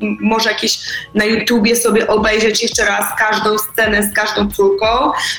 Może 0.00 0.50
jakieś 0.50 0.78
na 1.14 1.24
YouTubie 1.24 1.76
sobie 1.76 2.06
obejrzeć 2.06 2.62
jeszcze 2.62 2.84
raz 2.84 3.04
każdą 3.18 3.58
scenę 3.58 4.02
z 4.02 4.14
każdą 4.14 4.50
córką, 4.50 4.86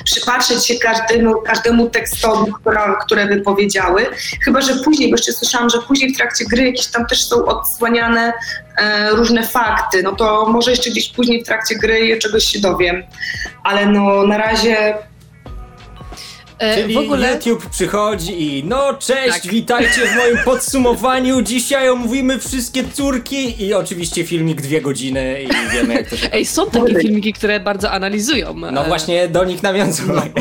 przypatrzeć 0.04 0.66
się 0.66 0.74
każdemu, 0.78 1.42
każdemu 1.42 1.90
tekstowi, 1.90 2.52
która, 2.60 2.98
które 3.06 3.26
wypowiedziały. 3.26 4.06
Chyba, 4.44 4.60
że 4.60 4.74
później, 4.74 5.10
bo 5.10 5.16
jeszcze 5.16 5.32
słyszałam, 5.32 5.70
że 5.70 5.78
później 5.78 6.14
w 6.14 6.16
trakcie 6.16 6.44
gry 6.44 6.62
jakieś 6.62 6.86
tam 6.86 7.06
też 7.06 7.24
są 7.24 7.44
odsłaniane 7.44 8.32
e, 8.78 9.10
różne 9.10 9.46
fakty. 9.46 10.02
No 10.02 10.12
to 10.12 10.46
może 10.48 10.70
jeszcze 10.70 10.90
gdzieś 10.90 11.08
później 11.08 11.42
w 11.42 11.46
trakcie 11.46 11.74
gry 11.74 12.18
czegoś 12.18 12.44
się 12.44 12.60
dowiem. 12.60 13.02
Ale 13.64 13.86
no 13.86 14.26
na 14.26 14.38
razie 14.38 14.94
Czyli 16.74 16.94
w 16.94 16.98
ogóle... 16.98 17.32
YouTube 17.32 17.66
przychodzi 17.70 18.42
i 18.42 18.64
no 18.64 18.94
cześć, 18.94 19.42
Tak. 19.42 19.46
witajcie 19.46 20.06
w 20.06 20.16
moim 20.16 20.38
podsumowaniu. 20.44 21.42
Dzisiaj 21.42 21.88
omówimy 21.88 22.38
wszystkie 22.38 22.84
córki 22.92 23.64
i 23.64 23.74
oczywiście 23.74 24.24
filmik 24.24 24.60
dwie 24.60 24.80
godziny 24.80 25.42
i 25.42 25.48
wiemy 25.72 25.94
jak 25.94 26.10
to 26.10 26.16
się... 26.16 26.28
Ej, 26.32 26.46
są 26.46 26.70
takie 26.70 27.00
filmiki, 27.00 27.32
które 27.32 27.60
bardzo 27.60 27.90
analizują. 27.90 28.54
No 28.54 28.84
e, 28.84 28.88
właśnie 28.88 29.28
do 29.28 29.44
nich 29.44 29.62
nawiązuję. 29.62 30.22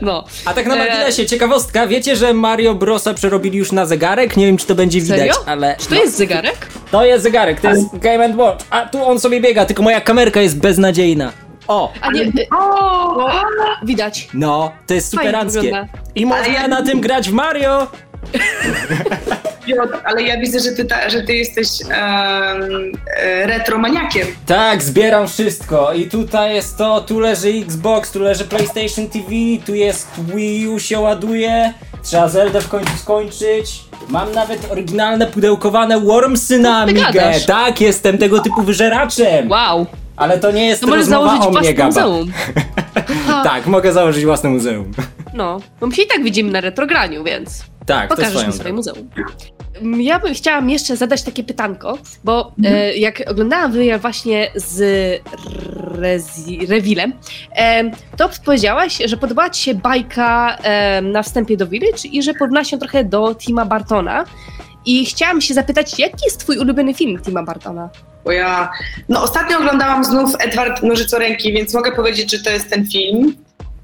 No. 0.00 0.24
A 0.44 0.54
tak 0.54 0.66
na 0.66 0.74
E, 0.74 0.78
marginesie, 0.78 1.26
ciekawostka, 1.26 1.86
wiecie, 1.86 2.16
że 2.16 2.34
Mario 2.34 2.74
Brosa 2.74 3.14
przerobili 3.14 3.58
już 3.58 3.72
na 3.72 3.86
zegarek? 3.86 4.36
Nie 4.36 4.46
wiem, 4.46 4.56
czy 4.56 4.66
to 4.66 4.74
będzie 4.74 5.00
widać, 5.00 5.18
Serio? 5.18 5.34
ale... 5.46 5.76
Czy 5.80 5.88
to 5.88 5.94
no, 5.94 6.00
jest 6.00 6.16
zegarek? 6.16 6.66
To 6.90 7.04
jest 7.04 7.22
zegarek, 7.22 7.60
to 7.60 7.68
jest 7.70 7.98
Game 7.98 8.24
and 8.24 8.36
Watch, 8.36 8.64
a 8.70 8.86
tu 8.86 9.04
on 9.04 9.20
sobie 9.20 9.40
biega, 9.40 9.64
tylko 9.64 9.82
moja 9.82 10.00
kamerka 10.00 10.40
jest 10.40 10.58
beznadziejna. 10.58 11.43
O, 11.68 11.92
A 12.00 12.10
nie, 12.12 12.22
e, 12.22 12.30
o, 12.58 13.26
o, 13.26 13.30
widać. 13.82 14.28
no, 14.34 14.72
to 14.86 14.94
jest 14.94 15.14
Fajnie 15.14 15.28
superanckie. 15.30 15.60
wygląda. 15.60 15.88
I 16.14 16.26
można 16.26 16.46
ja- 16.46 16.68
na 16.68 16.82
tym 16.82 17.00
grać 17.00 17.30
w 17.30 17.32
Mario! 17.32 17.86
Piotr, 19.66 19.98
ale 20.04 20.22
ja 20.22 20.40
widzę, 20.40 20.60
że 20.60 20.72
ty, 20.72 20.84
ta, 20.84 21.10
że 21.10 21.22
ty 21.22 21.34
jesteś 21.34 21.68
em, 21.82 21.90
e, 23.16 23.46
retromaniakiem. 23.46 24.26
Tak, 24.46 24.82
zbieram 24.82 25.28
wszystko 25.28 25.92
i 25.92 26.08
tutaj 26.08 26.54
jest 26.54 26.78
to, 26.78 27.00
tu 27.00 27.20
leży 27.20 27.48
Xbox, 27.48 28.10
tu 28.12 28.20
leży 28.20 28.44
PlayStation 28.44 29.08
TV, 29.08 29.26
tu 29.66 29.74
jest 29.74 30.08
Wii 30.18 30.68
U 30.68 30.78
się 30.78 31.00
ładuje, 31.00 31.72
trzeba 32.02 32.28
Zeldę 32.28 32.60
w 32.60 32.68
końcu 32.68 32.92
skończyć. 32.96 33.80
Mam 34.08 34.32
nawet 34.32 34.72
oryginalne 34.72 35.26
pudełkowane 35.26 36.00
Wormsy 36.00 36.58
na 36.58 36.84
ty 36.86 36.90
Amigę. 36.90 37.12
gadasz? 37.12 37.46
Tak, 37.46 37.80
jestem 37.80 38.18
tego 38.18 38.38
typu 38.40 38.62
wyżeraczem. 38.62 39.50
Wow, 39.50 39.86
Ale 40.16 40.38
to 40.38 40.50
nie 40.50 40.66
jest 40.66 40.80
to 40.80 40.86
możesz 40.86 41.00
rozmowa 41.00 41.26
założyć 41.26 41.46
o 41.46 41.50
mnie, 41.50 41.74
własne 41.74 41.74
Gaba. 41.74 41.88
muzeum. 41.88 42.32
Tak, 43.44 43.66
mogę 43.66 43.92
założyć 43.92 44.24
własne 44.24 44.50
muzeum. 44.50 44.92
No, 45.34 45.60
bo 45.80 45.86
my 45.86 45.94
się 45.94 46.02
i 46.02 46.06
tak 46.06 46.22
widzimy 46.22 46.50
na 46.52 46.60
retrograniu, 46.60 47.24
więc 47.24 47.64
Tak, 47.86 48.08
to 48.10 48.16
pokażesz 48.16 48.46
mi 48.46 48.52
swoje 48.52 48.72
drogą. 48.72 48.76
muzeum. 48.76 49.08
Ja 50.02 50.18
bym 50.18 50.34
chciałam 50.34 50.70
jeszcze 50.70 50.96
zadać 50.96 51.22
takie 51.22 51.44
pytanko, 51.44 51.98
bo 52.24 52.52
e, 52.64 52.96
jak 52.96 53.22
oglądałam 53.30 53.72
wywiad 53.72 54.00
właśnie 54.00 54.50
z 54.54 54.80
Rezi, 55.98 56.66
Rewilem, 56.66 57.12
e, 57.56 57.90
to 58.16 58.28
powiedziałaś, 58.44 58.98
że 59.04 59.16
podobała 59.16 59.50
ci 59.50 59.62
się 59.62 59.74
bajka 59.74 60.56
e, 60.62 61.02
na 61.02 61.22
wstępie 61.22 61.56
do 61.56 61.66
Village 61.66 62.08
i 62.12 62.22
że 62.22 62.34
porówna 62.34 62.64
się 62.64 62.78
trochę 62.78 63.04
do 63.04 63.34
Tima 63.34 63.64
Bartona. 63.64 64.24
I 64.86 65.06
chciałam 65.06 65.40
się 65.40 65.54
zapytać, 65.54 65.98
jaki 65.98 66.24
jest 66.24 66.38
twój 66.38 66.58
ulubiony 66.58 66.94
film 66.94 67.18
Tima 67.18 67.42
Bartona? 67.42 67.88
Bo 68.24 68.32
ja, 68.32 68.70
no 69.08 69.22
ostatnio 69.22 69.58
oglądałam 69.58 70.04
znów 70.04 70.30
Edward 70.38 70.82
Nożycoręki, 70.82 71.52
więc 71.52 71.74
mogę 71.74 71.92
powiedzieć, 71.92 72.30
że 72.30 72.38
to 72.38 72.50
jest 72.50 72.70
ten 72.70 72.86
film. 72.86 73.34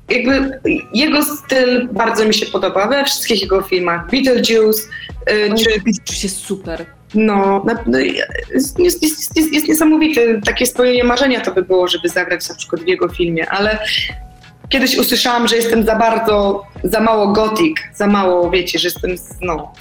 Jakby 0.08 0.60
jego 0.94 1.22
styl 1.22 1.88
bardzo 1.92 2.24
mi 2.24 2.34
się 2.34 2.46
podoba 2.46 2.88
we 2.88 3.04
wszystkich 3.04 3.42
jego 3.42 3.62
filmach. 3.62 4.10
Beetlejuice, 4.10 4.82
y, 5.30 5.54
czy 5.58 5.64
Czy 6.04 6.14
jest 6.22 6.36
super. 6.36 6.86
no, 7.14 7.64
no 7.86 7.98
jest, 7.98 8.78
jest, 8.78 9.02
jest, 9.02 9.36
jest, 9.36 9.52
jest 9.52 9.68
niesamowity. 9.68 10.40
Takie 10.44 10.66
spełnienie 10.66 11.04
marzenia 11.04 11.40
to 11.40 11.54
by 11.54 11.62
było, 11.62 11.88
żeby 11.88 12.08
zagrać 12.08 12.48
na 12.48 12.54
przykład 12.54 12.82
w 12.82 12.86
jego 12.86 13.08
filmie, 13.08 13.50
ale 13.50 13.78
kiedyś 14.68 14.98
usłyszałam, 14.98 15.48
że 15.48 15.56
jestem 15.56 15.84
za 15.84 15.96
bardzo, 15.96 16.66
za 16.84 17.00
mało 17.00 17.32
gotik, 17.32 17.80
za 17.94 18.06
mało, 18.06 18.50
wiecie, 18.50 18.78
że 18.78 18.88
jestem, 18.88 19.10
no, 19.40 19.72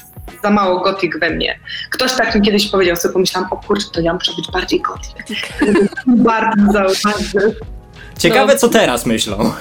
za 0.44 0.50
mało 0.50 0.80
gotik 0.80 1.20
we 1.20 1.30
mnie. 1.30 1.60
Ktoś 1.90 2.14
tak 2.14 2.36
mi 2.36 2.42
kiedyś 2.42 2.68
powiedział, 2.68 2.96
sobie 2.96 3.14
pomyślałam, 3.14 3.50
o 3.54 3.58
kurczę, 3.58 3.86
to 3.94 4.02
ja 4.02 4.14
muszę 4.14 4.32
być 4.36 4.52
bardziej 4.52 4.82
gotik. 4.82 5.48
bardzo 6.08 6.72
zauważył. 6.72 7.54
Ciekawe, 8.20 8.54
No. 8.54 8.60
co 8.60 8.70
teraz 8.70 9.06
myślą. 9.06 9.54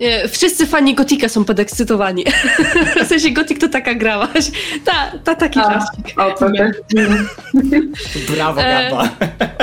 Nie, 0.00 0.28
wszyscy 0.28 0.66
fani 0.66 0.94
Gotika 0.94 1.28
są 1.28 1.44
podekscytowani. 1.44 2.24
w 3.04 3.06
sensie 3.08 3.30
Gotik 3.30 3.58
to 3.60 3.68
taka 3.68 3.94
grałaś. 3.94 4.50
Ta, 4.84 5.12
ta 5.24 5.34
taki 5.34 5.58
A, 5.60 5.62
czasik. 5.62 6.20
O, 6.20 6.30
to 6.30 6.46
tak. 6.58 6.72
Brawo, 8.30 8.60
E, 8.62 8.90
Gaba. 8.90 9.08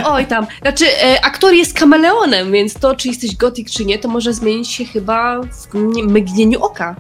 Oj 0.13 0.25
tam. 0.25 0.47
Znaczy, 0.61 0.85
e, 1.03 1.25
aktor 1.25 1.53
jest 1.53 1.79
kameleonem, 1.79 2.51
więc 2.51 2.73
to, 2.73 2.95
czy 2.95 3.07
jesteś 3.07 3.35
gotik, 3.35 3.69
czy 3.69 3.85
nie, 3.85 3.99
to 3.99 4.07
może 4.07 4.33
zmienić 4.33 4.71
się 4.71 4.85
chyba 4.85 5.41
w 5.41 5.73
nie- 5.73 6.03
mgnieniu 6.03 6.61
oka. 6.61 6.95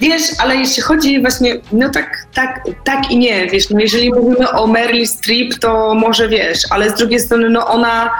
Wiesz, 0.00 0.22
ale 0.38 0.56
jeśli 0.56 0.82
chodzi 0.82 1.20
właśnie, 1.20 1.56
no 1.72 1.90
tak, 1.90 2.26
tak, 2.34 2.60
tak 2.84 3.10
i 3.10 3.18
nie, 3.18 3.46
wiesz, 3.46 3.70
no 3.70 3.80
jeżeli 3.80 4.10
mówimy 4.12 4.50
o 4.50 4.66
Meryl 4.66 5.06
Streep, 5.06 5.54
to 5.60 5.94
może 5.94 6.28
wiesz, 6.28 6.58
ale 6.70 6.90
z 6.90 6.94
drugiej 6.94 7.20
strony, 7.20 7.50
no 7.50 7.66
ona, 7.68 8.10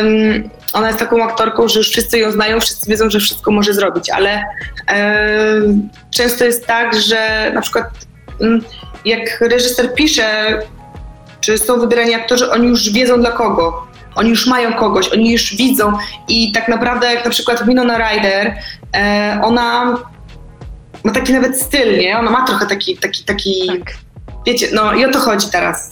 ym, 0.00 0.50
ona 0.72 0.86
jest 0.86 0.98
taką 0.98 1.24
aktorką, 1.24 1.68
że 1.68 1.78
już 1.78 1.90
wszyscy 1.90 2.18
ją 2.18 2.32
znają, 2.32 2.60
wszyscy 2.60 2.90
wiedzą, 2.90 3.10
że 3.10 3.20
wszystko 3.20 3.50
może 3.50 3.74
zrobić, 3.74 4.10
ale 4.10 4.44
ym, 5.64 5.88
często 6.10 6.44
jest 6.44 6.66
tak, 6.66 7.00
że 7.00 7.50
na 7.54 7.60
przykład 7.60 7.84
ym, 8.42 8.64
jak 9.04 9.40
reżyser 9.40 9.94
pisze, 9.94 10.58
czy 11.40 11.58
są 11.58 11.80
wybierani 11.80 12.14
aktorzy, 12.14 12.50
oni 12.50 12.68
już 12.68 12.90
wiedzą 12.92 13.20
dla 13.20 13.30
kogo. 13.32 13.86
Oni 14.14 14.30
już 14.30 14.46
mają 14.46 14.72
kogoś, 14.72 15.08
oni 15.08 15.32
już 15.32 15.56
widzą 15.56 15.92
i 16.28 16.52
tak 16.52 16.68
naprawdę 16.68 17.14
jak 17.14 17.24
na 17.24 17.30
przykład 17.30 17.66
Winona 17.66 17.98
Ryder, 17.98 18.54
e, 18.96 19.40
ona 19.42 19.98
ma 21.04 21.12
taki 21.12 21.32
nawet 21.32 21.60
styl, 21.60 21.98
nie? 21.98 22.18
Ona 22.18 22.30
ma 22.30 22.46
trochę 22.46 22.66
taki, 22.66 22.96
taki, 22.96 23.24
taki, 23.24 23.66
Tak. 23.66 23.94
wiecie, 24.46 24.68
no 24.72 24.94
i 24.94 25.04
o 25.04 25.12
to 25.12 25.18
chodzi 25.18 25.50
teraz. 25.50 25.90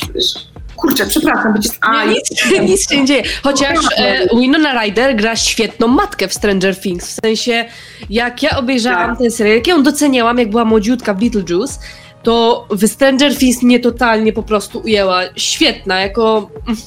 Kurczę, 0.81 1.07
przepraszam, 1.07 1.53
będzie... 1.53 1.69
A, 1.81 2.05
Nie, 2.05 2.11
nic, 2.15 2.31
nic 2.63 2.91
się 2.91 3.01
nie 3.01 3.05
dzieje. 3.07 3.23
Chociaż 3.43 3.79
e, 3.97 4.27
Winona 4.41 4.83
Ryder 4.83 5.17
gra 5.17 5.37
świetną 5.37 5.89
matkę 5.89 6.29
w 6.29 6.35
Stranger 6.35 6.81
Things. 6.81 7.11
W 7.11 7.21
sensie, 7.21 7.65
jak 8.11 8.43
ja 8.43 8.51
obejrzałam 8.59 9.11
Tak. 9.11 9.19
ten 9.19 9.31
serial, 9.31 9.57
jak 9.57 9.67
ją 9.67 9.83
doceniałam, 9.83 10.39
jak 10.39 10.51
była 10.51 10.65
młodziutka 10.65 11.15
w 11.15 11.19
Beetlejuice, 11.21 11.75
to 12.23 12.67
w 12.71 12.87
Stranger 12.89 13.37
Things 13.37 13.63
mnie 13.63 13.81
totalnie 13.81 14.33
po 14.33 14.43
prostu 14.43 14.79
ujęła. 14.79 15.21
Świetna, 15.37 16.01
jako... 16.01 16.51
mm, 16.67 16.79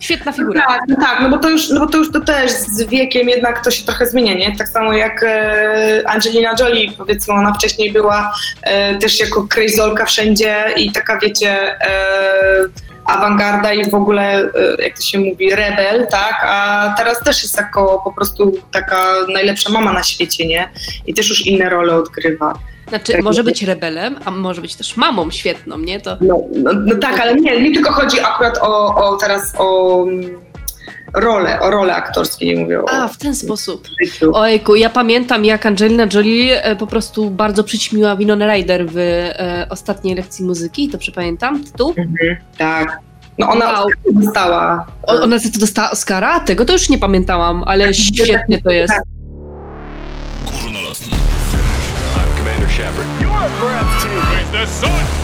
Świetna 0.00 0.32
figura. 0.32 0.66
Tak, 0.66 0.80
no 0.88 0.96
tak, 0.96 1.20
no 1.22 1.28
bo 1.30 1.38
to 1.38 1.50
już, 1.50 1.68
no 1.70 1.80
bo 1.80 1.86
to 1.86 1.98
już 1.98 2.12
to 2.12 2.20
też 2.20 2.52
z 2.52 2.82
wiekiem 2.82 3.28
jednak 3.28 3.64
to 3.64 3.70
się 3.70 3.84
trochę 3.84 4.06
zmienia, 4.06 4.34
nie? 4.34 4.56
Tak 4.56 4.68
samo 4.68 4.92
jak 4.92 5.22
e, 5.22 6.02
Angelina 6.06 6.54
Jolie, 6.60 6.92
powiedzmy, 6.98 7.34
ona 7.34 7.52
wcześniej 7.52 7.92
była 7.92 8.34
e, 8.62 8.94
też 8.98 9.20
jako 9.20 9.46
krejzolka 9.48 10.04
wszędzie 10.06 10.64
i 10.76 10.92
taka, 10.92 11.18
wiecie, 11.18 11.80
e, 11.80 12.64
awangarda 13.04 13.72
i 13.72 13.90
w 13.90 13.94
ogóle, 13.94 14.22
e, 14.78 14.82
jak 14.84 14.96
to 14.96 15.02
się 15.02 15.18
mówi, 15.18 15.50
rebel, 15.54 16.06
tak? 16.10 16.34
A 16.46 16.94
teraz 16.96 17.20
też 17.20 17.42
jest 17.42 17.56
jako 17.56 18.00
po 18.04 18.12
prostu 18.12 18.52
taka 18.72 19.04
najlepsza 19.32 19.70
mama 19.70 19.92
na 19.92 20.02
świecie, 20.02 20.46
nie? 20.46 20.70
I 21.06 21.14
też 21.14 21.28
już 21.28 21.46
inne 21.46 21.68
role 21.70 21.94
odgrywa. 21.94 22.54
Znaczy, 22.88 23.12
Tak. 23.12 23.22
może 23.22 23.44
być 23.44 23.62
rebelem, 23.62 24.16
a 24.24 24.30
może 24.30 24.60
być 24.60 24.74
też 24.76 24.96
mamą 24.96 25.30
świetną, 25.30 25.78
nie? 25.78 26.00
To 26.00 26.16
No, 26.20 26.42
no, 26.54 26.70
no 26.72 26.94
tak, 26.94 27.20
ale 27.20 27.34
nie, 27.34 27.60
nie 27.62 27.74
tylko 27.74 27.92
chodzi 27.92 28.20
akurat 28.20 28.58
o, 28.62 28.94
o 28.94 29.16
teraz 29.16 29.54
o 29.58 30.02
mm, 30.02 30.40
rolę, 31.14 31.60
o 31.60 31.70
rolę 31.70 31.94
aktorskie, 31.94 32.46
nie 32.46 32.60
mówię 32.62 32.80
o 32.82 32.84
A, 32.90 33.08
w 33.08 33.16
ten 33.18 33.34
sposób. 33.34 33.88
życiu. 34.02 34.30
Ojku, 34.36 34.74
ja 34.74 34.90
pamiętam 34.90 35.44
jak 35.44 35.66
Angelina 35.66 36.06
Jolie 36.14 36.64
e, 36.64 36.76
po 36.76 36.86
prostu 36.86 37.30
bardzo 37.30 37.64
przyćmiła 37.64 38.16
Winona 38.16 38.46
Ryder 38.46 38.86
w 38.86 38.96
e, 38.98 39.66
ostatniej 39.70 40.14
lekcji 40.14 40.44
muzyki, 40.44 40.88
to 40.88 40.98
przypamiętam 40.98 41.64
tytuł. 41.64 41.88
Mhm, 41.98 42.36
tak. 42.58 42.98
No 43.38 43.48
ona 43.48 43.72
Wow. 43.72 43.86
dostała. 44.12 44.86
O, 45.02 45.12
ona 45.20 45.38
za 45.38 45.50
to 45.50 45.58
dostała 45.58 45.90
Oscara? 45.90 46.40
Tego 46.40 46.64
to 46.64 46.72
już 46.72 46.88
nie 46.88 46.98
pamiętałam, 46.98 47.62
ale 47.66 47.94
świetnie 47.94 48.62
to 48.62 48.70
jest. 48.70 48.92
Górnolotny. 50.62 51.16
I'm 51.16 52.38
Commander 52.38 52.70
Shepard. 52.70 53.06
You're 53.20 53.50
breathtaking. 53.60 54.50
The 54.52 54.66
sun. 54.66 55.21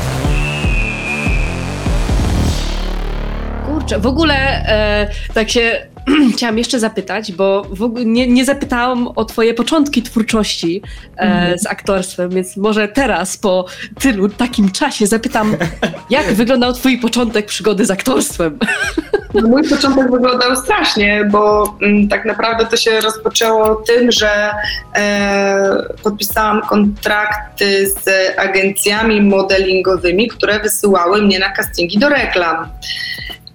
Kurczę, 3.89 4.01
w 4.01 4.07
ogóle 4.07 4.35
e, 4.35 5.09
tak 5.35 5.51
się 5.51 5.87
chciałam 6.35 6.59
jeszcze 6.59 6.81
zapytać, 6.81 7.33
bo 7.33 7.67
w 7.71 7.83
ogóle 7.83 8.05
nie, 8.05 8.27
nie 8.27 8.45
zapytałam 8.45 9.09
o 9.09 9.25
twoje 9.25 9.55
początki 9.55 10.03
twórczości 10.03 10.83
e, 11.17 11.59
z 11.59 11.67
aktorstwem, 11.67 12.31
więc 12.31 12.57
może 12.57 12.89
teraz 12.89 13.37
po 13.37 13.67
tylu 14.01 14.29
takim 14.29 14.71
czasie 14.71 15.07
zapytam, 15.07 15.57
jak 16.11 16.33
wyglądał 16.33 16.73
twój 16.73 16.99
początek 16.99 17.47
przygody 17.47 17.87
z 17.87 17.91
aktorstwem? 17.91 18.59
No, 19.35 19.49
Mój 19.49 19.69
początek 19.69 20.11
wyglądał 20.11 20.57
strasznie, 20.57 21.25
bo 21.31 21.75
mm, 21.83 22.09
tak 22.09 22.25
naprawdę 22.25 22.67
to 22.67 22.77
się 22.77 23.01
rozpoczęło 23.01 23.75
tym, 23.75 24.13
że 24.13 24.51
e, 24.95 25.83
podpisałam 26.03 26.63
kontrakty 26.63 27.89
z 27.89 28.09
agencjami 28.39 29.23
modelingowymi, 29.23 30.29
które 30.29 30.61
wysyłały 30.61 31.23
mnie 31.23 31.39
na 31.39 31.51
castingi 31.53 31.99
do 31.99 32.09
reklam. 32.09 32.69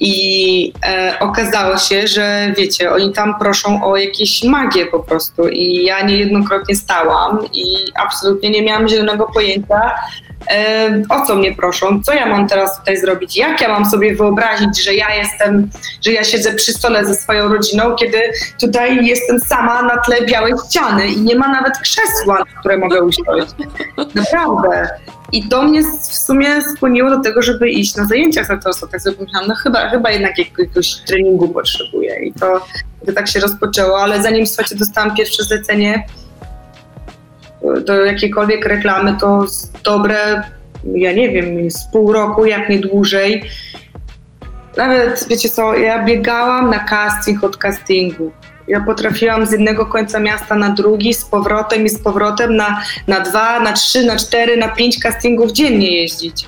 I 0.06 0.74
e, 0.86 1.20
okazało 1.20 1.78
się, 1.78 2.08
że 2.08 2.54
wiecie, 2.58 2.92
oni 2.92 3.14
tam 3.14 3.40
proszą 3.40 3.84
o 3.84 3.98
jakieś 3.98 4.44
magię 4.44 4.86
po 4.86 5.00
prostu. 5.00 5.48
I 5.48 5.84
ja 5.84 6.02
niejednokrotnie 6.02 6.76
stałam 6.76 7.40
i 7.54 7.64
absolutnie 7.96 8.50
nie 8.50 8.62
miałam 8.62 8.88
zielonego 8.88 9.28
pojęcia, 9.34 9.92
o 11.10 11.26
co 11.26 11.36
mnie 11.36 11.56
proszą, 11.56 12.04
co 12.04 12.14
ja 12.14 12.26
mam 12.26 12.48
teraz 12.48 12.80
tutaj 12.80 12.98
zrobić, 12.98 13.38
jak 13.38 13.62
ja 13.62 13.68
mam 13.68 13.86
sobie 13.86 14.16
wyobrazić, 14.16 14.84
że 14.84 14.94
ja 14.94 15.16
jestem, 15.16 15.70
że 16.06 16.12
ja 16.12 16.24
siedzę 16.24 16.54
przy 16.54 16.74
stole 16.74 17.06
ze 17.06 17.16
swoją 17.16 17.48
rodziną, 17.48 17.96
kiedy 17.96 18.18
tutaj 18.62 19.06
jestem 19.06 19.40
sama 19.40 19.82
na 19.82 19.98
tle 19.98 20.26
białej 20.26 20.54
ściany 20.68 21.08
i 21.08 21.22
nie 21.22 21.36
ma 21.36 21.48
nawet 21.48 21.78
krzesła, 21.78 22.40
na 22.40 22.60
które 22.60 22.78
mogę 22.78 23.02
usiąść. 23.02 23.54
Naprawdę. 24.16 24.90
I 25.32 25.48
to 25.50 25.64
mnie 25.64 25.82
w 25.84 26.16
sumie 26.16 26.62
skłoniło 26.62 27.10
do 27.10 27.20
tego, 27.20 27.42
żeby 27.42 27.70
iść 27.70 27.96
na 27.96 28.06
zajęcia 28.06 28.44
z 28.44 28.52
aktorstwa. 28.52 28.88
Tak 28.88 29.02
sobie 29.02 29.16
pomyślałam, 29.16 29.48
no 29.48 29.56
chyba, 29.56 29.90
chyba 29.90 30.12
jednak 30.12 30.38
jakiegoś 30.38 30.96
treningu 30.96 31.50
potrzebuję. 31.50 32.26
I 32.26 32.34
to, 32.34 32.66
to 33.06 33.14
tak 33.14 33.28
się 33.28 33.40
rozpoczęło, 33.40 34.02
ale 34.02 34.24
zanim 34.24 34.48
słuchajcie, 34.48 34.76
dostałam 34.76 35.16
pierwsze 35.16 35.44
zlecenie 35.44 36.04
do 37.86 38.06
jakiejkolwiek 38.06 38.66
reklamy, 38.66 39.16
to 39.20 39.46
dobre, 39.84 40.44
ja 40.86 41.14
nie 41.14 41.30
wiem, 41.30 41.72
z 41.72 41.92
pół 41.92 42.14
roku, 42.14 42.46
jak 42.46 42.70
nie 42.70 42.80
dłużej. 42.80 43.44
Nawet, 44.78 45.26
wiecie 45.30 45.50
co, 45.50 45.76
ja 45.76 46.06
biegałam 46.06 46.70
na 46.70 46.80
casting 46.80 47.44
od 47.44 47.58
castingu. 47.58 48.32
Ja 48.68 48.82
potrafiłam 48.82 49.46
z 49.46 49.52
jednego 49.52 49.86
końca 49.86 50.20
miasta 50.20 50.56
na 50.56 50.70
drugi, 50.70 51.14
z 51.14 51.26
powrotem 51.26 51.86
i 51.86 51.90
z 51.90 52.00
powrotem 52.00 52.56
na, 52.56 52.82
na 53.08 53.20
dwa, 53.20 53.60
na 53.60 53.74
trzy, 53.74 54.06
na 54.06 54.16
cztery, 54.18 54.58
na 54.58 54.68
pięć 54.68 55.00
castingów 55.00 55.52
dziennie 55.52 55.92
jeździć. 55.92 56.46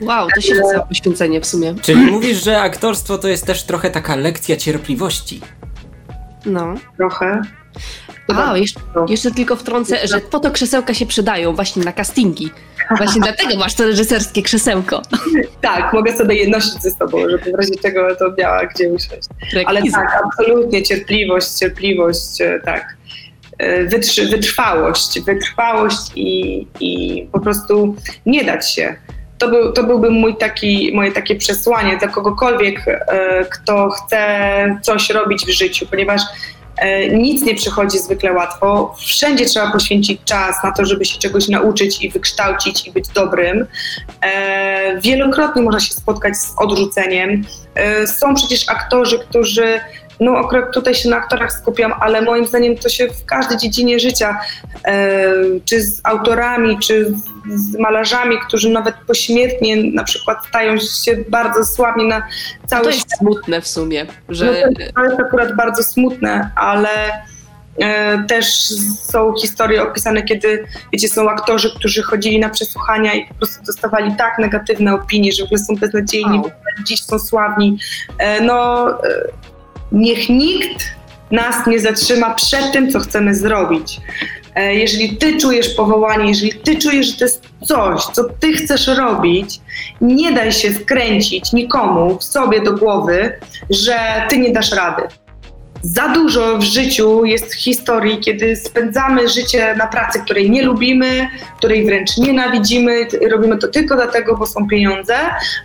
Wow, 0.00 0.28
to 0.34 0.40
się 0.40 0.54
nazywa 0.54 0.86
poświęcenie 0.86 1.40
w 1.40 1.46
sumie. 1.46 1.74
Czyli 1.82 2.00
mówisz, 2.12 2.44
że 2.44 2.60
aktorstwo 2.60 3.18
to 3.18 3.28
jest 3.28 3.46
też 3.46 3.62
trochę 3.62 3.90
taka 3.90 4.16
lekcja 4.16 4.56
cierpliwości. 4.56 5.40
No. 6.46 6.74
Trochę. 6.96 7.42
A, 8.28 8.56
jeszcze, 8.56 8.80
jeszcze 9.08 9.30
tylko 9.30 9.56
wtrącę, 9.56 10.06
że 10.06 10.20
po 10.20 10.40
to 10.40 10.50
krzesełka 10.50 10.94
się 10.94 11.06
przydają 11.06 11.52
właśnie 11.52 11.84
na 11.84 11.92
castingi. 11.92 12.50
Właśnie 12.96 13.20
dlatego 13.22 13.56
masz 13.56 13.74
to 13.74 13.84
reżyserskie 13.84 14.42
krzesełko. 14.42 15.02
Tak, 15.60 15.92
mogę 15.92 16.16
sobie 16.16 16.34
je 16.34 16.48
nosić 16.48 16.82
ze 16.82 16.90
sobą, 16.90 17.18
żeby 17.30 17.52
w 17.52 17.54
razie 17.54 17.74
czego 17.82 18.16
to 18.16 18.24
miała 18.38 18.66
gdzie 18.66 18.88
usiąść. 18.88 19.28
Ale 19.66 19.82
tak, 19.82 20.22
absolutnie 20.24 20.82
cierpliwość, 20.82 21.48
cierpliwość, 21.48 22.40
e, 22.40 22.60
tak. 22.64 22.96
E, 23.58 23.84
Wytrzy, 23.84 24.28
wytrwałość, 24.28 25.20
wytrwałość 25.20 26.12
i, 26.16 26.66
i 26.80 27.22
po 27.32 27.40
prostu 27.40 27.96
nie 28.26 28.44
dać 28.44 28.74
się. 28.74 28.96
To, 29.38 29.48
był, 29.48 29.72
to 29.72 29.84
byłby 29.84 30.10
mój 30.10 30.36
taki, 30.36 30.92
moje 30.94 31.12
takie 31.12 31.36
przesłanie 31.36 31.96
dla 31.96 32.08
kogokolwiek, 32.08 32.88
e, 32.88 33.44
kto 33.50 33.90
chce 33.90 34.78
coś 34.82 35.10
robić 35.10 35.44
w 35.46 35.50
życiu, 35.50 35.86
ponieważ 35.90 36.22
nic 37.12 37.42
nie 37.42 37.54
przychodzi 37.54 37.98
zwykle 37.98 38.32
łatwo. 38.32 38.94
Wszędzie 38.98 39.46
trzeba 39.46 39.72
poświęcić 39.72 40.20
czas 40.24 40.56
na 40.64 40.72
to, 40.72 40.84
żeby 40.84 41.04
się 41.04 41.18
czegoś 41.18 41.48
nauczyć 41.48 42.02
i 42.02 42.10
wykształcić 42.10 42.86
i 42.86 42.92
być 42.92 43.08
dobrym. 43.08 43.66
E, 44.20 45.00
wielokrotnie 45.00 45.62
można 45.62 45.80
się 45.80 45.94
spotkać 45.94 46.36
z 46.36 46.54
odrzuceniem. 46.56 47.44
E, 47.74 48.06
są 48.06 48.34
przecież 48.34 48.68
aktorzy, 48.68 49.18
którzy 49.18 49.80
no 50.20 50.36
akurat 50.38 50.74
tutaj 50.74 50.94
się 50.94 51.08
na 51.08 51.16
aktorach 51.16 51.52
skupiam, 51.52 51.92
ale 52.00 52.22
moim 52.22 52.46
zdaniem 52.46 52.76
to 52.76 52.88
się 52.88 53.08
w 53.08 53.24
każdej 53.24 53.58
dziedzinie 53.58 53.98
życia, 54.00 54.40
e, 54.84 55.24
czy 55.64 55.82
z 55.82 56.00
autorami, 56.04 56.78
czy 56.78 57.12
z, 57.54 57.78
malarzami, 57.78 58.38
którzy 58.48 58.70
nawet 58.70 58.94
pośmiertnie 59.06 59.76
na 59.92 60.04
przykład 60.04 60.38
stają 60.48 60.76
się 60.78 61.16
bardzo 61.28 61.64
sławni 61.64 62.08
na 62.08 62.22
cały 62.66 62.84
To 62.84 62.92
świat. 62.92 63.04
jest 63.10 63.18
smutne 63.18 63.60
w 63.60 63.66
sumie, 63.68 64.06
No 64.28 64.34
że 64.34 64.46
to, 64.62 64.92
to 64.94 65.04
jest 65.04 65.20
akurat 65.20 65.56
bardzo 65.56 65.82
smutne, 65.82 66.50
ale 66.56 66.88
e, 67.80 68.24
też 68.28 68.46
są 69.02 69.34
historie 69.42 69.82
opisane, 69.82 70.22
kiedy 70.22 70.64
wiecie, 70.92 71.08
są 71.08 71.30
aktorzy, 71.30 71.74
którzy 71.78 72.02
chodzili 72.02 72.38
na 72.40 72.48
przesłuchania 72.48 73.14
i 73.14 73.26
po 73.26 73.34
prostu 73.34 73.64
dostawali 73.64 74.14
tak 74.18 74.38
negatywne 74.38 74.94
opinie, 74.94 75.32
że 75.32 75.42
w 75.42 75.46
ogóle 75.46 75.58
są 75.58 75.76
beznadziejni, 75.76 76.36
Au. 76.36 76.42
w 76.42 76.46
ogóle 76.46 76.72
dziś 76.86 77.02
są 77.02 77.18
sławni. 77.18 77.78
E, 78.18 78.40
no, 78.40 78.86
niech 79.94 80.28
nikt 80.28 80.84
nas 81.30 81.66
nie 81.66 81.80
zatrzyma 81.80 82.34
przed 82.34 82.72
tym, 82.72 82.90
co 82.90 83.00
chcemy 83.00 83.34
zrobić. 83.34 84.00
E, 84.54 84.74
Jeżeli 84.74 85.16
ty 85.16 85.36
czujesz 85.36 85.68
powołanie, 85.74 86.28
jeżeli 86.28 86.52
ty 86.52 86.78
czujesz, 86.78 87.06
że 87.06 87.12
to 87.18 87.24
jest 87.24 87.42
coś, 87.64 88.02
co 88.04 88.24
ty 88.24 88.52
chcesz 88.52 88.86
robić, 88.86 89.60
nie 90.00 90.32
daj 90.32 90.52
się 90.52 90.70
wkręcić 90.70 91.52
nikomu 91.52 92.18
w 92.18 92.24
sobie 92.24 92.60
do 92.60 92.72
głowy, 92.72 93.32
że 93.70 93.96
ty 94.28 94.38
nie 94.38 94.52
dasz 94.52 94.72
rady. 94.72 95.02
Za 95.82 96.08
dużo 96.08 96.58
w 96.58 96.62
życiu 96.62 97.24
jest 97.24 97.54
historii, 97.54 98.18
kiedy 98.20 98.56
spędzamy 98.56 99.28
życie 99.28 99.74
na 99.78 99.86
pracy, 99.86 100.20
której 100.24 100.50
nie 100.50 100.62
lubimy, 100.62 101.28
której 101.58 101.86
wręcz 101.86 102.16
nienawidzimy. 102.16 103.06
Robimy 103.30 103.58
to 103.58 103.68
tylko 103.68 103.94
dlatego, 103.94 104.36
bo 104.36 104.46
są 104.46 104.68
pieniądze, 104.68 105.16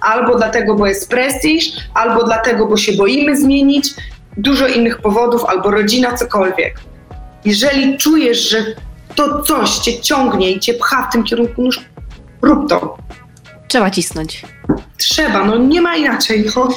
albo 0.01 0.35
dlatego, 0.35 0.75
bo 0.75 0.87
jest 0.87 1.09
prestiż, 1.09 1.65
albo 1.93 2.23
dlatego, 2.23 2.65
bo 2.67 2.77
się 2.77 2.91
boimy 2.93 3.37
zmienić. 3.37 3.87
Dużo 4.37 4.67
innych 4.67 5.01
powodów, 5.01 5.45
albo 5.45 5.71
rodzina, 5.71 6.13
cokolwiek. 6.17 6.79
Jeżeli 7.45 7.97
czujesz, 7.97 8.49
że 8.49 8.65
to 9.15 9.41
coś 9.41 9.69
cię 9.77 10.01
ciągnie 10.01 10.51
i 10.51 10.59
cię 10.59 10.73
pcha 10.73 11.07
w 11.09 11.11
tym 11.13 11.23
kierunku, 11.23 11.63
no 11.63 11.69
rób 12.41 12.69
to. 12.69 12.97
trzeba 13.67 13.91
cisnąć. 13.91 14.43
Trzeba, 14.97 15.43
no 15.45 15.57
nie 15.57 15.81
ma 15.81 15.95
inaczej. 15.95 16.45
No. 16.55 16.69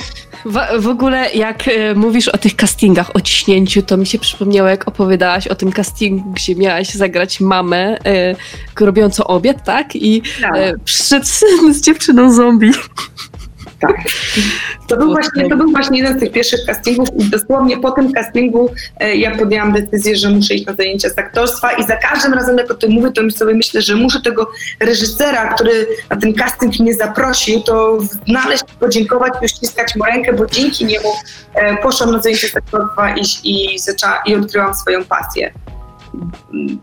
W, 0.45 0.83
w 0.83 0.89
ogóle 0.89 1.31
jak 1.35 1.69
e, 1.69 1.95
mówisz 1.95 2.29
o 2.29 2.39
tych 2.39 2.57
castingach, 2.57 3.17
o 3.17 3.21
ciśnięciu, 3.21 3.83
to 3.83 3.97
mi 3.97 4.07
się 4.07 4.19
przypomniało, 4.19 4.69
jak 4.69 4.89
opowiadałaś 4.89 5.47
o 5.47 5.55
tym 5.55 5.73
castingu, 5.73 6.31
gdzie 6.33 6.57
miałaś 6.57 6.89
zagrać 6.91 7.41
mamę 7.41 7.99
e, 8.07 8.35
robiącą 8.81 9.25
obiad, 9.25 9.65
tak? 9.65 9.97
I 9.97 10.23
Tak. 10.43 10.53
e, 10.57 10.73
przyszedł 10.85 11.27
syn 11.27 11.75
z 11.75 11.81
dziewczyną 11.81 12.33
zombie. 12.33 12.71
Tak. 13.83 13.97
To 14.89 14.97
był, 14.97 15.11
właśnie, 15.11 15.49
to 15.49 15.57
był 15.57 15.71
właśnie 15.71 15.99
jeden 15.99 16.17
z 16.17 16.21
tych 16.21 16.33
pierwszych 16.33 16.61
castingów 16.67 17.09
i 17.19 17.25
dosłownie 17.25 17.77
po 17.77 17.91
tym 17.91 18.13
castingu 18.13 18.71
e, 19.01 19.17
ja 19.17 19.39
podjęłam 19.39 19.73
decyzję, 19.73 20.17
że 20.17 20.31
muszę 20.31 20.55
iść 20.55 20.67
na 20.67 20.75
zajęcia 20.75 21.09
z 21.09 21.19
aktorstwa 21.19 21.73
i 21.73 21.85
za 21.85 21.97
każdym 21.97 22.35
razem 22.35 22.59
jak 22.59 22.71
o 22.71 22.75
tym 22.75 22.91
mówię, 22.91 23.13
to 23.13 23.23
mi 23.23 23.33
sobie 23.33 23.55
myślę, 23.55 23.83
że 23.83 23.95
muszę 23.95 24.21
tego 24.21 24.51
reżysera, 24.81 25.55
który 25.55 25.87
na 26.11 26.17
ten 26.17 26.35
casting 26.35 26.81
mnie 26.81 26.95
zaprosił, 26.95 27.61
to 27.61 27.99
znaleźć, 28.27 28.65
podziękować 28.81 29.33
i 29.43 29.45
uściskać 29.45 29.97
mu 29.97 30.05
rękę, 30.05 30.33
bo 30.33 30.47
dzięki 30.47 30.85
niemu 30.85 31.09
e, 31.55 31.77
poszłam 31.77 32.13
na 32.13 32.21
zajęcia 32.21 32.49
z 32.49 32.57
aktorstwa 32.57 33.15
i, 33.17 33.23
i, 33.45 33.77
i 34.27 34.37
odkryłam 34.37 34.75
swoją 34.75 35.05
pasję. 35.05 35.53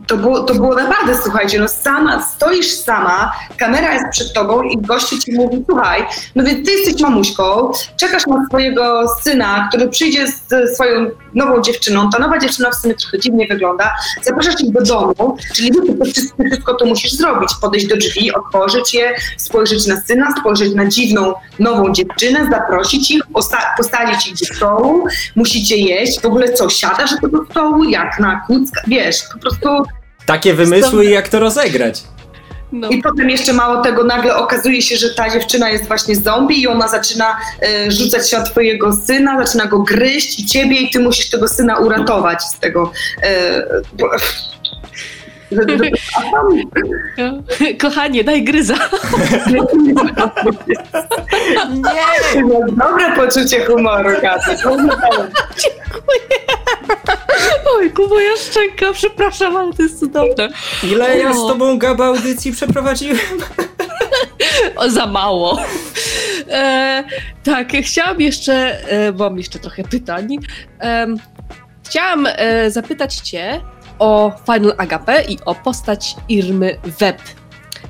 To 0.07 0.17
było, 0.17 0.43
to 0.43 0.53
było 0.53 0.75
naprawdę, 0.75 1.17
słuchajcie, 1.23 1.59
no 1.59 1.67
sama, 1.67 2.23
stoisz 2.23 2.71
sama, 2.71 3.31
kamera 3.57 3.93
jest 3.93 4.05
przed 4.11 4.33
tobą 4.33 4.63
i 4.63 4.77
gościu 4.77 5.17
ci 5.19 5.33
mówi, 5.33 5.63
słuchaj, 5.69 6.05
no 6.35 6.43
więc 6.43 6.65
ty 6.65 6.71
jesteś 6.71 7.01
mamuśką, 7.01 7.71
czekasz 7.97 8.27
na 8.27 8.45
swojego 8.47 9.07
syna, 9.23 9.67
który 9.69 9.89
przyjdzie 9.89 10.27
z 10.27 10.73
swoją 10.75 11.09
nową 11.33 11.61
dziewczyną, 11.61 12.09
ta 12.09 12.19
nowa 12.19 12.37
dziewczyna 12.37 12.71
w 12.71 12.75
sumie 12.75 12.95
trochę 12.95 13.19
dziwnie 13.19 13.47
wygląda, 13.47 13.91
zapraszasz 14.23 14.61
ich 14.61 14.71
do 14.71 14.81
domu, 14.81 15.37
czyli 15.55 15.71
ty 15.71 16.11
wszystko, 16.11 16.43
wszystko 16.43 16.73
to 16.73 16.85
musisz 16.85 17.11
zrobić, 17.11 17.49
podejść 17.61 17.87
do 17.87 17.97
drzwi, 17.97 18.33
otworzyć 18.33 18.93
je, 18.93 19.15
spojrzeć 19.37 19.87
na 19.87 20.01
syna, 20.01 20.33
spojrzeć 20.39 20.75
na 20.75 20.85
dziwną, 20.85 21.33
nową 21.59 21.93
dziewczynę, 21.93 22.47
zaprosić 22.51 23.11
ich, 23.11 23.21
posta- 23.33 23.75
postawić 23.77 24.27
ich 24.27 24.33
do 24.37 24.55
stołu, 24.55 25.07
musicie 25.35 25.77
jeść, 25.77 26.21
w 26.21 26.25
ogóle 26.25 26.53
co, 26.53 26.69
siadasz 26.69 27.11
do 27.31 27.45
stołu, 27.51 27.83
jak 27.83 28.19
na 28.19 28.41
kucka, 28.47 28.81
wiesz, 28.87 29.18
po 29.33 29.39
prostu 29.39 29.69
Takie 30.25 30.53
wymysły 30.53 31.05
i 31.05 31.09
jak 31.09 31.29
to 31.29 31.39
rozegrać. 31.39 32.03
No. 32.71 32.89
i 32.89 33.01
potem 33.01 33.29
jeszcze 33.29 33.53
mało 33.53 33.83
tego, 33.83 34.03
nagle 34.03 34.35
okazuje 34.35 34.81
się, 34.81 34.97
że 34.97 35.09
ta 35.09 35.29
dziewczyna 35.29 35.69
jest 35.69 35.87
właśnie 35.87 36.15
zombie 36.15 36.61
i 36.61 36.67
ona 36.67 36.87
zaczyna 36.87 37.37
e, 37.61 37.91
rzucać 37.91 38.29
się 38.29 38.37
na 38.37 38.43
twojego 38.43 38.93
syna, 38.93 39.45
zaczyna 39.45 39.65
go 39.65 39.79
gryźć 39.79 40.39
i 40.39 40.45
ciebie 40.45 40.77
i 40.77 40.89
ty 40.89 40.99
musisz 40.99 41.29
tego 41.29 41.47
syna 41.47 41.77
uratować 41.77 42.43
z 42.43 42.59
tego. 42.59 42.91
E, 43.23 43.63
bo, 43.93 44.09
że- 45.51 45.77
że- 45.77 45.91
a 46.17 46.21
tam- 46.31 47.43
Kochanie, 47.81 48.23
daj 48.23 48.43
gryza. 48.43 48.75
Nie! 51.69 52.41
Dobre 52.77 53.15
poczucie 53.15 53.65
humoru, 53.65 54.09
Katy. 54.21 54.55
Oj, 57.77 57.91
moja 58.09 58.37
szczęka, 58.37 58.85
przepraszam, 58.93 59.55
ale 59.57 59.73
to 59.73 59.83
jest 59.83 59.99
cudowne. 59.99 60.49
Ile 60.83 61.17
ja 61.17 61.33
z 61.33 61.37
tobą 61.37 61.77
gaba 61.77 62.05
audycji 62.05 62.51
przeprowadziłem? 62.51 63.17
O, 64.75 64.89
za 64.89 65.07
mało. 65.07 65.59
E, 66.49 67.03
tak, 67.43 67.67
chciałam 67.83 68.21
jeszcze, 68.21 68.53
e, 68.89 69.11
mam 69.11 69.37
jeszcze 69.37 69.59
trochę 69.59 69.83
pytań. 69.83 70.27
Em, 70.79 71.17
chciałam 71.85 72.27
e, 72.29 72.71
zapytać 72.71 73.15
Cię 73.15 73.61
o 73.99 74.31
Final 74.45 74.73
Agape 74.77 75.23
i 75.23 75.37
o 75.45 75.55
postać 75.55 76.15
Irmy 76.29 76.77
Web. 76.99 77.17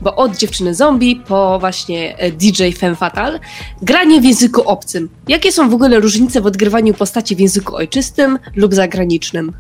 Bo 0.01 0.15
od 0.15 0.37
dziewczyny 0.37 0.75
zombie 0.75 1.21
po 1.27 1.59
właśnie 1.59 2.17
e, 2.17 2.31
DJ 2.31 2.71
Femme 2.71 2.95
Fatal, 2.95 3.39
granie 3.81 4.21
w 4.21 4.23
języku 4.23 4.61
obcym. 4.61 5.09
Jakie 5.27 5.51
są 5.51 5.69
w 5.69 5.73
ogóle 5.73 5.99
różnice 5.99 6.41
w 6.41 6.45
odgrywaniu 6.45 6.93
postaci 6.93 7.35
w 7.35 7.39
języku 7.39 7.75
ojczystym 7.75 8.39
lub 8.55 8.73
zagranicznym? 8.73 9.51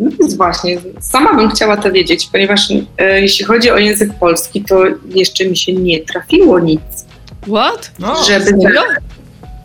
No 0.00 0.10
więc 0.20 0.34
właśnie, 0.34 0.78
sama 1.00 1.34
bym 1.34 1.50
chciała 1.50 1.76
to 1.76 1.92
wiedzieć, 1.92 2.28
ponieważ 2.32 2.70
e, 2.98 3.20
jeśli 3.20 3.44
chodzi 3.44 3.70
o 3.70 3.78
język 3.78 4.14
polski, 4.14 4.64
to 4.64 4.84
jeszcze 5.08 5.44
mi 5.46 5.56
się 5.56 5.72
nie 5.72 6.00
trafiło 6.00 6.60
nic, 6.60 6.80
What? 7.48 7.92
No, 7.98 8.24
żeby 8.24 8.44
Serio? 8.44 8.82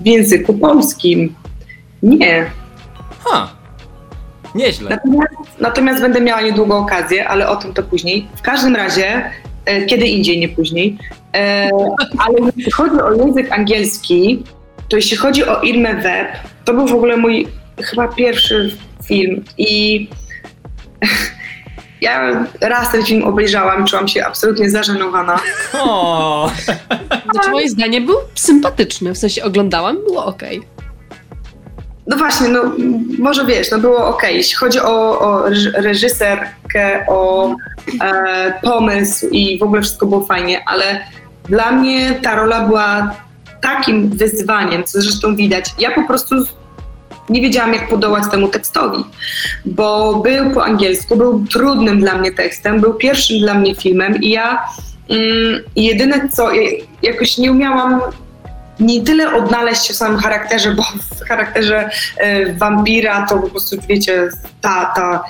w 0.02 0.06
języku 0.06 0.54
polskim. 0.54 1.36
Nie. 2.04 2.52
ha. 3.20 3.50
Nieźle. 4.58 4.90
Natomiast, 4.90 5.60
natomiast 5.60 6.02
będę 6.02 6.22
miała 6.22 6.42
niedługo 6.42 6.78
okazję, 6.78 7.28
ale 7.28 7.50
o 7.50 7.56
tym 7.56 7.74
to 7.74 7.84
później. 7.84 8.28
W 8.36 8.42
każdym 8.42 8.76
razie, 8.76 9.32
e, 9.66 9.86
kiedy 9.86 10.06
indziej, 10.06 10.40
nie 10.40 10.50
później. 10.50 10.98
E, 11.36 11.70
ale 12.18 12.36
jeśli 12.56 12.72
chodzi 12.72 13.02
o 13.02 13.14
język 13.14 13.52
angielski, 13.52 14.44
to 14.90 14.96
jeśli 14.96 15.18
chodzi 15.18 15.46
o 15.46 15.62
Irmę 15.62 15.96
Web, 15.96 16.28
to 16.66 16.74
był 16.74 16.88
w 16.88 16.94
ogóle 16.94 17.18
mój 17.18 17.48
chyba 17.82 18.08
pierwszy 18.08 18.78
film 19.06 19.44
i 19.58 20.08
ja 22.02 22.46
raz 22.62 22.92
ten 22.92 23.06
film 23.06 23.24
obejrzałam, 23.24 23.86
czułam 23.86 24.08
się 24.08 24.26
absolutnie 24.26 24.70
zażenowana. 24.70 25.40
O, 25.74 26.52
Znaczy 27.32 27.52
moim 27.52 27.70
zdaniem 27.70 28.06
był 28.06 28.16
sympatyczny, 28.36 29.14
w 29.14 29.18
sensie 29.18 29.44
oglądałam, 29.44 29.98
było 30.08 30.26
okej. 30.26 30.62
No 32.08 32.18
właśnie, 32.18 32.48
no 32.48 32.62
może 33.20 33.46
wiesz, 33.46 33.72
no 33.72 33.80
było 33.80 34.08
ok. 34.08 34.24
Jeśli 34.32 34.56
chodzi 34.56 34.80
o, 34.80 35.20
o 35.20 35.50
reż- 35.50 35.74
reżyserkę, 35.74 37.06
o 37.08 37.56
e, 38.02 38.54
pomysł 38.64 39.28
i 39.32 39.60
w 39.60 39.64
ogóle 39.64 39.82
wszystko 39.82 40.06
było 40.06 40.26
fajnie, 40.26 40.64
ale 40.66 41.00
dla 41.50 41.72
mnie 41.72 42.20
ta 42.24 42.36
rola 42.36 42.68
była 42.68 43.14
takim 43.62 44.10
wyzwaniem, 44.10 44.84
co 44.84 45.02
zresztą 45.02 45.36
widać. 45.36 45.66
Ja 45.80 45.92
po 45.92 46.04
prostu 46.08 46.36
nie 47.30 47.42
wiedziałam, 47.42 47.74
jak 47.74 47.90
podołać 47.90 48.24
temu 48.32 48.48
tekstowi, 48.48 49.04
bo 49.66 50.16
był 50.16 50.52
po 50.52 50.66
angielsku, 50.66 51.16
był 51.16 51.46
trudnym 51.52 52.00
dla 52.00 52.18
mnie 52.18 52.32
tekstem, 52.32 52.82
był 52.82 52.94
pierwszym 52.94 53.40
dla 53.40 53.54
mnie 53.54 53.76
filmem 53.76 54.22
i 54.22 54.30
ja 54.30 54.64
mm, 55.10 55.62
jedyne 55.76 56.30
co, 56.30 56.52
ja 56.52 56.72
jakoś 57.02 57.38
nie 57.38 57.52
umiałam 57.52 58.02
nie 58.80 59.04
tyle 59.04 59.34
odnaleźć 59.34 59.86
się 59.86 59.94
w 59.94 59.98
samym 59.98 60.20
charakterze, 60.20 60.72
bo 60.72 60.84
w 61.16 61.28
charakterze 61.28 61.90
e, 62.18 62.54
wampira 62.54 63.26
to 63.30 63.40
po 63.40 63.50
prostu, 63.50 63.76
wiecie, 63.90 64.30
ta, 64.62 64.94
ta, 64.96 65.24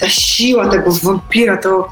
ta 0.00 0.08
siła 0.08 0.68
tego 0.68 0.92
wampira, 0.92 1.56
to, 1.56 1.88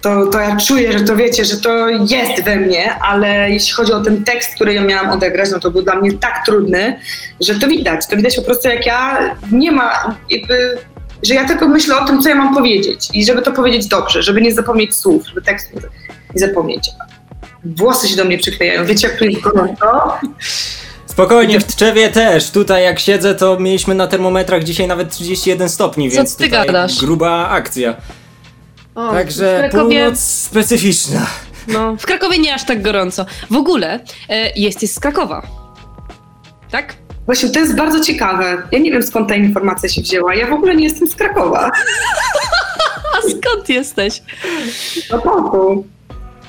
to, 0.00 0.26
to 0.26 0.40
ja 0.40 0.56
czuję, 0.56 0.98
że 0.98 1.04
to 1.04 1.16
wiecie, 1.16 1.44
że 1.44 1.56
to 1.56 1.88
jest 1.88 2.44
we 2.44 2.56
mnie, 2.56 2.94
ale 2.94 3.50
jeśli 3.50 3.72
chodzi 3.72 3.92
o 3.92 4.00
ten 4.00 4.24
tekst, 4.24 4.54
który 4.54 4.74
ja 4.74 4.82
miałam 4.82 5.10
odegrać, 5.10 5.50
no 5.50 5.60
to 5.60 5.70
był 5.70 5.82
dla 5.82 5.94
mnie 5.94 6.12
tak 6.12 6.46
trudny, 6.46 7.00
że 7.40 7.54
to 7.54 7.68
widać. 7.68 8.06
To 8.06 8.16
widać 8.16 8.36
po 8.36 8.42
prostu, 8.42 8.68
jak 8.68 8.86
ja 8.86 9.18
nie 9.52 9.72
ma 9.72 10.16
jakby 10.30 10.78
że 11.22 11.34
ja 11.34 11.44
tylko 11.44 11.68
myślę 11.68 11.98
o 11.98 12.06
tym, 12.06 12.22
co 12.22 12.28
ja 12.28 12.34
mam 12.34 12.54
powiedzieć 12.54 13.08
i 13.12 13.24
żeby 13.24 13.42
to 13.42 13.52
powiedzieć 13.52 13.86
dobrze, 13.86 14.22
żeby 14.22 14.40
nie 14.40 14.54
zapomnieć 14.54 14.96
słów, 14.96 15.28
żeby 15.28 15.42
tekst 15.42 15.72
nie 16.34 16.40
zapomnieć. 16.40 16.90
Włosy 17.64 18.08
się 18.08 18.16
do 18.16 18.24
mnie 18.24 18.38
przyklejają, 18.38 18.86
wiecie 18.86 19.08
jak 19.08 19.18
tu 19.18 19.24
jest 19.24 19.40
gorąco? 19.40 20.18
Spokojnie, 21.06 21.60
w 21.60 21.64
Tczewie 21.64 22.08
też. 22.10 22.50
Tutaj 22.50 22.84
jak 22.84 22.98
siedzę, 23.00 23.34
to 23.34 23.60
mieliśmy 23.60 23.94
na 23.94 24.06
termometrach 24.06 24.64
dzisiaj 24.64 24.88
nawet 24.88 25.10
31 25.10 25.68
stopni, 25.68 26.10
Co 26.10 26.16
więc 26.16 26.36
ty 26.36 26.44
tutaj 26.44 26.66
gadasz? 26.66 27.00
gruba 27.00 27.48
akcja. 27.48 27.94
O, 28.94 29.12
Także 29.12 29.56
w 29.68 29.70
Krakowie, 29.70 30.00
północ 30.00 30.20
specyficzna. 30.20 31.26
no, 31.68 31.96
w 31.96 32.06
Krakowie 32.06 32.38
nie 32.38 32.54
aż 32.54 32.64
tak 32.66 32.82
gorąco. 32.82 33.26
W 33.50 33.56
ogóle 33.56 34.00
e, 34.28 34.52
jesteś 34.56 34.90
z 34.90 35.00
Krakowa. 35.00 35.42
Tak? 36.70 36.94
Właśnie 37.26 37.48
to 37.48 37.58
jest 37.60 37.76
bardzo 37.76 38.00
ciekawe. 38.00 38.62
Ja 38.72 38.78
nie 38.78 38.92
wiem 38.92 39.02
skąd 39.02 39.28
ta 39.28 39.34
informacja 39.34 39.88
się 39.88 40.02
wzięła. 40.02 40.34
Ja 40.34 40.46
w 40.46 40.52
ogóle 40.52 40.74
nie 40.76 40.84
jestem 40.84 41.08
z 41.08 41.14
Krakowa. 41.14 41.70
A 43.18 43.30
skąd 43.30 43.68
jesteś? 43.68 44.22
No 45.10 45.18
po 45.18 45.42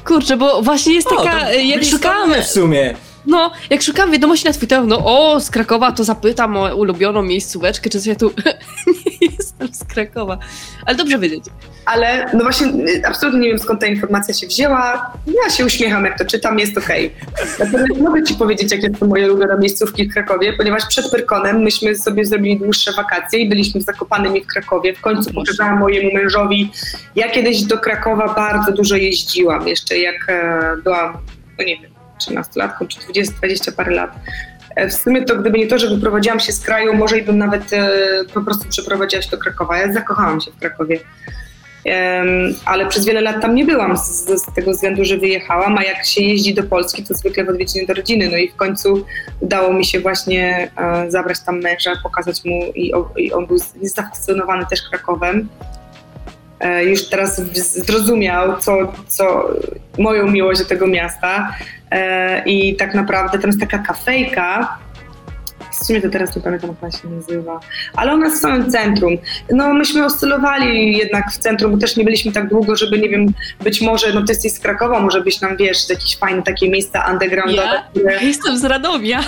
Kurczę, 0.05 0.37
bo 0.37 0.61
właśnie 0.61 0.93
jest 0.93 1.07
taka, 1.09 1.47
e, 1.49 1.63
jak 1.63 1.81
mnie 2.27 2.41
w 2.41 2.47
sumie. 2.47 2.95
No, 3.25 3.51
jak 3.69 3.81
szukałam 3.81 4.11
wiadomości 4.11 4.47
na 4.47 4.53
Twitterze, 4.53 4.83
no 4.87 4.99
o, 5.05 5.39
z 5.39 5.49
Krakowa, 5.49 5.91
to 5.91 6.03
zapytam 6.03 6.57
o 6.57 6.75
ulubioną 6.75 7.23
miejscóweczkę, 7.23 7.89
czy 7.89 7.99
coś, 7.99 8.07
ja 8.07 8.15
tu 8.15 8.33
nie 9.21 9.27
jestem 9.37 9.73
z 9.73 9.83
Krakowa. 9.83 10.37
Ale 10.85 10.95
dobrze 10.95 11.19
wiedzieć. 11.19 11.43
Ale 11.85 12.25
no 12.33 12.43
właśnie 12.43 12.67
y, 12.67 13.01
absolutnie 13.07 13.39
nie 13.39 13.49
wiem 13.49 13.59
skąd 13.59 13.81
ta 13.81 13.87
informacja 13.87 14.33
się 14.33 14.47
wzięła. 14.47 15.11
Ja 15.43 15.49
się 15.49 15.65
uśmiecham 15.65 16.05
jak 16.05 16.17
to 16.17 16.25
czytam, 16.25 16.59
jest 16.59 16.77
okej. 16.77 17.13
Natomiast 17.59 18.01
mogę 18.01 18.23
ci 18.23 18.35
powiedzieć 18.35 18.71
jakie 18.71 18.97
są 18.99 19.07
moje 19.07 19.31
ulubione 19.31 19.57
miejscówki 19.59 20.09
w 20.09 20.13
Krakowie, 20.13 20.53
ponieważ 20.53 20.85
przed 20.87 21.11
Pyrkonem 21.11 21.61
myśmy 21.61 21.95
sobie 21.95 22.25
zrobili 22.25 22.59
dłuższe 22.59 22.91
wakacje 22.91 23.39
i 23.39 23.49
byliśmy 23.49 23.81
w 23.81 23.83
Zakopanymi 23.83 24.43
w 24.43 24.47
Krakowie. 24.47 24.95
W 24.95 25.01
końcu 25.01 25.33
pokazałam 25.33 25.79
mojemu 25.79 26.13
mężowi. 26.13 26.71
Ja 27.15 27.29
kiedyś 27.29 27.61
do 27.61 27.77
Krakowa 27.77 28.33
bardzo 28.33 28.71
dużo 28.71 28.95
jeździłam, 28.95 29.67
jeszcze 29.67 29.97
jak 29.97 30.15
e, 30.29 30.61
byłam, 30.83 31.17
no 31.59 31.65
nie 31.65 31.77
wiem, 31.77 31.92
13-latką 32.29 32.87
czy 32.87 32.99
20, 32.99 33.33
20 33.37 33.71
parę 33.71 33.91
lat. 33.91 34.11
E, 34.75 34.89
W 34.89 34.93
sumie 34.93 35.25
to 35.25 35.35
gdyby 35.35 35.57
nie 35.57 35.67
to, 35.67 35.77
że 35.77 35.89
wyprowadziłam 35.89 36.39
się 36.39 36.51
z 36.51 36.59
kraju, 36.59 36.93
może 36.93 37.19
i 37.19 37.21
bym 37.21 37.37
nawet 37.37 37.73
e, 37.73 37.89
po 38.33 38.41
prostu 38.41 38.69
przeprowadziła 38.69 39.21
się 39.21 39.29
do 39.29 39.37
Krakowa. 39.37 39.77
Ja 39.77 39.93
zakochałam 39.93 40.41
się 40.41 40.51
w 40.51 40.59
Krakowie. 40.59 40.99
Ale 42.65 42.85
przez 42.87 43.05
wiele 43.05 43.21
lat 43.21 43.41
tam 43.41 43.55
nie 43.55 43.65
byłam 43.65 43.97
z, 43.97 44.25
z 44.25 44.53
tego 44.55 44.71
względu, 44.71 45.05
że 45.05 45.17
wyjechałam, 45.17 45.77
a 45.77 45.83
jak 45.83 46.05
się 46.05 46.21
jeździ 46.21 46.53
do 46.53 46.63
Polski, 46.63 47.03
to 47.03 47.13
zwykle 47.13 47.45
w 47.45 47.49
odwiedziny 47.49 47.85
do 47.85 47.93
rodziny. 47.93 48.29
No 48.31 48.37
i 48.37 48.49
w 48.49 48.55
końcu 48.55 49.05
udało 49.39 49.73
mi 49.73 49.85
się 49.85 49.99
właśnie 49.99 50.71
e, 50.77 51.11
zabrać 51.11 51.39
tam 51.39 51.61
męża, 51.61 51.91
pokazać 52.03 52.45
mu 52.45 52.63
i, 52.75 52.91
i 53.17 53.33
on 53.33 53.45
był 53.45 53.57
zafascynowany 53.81 54.65
też 54.65 54.81
Krakowem. 54.89 55.49
E, 56.63 56.85
już 56.85 57.09
teraz 57.09 57.41
zrozumiał, 57.55 58.57
co, 58.57 58.93
co 59.07 59.49
moją 59.97 60.27
miłość 60.31 60.59
do 60.59 60.65
tego 60.65 60.87
miasta. 60.87 61.53
E, 61.91 62.43
I 62.45 62.75
tak 62.75 62.93
naprawdę 62.95 63.39
tam 63.39 63.49
jest 63.49 63.59
taka 63.59 63.77
kafejka, 63.77 64.77
w 65.81 65.85
sumie 65.85 66.01
to 66.01 66.09
teraz 66.09 66.35
nie 66.35 66.41
pamiętam, 66.41 66.69
jak 66.69 66.79
ona 66.83 66.91
się 66.91 67.07
nazywa, 67.07 67.59
ale 67.95 68.11
ona 68.13 68.25
jest 68.25 68.37
w 68.37 68.41
samym 68.41 68.71
centrum. 68.71 69.17
No 69.51 69.73
myśmy 69.73 70.05
oscylowali 70.05 70.97
jednak 70.97 71.31
w 71.31 71.37
centrum, 71.37 71.71
bo 71.71 71.77
też 71.77 71.97
nie 71.97 72.03
byliśmy 72.03 72.31
tak 72.31 72.49
długo, 72.49 72.75
żeby 72.75 72.99
nie 72.99 73.09
wiem, 73.09 73.25
być 73.63 73.81
może, 73.81 74.13
no 74.13 74.21
ty 74.21 74.25
jesteś 74.31 74.51
z 74.53 74.59
Krakowa, 74.59 74.99
może 74.99 75.21
byś 75.21 75.41
nam, 75.41 75.57
wiesz, 75.57 75.89
jakieś 75.89 76.17
fajne 76.17 76.43
takie 76.43 76.69
miejsca 76.69 77.05
undergroundowe, 77.11 77.63
Ja? 77.63 77.83
które... 77.91 78.23
Jestem 78.23 78.57
z 78.57 78.63
Radomia. 78.65 79.19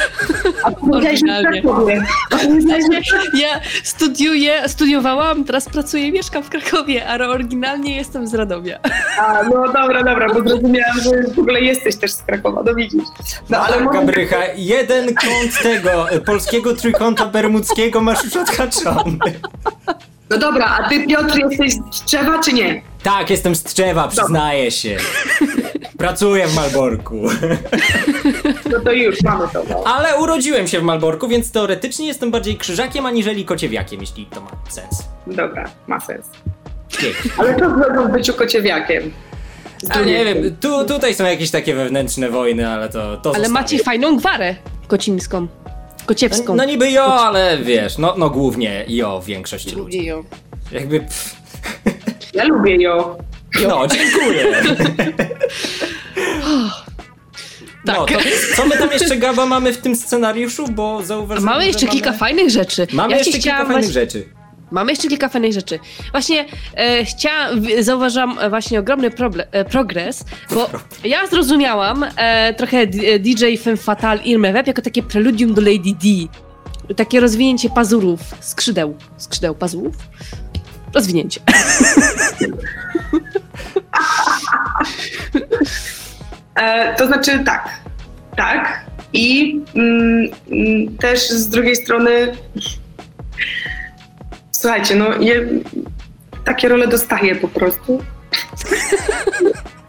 A 0.63 0.71
powiedziałeś, 0.71 1.19
że 1.19 1.25
w 1.25 1.29
Oryginalnie. 1.29 1.61
Krakowie. 1.61 2.03
A 2.31 3.37
Ja 3.37 3.59
studiuję, 3.83 4.69
studiowałam, 4.69 5.43
teraz 5.43 5.69
pracuję 5.69 6.07
i 6.07 6.11
mieszkam 6.11 6.43
w 6.43 6.49
Krakowie, 6.49 7.07
ale 7.07 7.27
oryginalnie 7.29 7.95
jestem 7.95 8.27
z 8.27 8.33
Radomia. 8.33 8.79
A, 9.19 9.43
no 9.43 9.73
dobra, 9.73 10.03
dobra, 10.03 10.27
bo 10.33 10.49
zrozumiałam, 10.49 10.99
że 11.03 11.33
w 11.35 11.39
ogóle 11.39 11.61
jesteś 11.61 11.95
też 11.95 12.11
z 12.11 12.21
Krakowa, 12.23 12.63
no 12.65 12.75
widzisz. 12.75 13.03
No 13.49 13.57
ale. 13.57 13.85
Gabrycha, 13.93 14.37
jeden 14.55 15.05
kąt 15.15 15.61
tego 15.63 16.09
e, 16.11 16.19
polskiego 16.35 16.75
trójkąta 16.75 17.25
bermudzkiego 17.25 18.01
masz 18.01 18.23
już 18.23 18.35
odhaczony. 18.35 19.17
No 20.29 20.37
dobra, 20.37 20.65
a 20.79 20.89
ty 20.89 21.07
Piotr 21.07 21.37
jesteś 21.37 21.73
z 21.91 22.03
Trzewa 22.05 22.39
czy 22.39 22.53
nie? 22.53 22.81
Tak, 23.03 23.29
jestem 23.29 23.55
z 23.55 23.63
Tczewa, 23.63 24.07
przyznaję 24.07 24.71
się. 24.71 24.97
Pracuję 25.97 26.47
w 26.47 26.55
Malborku. 26.55 27.21
No 28.71 28.79
to 28.79 28.91
już 28.91 29.21
mamy 29.23 29.45
to. 29.53 29.63
No. 29.69 29.83
Ale 29.85 30.17
urodziłem 30.17 30.67
się 30.67 30.79
w 30.79 30.83
Malborku, 30.83 31.27
więc 31.27 31.51
teoretycznie 31.51 32.07
jestem 32.07 32.31
bardziej 32.31 32.57
krzyżakiem 32.57 33.05
aniżeli 33.05 33.45
kociewiakiem, 33.45 34.01
jeśli 34.01 34.25
to 34.25 34.41
ma 34.41 34.47
sens. 34.69 35.03
Dobra, 35.27 35.65
ma 35.87 35.99
sens. 35.99 36.25
Pięknie. 36.99 37.31
Ale 37.37 37.59
co 37.59 37.69
zrobią 37.69 38.07
w 38.07 38.11
byciu 38.11 38.33
kociewiakiem? 38.33 39.11
A 39.89 39.99
nie 40.01 40.25
wiem, 40.25 40.57
tu, 40.61 40.85
tutaj 40.85 41.15
są 41.15 41.25
jakieś 41.25 41.51
takie 41.51 41.75
wewnętrzne 41.75 42.29
wojny, 42.29 42.67
ale 42.69 42.89
to, 42.89 42.93
to 42.93 43.29
Ale 43.29 43.39
zostawię. 43.39 43.49
macie 43.49 43.79
fajną 43.79 44.17
gwarę 44.17 44.55
kocińską. 44.87 45.47
Kociewską. 46.05 46.55
No 46.55 46.65
niby 46.65 46.91
jo, 46.91 47.03
ale 47.05 47.57
wiesz, 47.57 47.97
no, 47.97 48.13
no 48.17 48.29
głównie 48.29 48.85
jo 48.87 49.21
większość 49.25 49.65
ludzi. 49.73 49.97
Lubię 49.97 50.03
ją. 50.03 50.23
Jakby, 50.71 50.99
pff, 50.99 51.35
Ja 52.33 52.43
lubię 52.43 52.75
ją. 52.75 53.17
no 53.67 53.87
dziękuję. 53.87 54.45
No, 57.85 58.05
Tak. 58.05 58.23
to 58.23 58.29
co 58.55 58.65
my 58.67 58.77
tam 58.77 58.91
jeszcze, 58.91 59.17
Gaba, 59.17 59.45
mamy 59.45 59.73
w 59.73 59.77
tym 59.77 59.95
scenariuszu, 59.95 60.67
bo 60.67 61.03
zauważyłem, 61.03 61.53
Mamy 61.53 61.67
jeszcze 61.67 61.87
kilka 61.87 62.11
fajnych 62.13 62.49
rzeczy. 62.49 62.87
Mamy 62.93 63.11
ja 63.11 63.17
jeszcze 63.17 63.31
kilka 63.39 63.57
fajnych 63.57 63.71
właśnie- 63.75 63.93
rzeczy. 63.93 64.29
Mamy 64.75 64.91
jeszcze 64.91 65.07
kilka 65.07 65.29
fajnych 65.29 65.53
rzeczy. 65.53 65.79
Właśnie 66.11 66.45
e, 66.77 67.05
chciałam, 67.05 67.61
zauważyłam 67.79 68.39
e, 68.39 68.49
właśnie 68.49 68.79
ogromny 68.79 69.09
proble- 69.09 69.45
e, 69.51 69.65
progres, 69.65 70.23
bo 70.53 70.69
ja 71.03 71.27
zrozumiałam 71.27 72.05
e, 72.17 72.53
trochę 72.53 72.87
d- 72.87 73.07
e, 73.07 73.19
DJ 73.19 73.57
Femme 73.63 73.77
Fatale 73.77 74.21
Irmę 74.23 74.53
Web 74.53 74.67
jako 74.67 74.81
takie 74.81 75.03
preludium 75.03 75.53
do 75.53 75.61
Lady 75.61 75.93
D. 76.03 76.07
Takie 76.95 77.19
rozwinięcie 77.19 77.69
pazurów, 77.69 78.19
skrzydeł, 78.39 78.97
skrzydeł 79.17 79.55
pazurów. 79.55 79.95
Rozwinięcie. 80.93 81.39
E, 86.55 86.95
to 86.95 87.07
znaczy 87.07 87.43
tak, 87.45 87.69
tak. 88.37 88.85
I 89.13 89.59
mm, 89.75 90.27
mm, 90.51 90.97
też 90.97 91.29
z 91.29 91.49
drugiej 91.49 91.75
strony, 91.75 92.31
słuchajcie, 94.61 94.95
no 94.95 95.05
je, 95.19 95.45
takie 96.45 96.69
role 96.69 96.87
dostaję 96.87 97.35
po 97.35 97.47
prostu. 97.47 98.03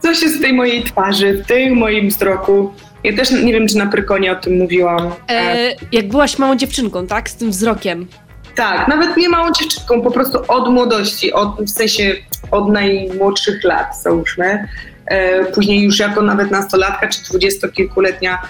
Coś 0.02 0.22
jest 0.22 0.38
w 0.38 0.40
tej 0.40 0.52
mojej 0.52 0.84
twarzy, 0.84 1.42
w 1.44 1.46
tym 1.46 1.76
moim 1.76 2.08
wzroku. 2.08 2.74
Ja 3.04 3.16
też 3.16 3.30
nie 3.30 3.52
wiem, 3.52 3.68
czy 3.68 3.76
na 3.76 3.86
Prykonie 3.86 4.32
o 4.32 4.36
tym 4.36 4.58
mówiłam. 4.58 5.06
E, 5.06 5.32
E, 5.32 5.74
jak 5.92 6.08
byłaś 6.08 6.38
małą 6.38 6.56
dziewczynką, 6.56 7.06
tak? 7.06 7.30
Z 7.30 7.36
tym 7.36 7.50
wzrokiem. 7.50 8.06
Tak, 8.54 8.88
nawet 8.88 9.16
nie 9.16 9.28
małą 9.28 9.52
dziewczynką, 9.52 10.02
po 10.02 10.10
prostu 10.10 10.38
od 10.48 10.68
młodości, 10.72 11.32
od, 11.32 11.62
w 11.62 11.70
sensie 11.70 12.16
od 12.50 12.68
najmłodszych 12.68 13.64
lat, 13.64 14.02
załóżmy. 14.02 14.68
E, 15.06 15.44
później 15.44 15.82
już 15.82 15.98
jako 15.98 16.22
nawet 16.22 16.50
nastolatka 16.50 17.08
czy 17.08 17.22
dwudziestokilkuletnia 17.22 18.42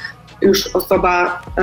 już 0.42 0.66
osoba, 0.66 1.42
e, 1.58 1.62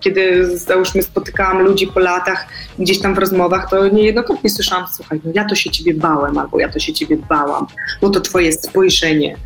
kiedy 0.00 0.56
załóżmy 0.58 1.02
spotykałam 1.02 1.62
ludzi 1.62 1.86
po 1.86 2.00
latach 2.00 2.46
gdzieś 2.78 3.00
tam 3.00 3.14
w 3.14 3.18
rozmowach, 3.18 3.70
to 3.70 3.88
niejednokrotnie 3.88 4.50
słyszałam, 4.50 4.86
słuchaj, 4.96 5.20
no 5.24 5.32
ja 5.34 5.44
to 5.44 5.54
się 5.54 5.70
ciebie 5.70 5.94
bałem, 5.94 6.38
albo 6.38 6.60
ja 6.60 6.68
to 6.68 6.78
się 6.78 6.92
ciebie 6.92 7.16
bałam, 7.16 7.66
bo 8.02 8.10
to 8.10 8.20
twoje 8.20 8.52
spojrzenie. 8.52 9.36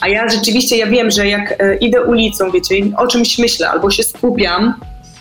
A 0.00 0.08
ja 0.08 0.28
rzeczywiście, 0.28 0.76
ja 0.76 0.86
wiem, 0.86 1.10
że 1.10 1.28
jak 1.28 1.62
e, 1.62 1.76
idę 1.76 2.02
ulicą, 2.02 2.50
wiecie, 2.50 2.74
o 2.96 3.06
czymś 3.06 3.38
myślę, 3.38 3.70
albo 3.70 3.90
się 3.90 4.02
skupiam, 4.02 4.74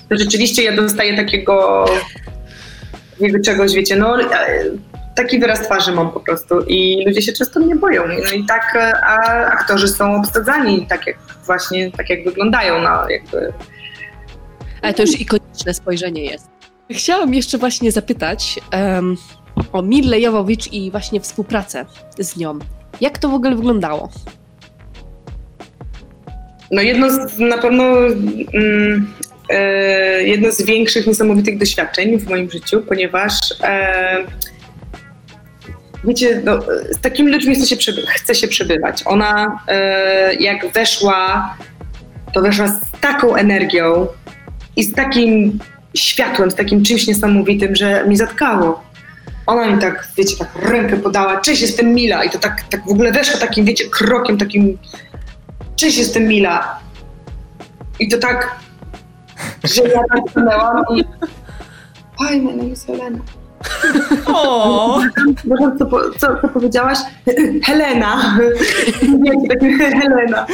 to 0.09 0.17
rzeczywiście 0.17 0.63
ja 0.63 0.75
dostaję 0.75 1.15
takiego, 1.15 1.85
takiego 3.19 3.39
czegoś, 3.45 3.73
wiecie, 3.73 3.95
no 3.95 4.21
e, 4.21 4.25
taki 5.15 5.39
wyraz 5.39 5.61
twarzy 5.61 5.91
mam 5.91 6.11
po 6.11 6.19
prostu 6.19 6.61
i 6.67 7.05
ludzie 7.05 7.21
się 7.21 7.33
często 7.33 7.59
mnie 7.59 7.75
boją. 7.75 8.07
No 8.07 8.31
i 8.31 8.45
tak, 8.45 8.75
e, 8.75 9.05
a 9.05 9.17
aktorzy 9.45 9.87
są 9.87 10.15
obsadzani 10.15 10.87
tak 10.87 11.07
jak 11.07 11.17
właśnie, 11.45 11.91
tak 11.91 12.09
jak 12.09 12.23
wyglądają, 12.23 12.81
no 12.81 13.09
jakby 13.09 13.53
Ale 14.83 14.93
to 14.93 15.01
już 15.01 15.19
ikoniczne 15.19 15.73
spojrzenie 15.73 16.23
jest. 16.23 16.47
Chciałam 16.91 17.33
jeszcze 17.33 17.57
właśnie 17.57 17.91
zapytać 17.91 18.59
em, 18.71 19.17
o 19.73 19.81
Millę 19.81 20.19
Jowowicz 20.19 20.73
i 20.73 20.91
właśnie 20.91 21.21
współpracę 21.21 21.85
z 22.19 22.37
nią. 22.37 22.59
Jak 23.01 23.17
to 23.17 23.29
w 23.29 23.33
ogóle 23.33 23.55
wyglądało? 23.55 24.09
No 26.71 26.81
jedno 26.81 27.09
z, 27.11 27.39
na 27.39 27.57
pewno 27.57 27.83
mm, 28.53 29.13
e, 29.49 30.23
jedno 30.23 30.51
z 30.51 30.61
większych 30.61 31.07
niesamowitych 31.07 31.57
doświadczeń 31.57 32.19
w 32.19 32.29
moim 32.29 32.51
życiu, 32.51 32.81
ponieważ 32.81 33.33
e, 33.63 34.25
wiecie, 36.03 36.41
no, 36.45 36.59
z 36.91 37.01
takimi 37.01 37.31
ludźmi 37.31 37.55
chce 37.55 37.65
się, 37.65 37.75
przeby- 37.75 38.07
chce 38.07 38.35
się 38.35 38.47
przebywać. 38.47 39.01
Ona 39.05 39.59
e, 39.67 40.35
jak 40.35 40.73
weszła, 40.73 41.55
to 42.33 42.41
weszła 42.41 42.67
z 42.67 42.81
taką 43.01 43.35
energią 43.35 44.07
i 44.75 44.83
z 44.83 44.93
takim 44.93 45.59
światłem, 45.95 46.51
z 46.51 46.55
takim 46.55 46.83
czymś 46.83 47.07
niesamowitym, 47.07 47.75
że 47.75 48.07
mi 48.07 48.17
zatkało. 48.17 48.83
Ona 49.47 49.67
mi 49.67 49.81
tak, 49.81 50.07
wiecie, 50.17 50.35
tak 50.37 50.49
rękę 50.69 50.97
podała, 50.97 51.41
cześć, 51.41 51.61
jestem 51.61 51.93
Mila 51.93 52.23
i 52.23 52.29
to 52.29 52.39
tak, 52.39 52.63
tak 52.69 52.85
w 52.85 52.91
ogóle 52.91 53.11
weszła 53.11 53.39
takim, 53.39 53.65
wiecie, 53.65 53.89
krokiem 53.89 54.37
takim 54.37 54.77
cześć, 55.75 55.97
jestem 55.97 56.23
Mila. 56.23 56.79
I 57.99 58.07
to 58.09 58.17
tak, 58.17 58.55
że 59.63 59.83
ja 59.83 59.99
tak 60.15 60.19
stanęłam 60.31 60.83
i 60.95 61.03
Hi, 62.19 62.41
my 62.41 62.53
name 62.53 62.69
is 62.69 62.85
Helena. 62.85 63.19
O, 64.25 64.99
co, 65.79 65.85
co, 66.17 66.41
co 66.41 66.47
powiedziałaś? 66.47 66.97
Helena. 67.65 68.37
Wiecie, 69.01 69.47
takie 69.49 69.77
Helena. 69.77 70.45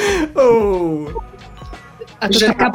A 2.19 2.27
to 2.27 2.39
Że- 2.39 2.47
taka 2.47 2.71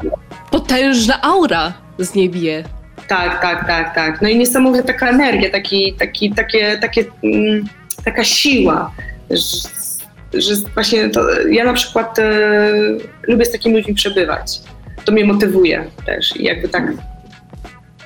potężna 0.54 1.22
aura 1.22 1.72
z 1.98 2.14
niej 2.14 2.30
bije. 2.30 2.64
Tak, 3.08 3.42
tak, 3.42 3.66
tak, 3.66 3.94
tak. 3.94 4.22
No 4.22 4.28
i 4.28 4.38
niesamowita 4.38 4.84
taka 4.84 5.08
energia, 5.08 5.50
taki, 5.50 5.94
taki, 5.98 6.32
takie, 6.32 6.78
takie, 6.78 7.04
mm, 7.24 7.64
taka 8.04 8.24
siła, 8.24 8.90
że, 9.30 9.68
że 10.32 10.54
właśnie 10.74 11.10
to, 11.10 11.40
ja 11.40 11.64
na 11.64 11.72
przykład 11.72 12.18
e, 12.18 12.72
lubię 13.28 13.44
z 13.44 13.52
takimi 13.52 13.76
ludźmi 13.76 13.94
przebywać. 13.94 14.60
To 15.04 15.12
mnie 15.12 15.24
motywuje 15.24 15.84
też 16.06 16.36
i 16.36 16.44
jakby 16.44 16.68
tak 16.68 16.92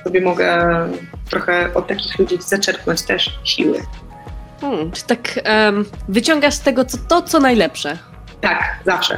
sobie 0.03 0.21
mogę 0.21 0.65
trochę 1.29 1.73
od 1.73 1.87
takich 1.87 2.19
ludzi 2.19 2.37
zaczerpnąć 2.39 3.01
też 3.01 3.39
siły. 3.43 3.79
Hmm, 4.61 4.91
czy 4.91 5.03
tak 5.03 5.39
em, 5.43 5.85
wyciągasz 6.07 6.53
z 6.53 6.61
tego 6.61 6.85
co, 6.85 6.97
to, 6.97 7.21
co 7.21 7.39
najlepsze? 7.39 7.97
Tak, 8.41 8.79
zawsze. 8.85 9.17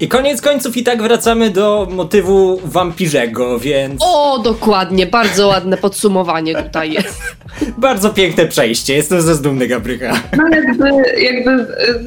I 0.00 0.08
koniec 0.08 0.40
końców 0.40 0.76
i 0.76 0.82
tak 0.82 1.02
wracamy 1.02 1.50
do 1.50 1.88
motywu 1.90 2.60
wampirzego, 2.64 3.58
więc 3.58 4.02
O, 4.04 4.38
dokładnie, 4.38 5.06
bardzo 5.06 5.48
ładne 5.48 5.76
podsumowanie 5.76 6.62
tutaj 6.62 6.92
jest. 6.92 7.22
bardzo 7.78 8.10
piękne 8.10 8.46
przejście. 8.46 8.94
Jestem 8.94 9.22
ze 9.22 9.34
zdumny 9.34 9.66
Gabrycha. 9.66 10.12
No 10.36 10.48
jakby, 10.48 10.90
jakby 11.22 11.50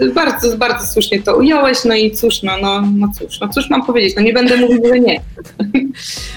e, 0.06 0.10
bardzo, 0.14 0.58
bardzo 0.58 0.88
słusznie 0.88 1.22
to 1.22 1.38
ująłeś, 1.38 1.78
no 1.86 1.96
i 1.96 2.12
cóż, 2.12 2.44
no, 2.44 2.52
no, 2.62 2.82
no 2.98 3.08
cóż, 3.20 3.40
no 3.40 3.50
cóż 3.50 3.70
mam 3.70 3.86
powiedzieć, 3.86 4.16
no 4.16 4.22
nie 4.22 4.34
będę 4.34 4.58
mówił, 4.58 4.82
że 4.88 5.00
nie. 5.00 5.22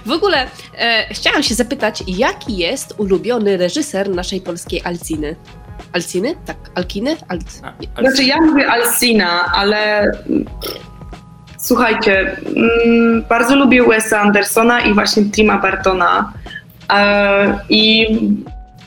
W 0.07 0.11
ogóle 0.11 0.47
e, 0.79 1.15
chciałam 1.15 1.43
się 1.43 1.55
zapytać, 1.55 2.03
jaki 2.07 2.57
jest 2.57 2.95
ulubiony 2.99 3.57
reżyser 3.57 4.11
naszej 4.11 4.41
polskiej 4.41 4.81
Alciny? 4.85 5.37
Alciny? 5.93 6.35
Tak, 6.47 6.57
Alkiny? 6.75 7.17
Al... 7.29 7.39
Znaczy 8.01 8.25
ja 8.25 8.41
mówię 8.41 8.69
Alcina, 8.69 9.53
ale 9.55 10.11
słuchajcie, 11.63 12.37
mm, 12.57 13.25
bardzo 13.29 13.57
lubię 13.57 13.83
Wesa 13.83 14.21
Andersona 14.21 14.81
i 14.81 14.95
właśnie 14.95 15.25
Tima 15.25 15.59
Bartona 15.59 16.33
e, 16.93 17.59
i 17.69 18.07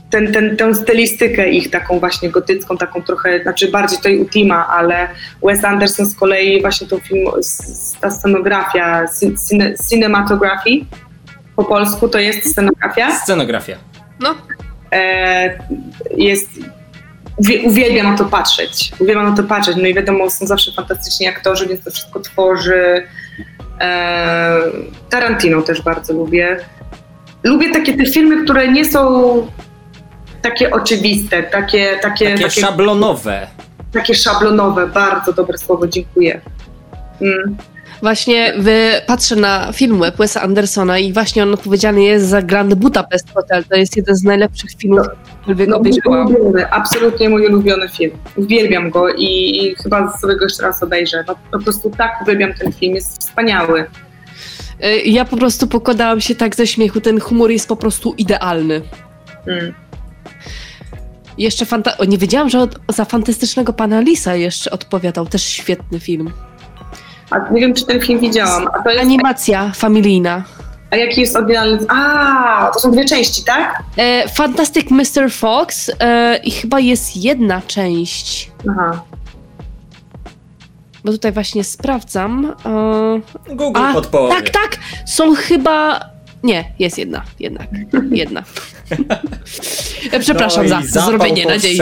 ten, 0.10 0.34
ten, 0.34 0.58
tę 0.58 0.76
stylistykę 0.76 1.50
ich 1.50 1.70
taką 1.70 2.00
właśnie 2.00 2.30
gotycką, 2.30 2.78
taką 2.78 3.02
trochę, 3.02 3.44
znaczy 3.44 3.72
bardziej 3.72 3.98
tutaj 3.98 4.20
u 4.20 4.26
Tima, 4.26 4.68
ale 4.68 5.08
Wes 5.44 5.66
Anderson 5.66 6.06
z 6.06 6.16
kolei 6.16 6.62
właśnie 6.62 6.88
tą 6.88 7.00
film, 7.00 7.26
ta 8.02 8.12
scenografia, 8.12 9.06
cin- 9.06 9.50
cine, 9.50 9.74
cinematography 9.90 10.70
po 11.56 11.64
polsku 11.64 12.10
to 12.10 12.20
jest 12.20 12.52
scenografia 12.52 13.12
Scenografia. 13.12 13.76
No, 14.20 14.36
e, 14.92 15.60
jest. 16.18 16.50
Uwie- 17.38 17.64
Uwielbiam 17.68 18.12
na 18.12 18.18
to 18.18 18.26
patrzeć. 18.26 18.92
Uwielbiam 19.00 19.30
na 19.30 19.36
to 19.36 19.44
patrzeć. 19.44 19.78
No 19.78 19.88
i 19.88 19.94
wiadomo, 19.94 20.30
są 20.30 20.48
zawsze 20.48 20.72
fantastyczni 20.72 21.28
aktorzy, 21.28 21.68
więc 21.68 21.84
to 21.84 21.92
wszystko 21.92 22.20
tworzy. 22.20 23.04
E, 23.82 24.58
Tarantino 25.10 25.62
też 25.62 25.82
bardzo 25.82 26.14
lubię. 26.14 26.58
Lubię 27.44 27.72
takie 27.74 27.98
te 27.98 28.06
filmy, 28.06 28.44
które 28.44 28.68
nie 28.72 28.86
są 28.86 29.02
takie 30.42 30.72
oczywiste, 30.72 31.44
takie, 31.44 31.98
takie, 32.02 32.26
Takie 32.32 32.44
takie, 32.44 32.62
szablonowe. 32.62 33.48
takie 33.94 34.16
szablonowe. 34.16 34.88
Bardzo 34.88 35.34
dobre 35.34 35.58
słowo, 35.58 35.88
dziękuję. 35.88 36.42
Mm. 37.22 37.58
Właśnie 38.06 38.54
patrzę 39.08 39.36
na 39.36 39.72
film 39.74 40.04
Wesa 40.18 40.42
Andersona 40.42 41.00
i 41.00 41.14
właśnie 41.14 41.44
on 41.44 41.54
odpowiedzialny 41.54 42.04
jest 42.04 42.26
za 42.28 42.42
Grand 42.42 42.74
Budapest 42.74 43.34
Hotel. 43.34 43.64
To 43.64 43.76
jest 43.76 43.98
jeden 43.98 44.16
z 44.16 44.24
najlepszych 44.24 44.72
filmów, 44.78 45.08
których 45.42 45.68
No, 45.68 45.78
mój 45.80 45.90
obejrzałam. 45.92 46.28
ulubiony, 46.28 46.70
absolutnie 46.72 47.30
mój 47.30 47.46
ulubiony 47.48 47.90
film. 47.90 48.12
Uwielbiam 48.36 48.90
go 48.90 49.10
i, 49.14 49.26
i 49.26 49.76
chyba 49.84 50.18
sobie 50.18 50.36
go 50.38 50.46
jeszcze 50.46 50.64
raz 50.64 50.84
obejrzę. 50.84 51.24
No, 51.28 51.36
po 51.52 51.60
prostu 51.60 51.90
tak 51.98 52.12
uwielbiam 52.22 52.54
ten 52.54 52.74
film, 52.74 52.96
jest 52.96 53.20
wspaniały. 53.22 53.86
E, 54.82 54.98
Ja 54.98 55.26
po 55.26 55.38
prostu 55.38 55.68
pokładałam 55.68 56.22
się 56.22 56.36
tak 56.36 56.56
ze 56.56 56.68
śmiechu, 56.68 57.02
ten 57.02 57.20
humor 57.20 57.52
jest 57.52 57.68
po 57.68 57.76
prostu 57.76 58.14
idealny. 58.18 58.82
Mm. 59.48 59.74
Jeszcze 61.38 61.66
fanta- 61.66 61.98
o, 61.98 62.06
nie 62.06 62.18
wiedziałam, 62.18 62.50
że 62.50 62.60
od, 62.60 62.80
za 62.90 63.06
fantastycznego 63.06 63.74
pana 63.74 64.00
Lisa 64.02 64.36
jeszcze 64.36 64.72
odpowiadał. 64.72 65.26
Też 65.28 65.44
świetny 65.44 66.00
film. 66.00 66.32
A 67.30 67.40
nie 67.54 67.62
wiem, 67.62 67.74
czy 67.74 67.86
ten 67.86 68.02
film 68.02 68.20
widziałam. 68.20 68.68
A, 68.80 68.84
to 68.84 68.90
jest, 68.90 69.02
Animacja 69.02 69.72
familijna. 69.76 70.44
a 70.92 70.96
jaki 70.96 71.22
jest 71.22 71.36
oryginalny? 71.36 71.80
A, 71.90 72.72
to 72.74 72.80
są 72.80 72.92
dwie 72.92 73.06
części, 73.06 73.44
tak? 73.44 73.84
E, 73.98 74.30
Fantastic 74.30 74.92
Mr. 74.92 75.32
Fox 75.32 75.92
e, 76.00 76.38
i 76.44 76.52
chyba 76.52 76.80
jest 76.80 77.18
jedna 77.18 77.62
część. 77.68 78.52
Aha. 78.72 79.04
Bo 81.06 81.12
tutaj 81.12 81.32
właśnie 81.32 81.64
sprawdzam. 81.64 82.54
E, 83.50 83.56
Google 83.56 83.80
a, 83.84 83.94
podpowie. 83.94 84.34
tak, 84.36 84.50
tak! 84.50 84.78
Są 85.06 85.36
chyba. 85.36 86.00
Nie, 86.44 86.72
jest 86.80 86.98
jedna, 86.98 87.24
jednak. 87.40 87.68
Jedna. 88.12 88.44
E, 90.12 90.20
Przepraszam 90.20 90.68
no 90.68 90.82
za 90.88 91.02
zrobienie 91.02 91.46
nadziei. 91.46 91.80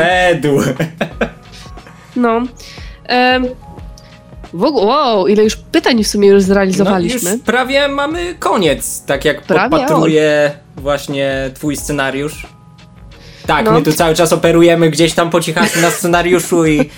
No. 2.16 2.42
W 4.54 4.64
ogóle, 4.64 4.86
wow, 4.86 5.28
ile 5.28 5.44
już 5.44 5.56
pytań 5.56 6.04
w 6.04 6.08
sumie 6.08 6.28
już 6.28 6.44
zrealizowaliśmy. 6.44 7.30
No, 7.30 7.36
już 7.36 7.42
prawie 7.46 7.88
mamy 7.88 8.36
koniec, 8.40 9.06
tak 9.06 9.26
jak 9.26 9.42
Prawie, 9.42 9.70
podpatruję 9.70 10.52
właśnie 10.78 11.52
twój 11.54 11.76
scenariusz. 11.78 12.48
Tak, 13.48 13.66
No. 13.66 13.72
my 13.72 13.82
tu 13.82 13.94
cały 13.94 14.16
czas 14.16 14.34
operujemy 14.34 14.90
gdzieś 14.90 15.14
tam 15.14 15.30
po 15.30 15.42
cichaczu 15.42 15.80
na 15.82 15.92
scenariuszu 15.92 16.66
i 16.66 16.90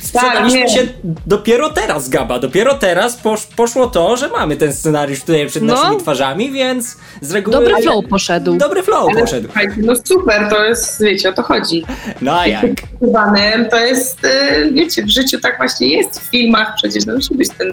sprzedaliśmy 0.00 0.60
nie. 0.60 0.68
się 0.68 0.80
dopiero 1.26 1.70
teraz, 1.70 2.08
Gaba, 2.08 2.38
dopiero 2.38 2.74
teraz 2.74 3.16
posz, 3.16 3.46
poszło 3.46 3.86
to, 3.86 4.16
że 4.16 4.28
mamy 4.28 4.56
ten 4.56 4.72
scenariusz 4.74 5.20
tutaj 5.20 5.46
przed 5.46 5.62
No. 5.62 5.74
naszymi 5.74 5.96
twarzami, 6.00 6.52
więc 6.52 6.96
z 7.20 7.30
reguły... 7.32 7.56
Dobry 7.56 7.82
flow 7.82 8.04
poszedł. 8.10 8.56
Dobry 8.56 8.82
flow 8.82 9.08
Ale 9.12 9.20
poszedł. 9.20 9.48
no 9.76 9.92
super, 10.04 10.48
to 10.50 10.64
jest, 10.64 11.02
wiecie, 11.02 11.28
o 11.28 11.32
to 11.32 11.42
chodzi. 11.42 11.84
No 12.20 12.40
a 12.40 12.46
jak? 12.46 12.64
To 13.70 13.76
jest, 13.80 14.24
e, 14.24 14.70
wiecie, 14.72 15.02
w 15.02 15.08
życiu 15.08 15.40
tak 15.40 15.56
właśnie 15.56 15.88
jest, 15.96 16.20
w 16.20 16.30
filmach 16.30 16.72
przecież, 16.76 17.06
no 17.06 17.14
musi 17.14 17.34
być 17.34 17.48
ten... 17.58 17.72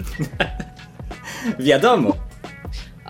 Wiadomo. 1.58 2.29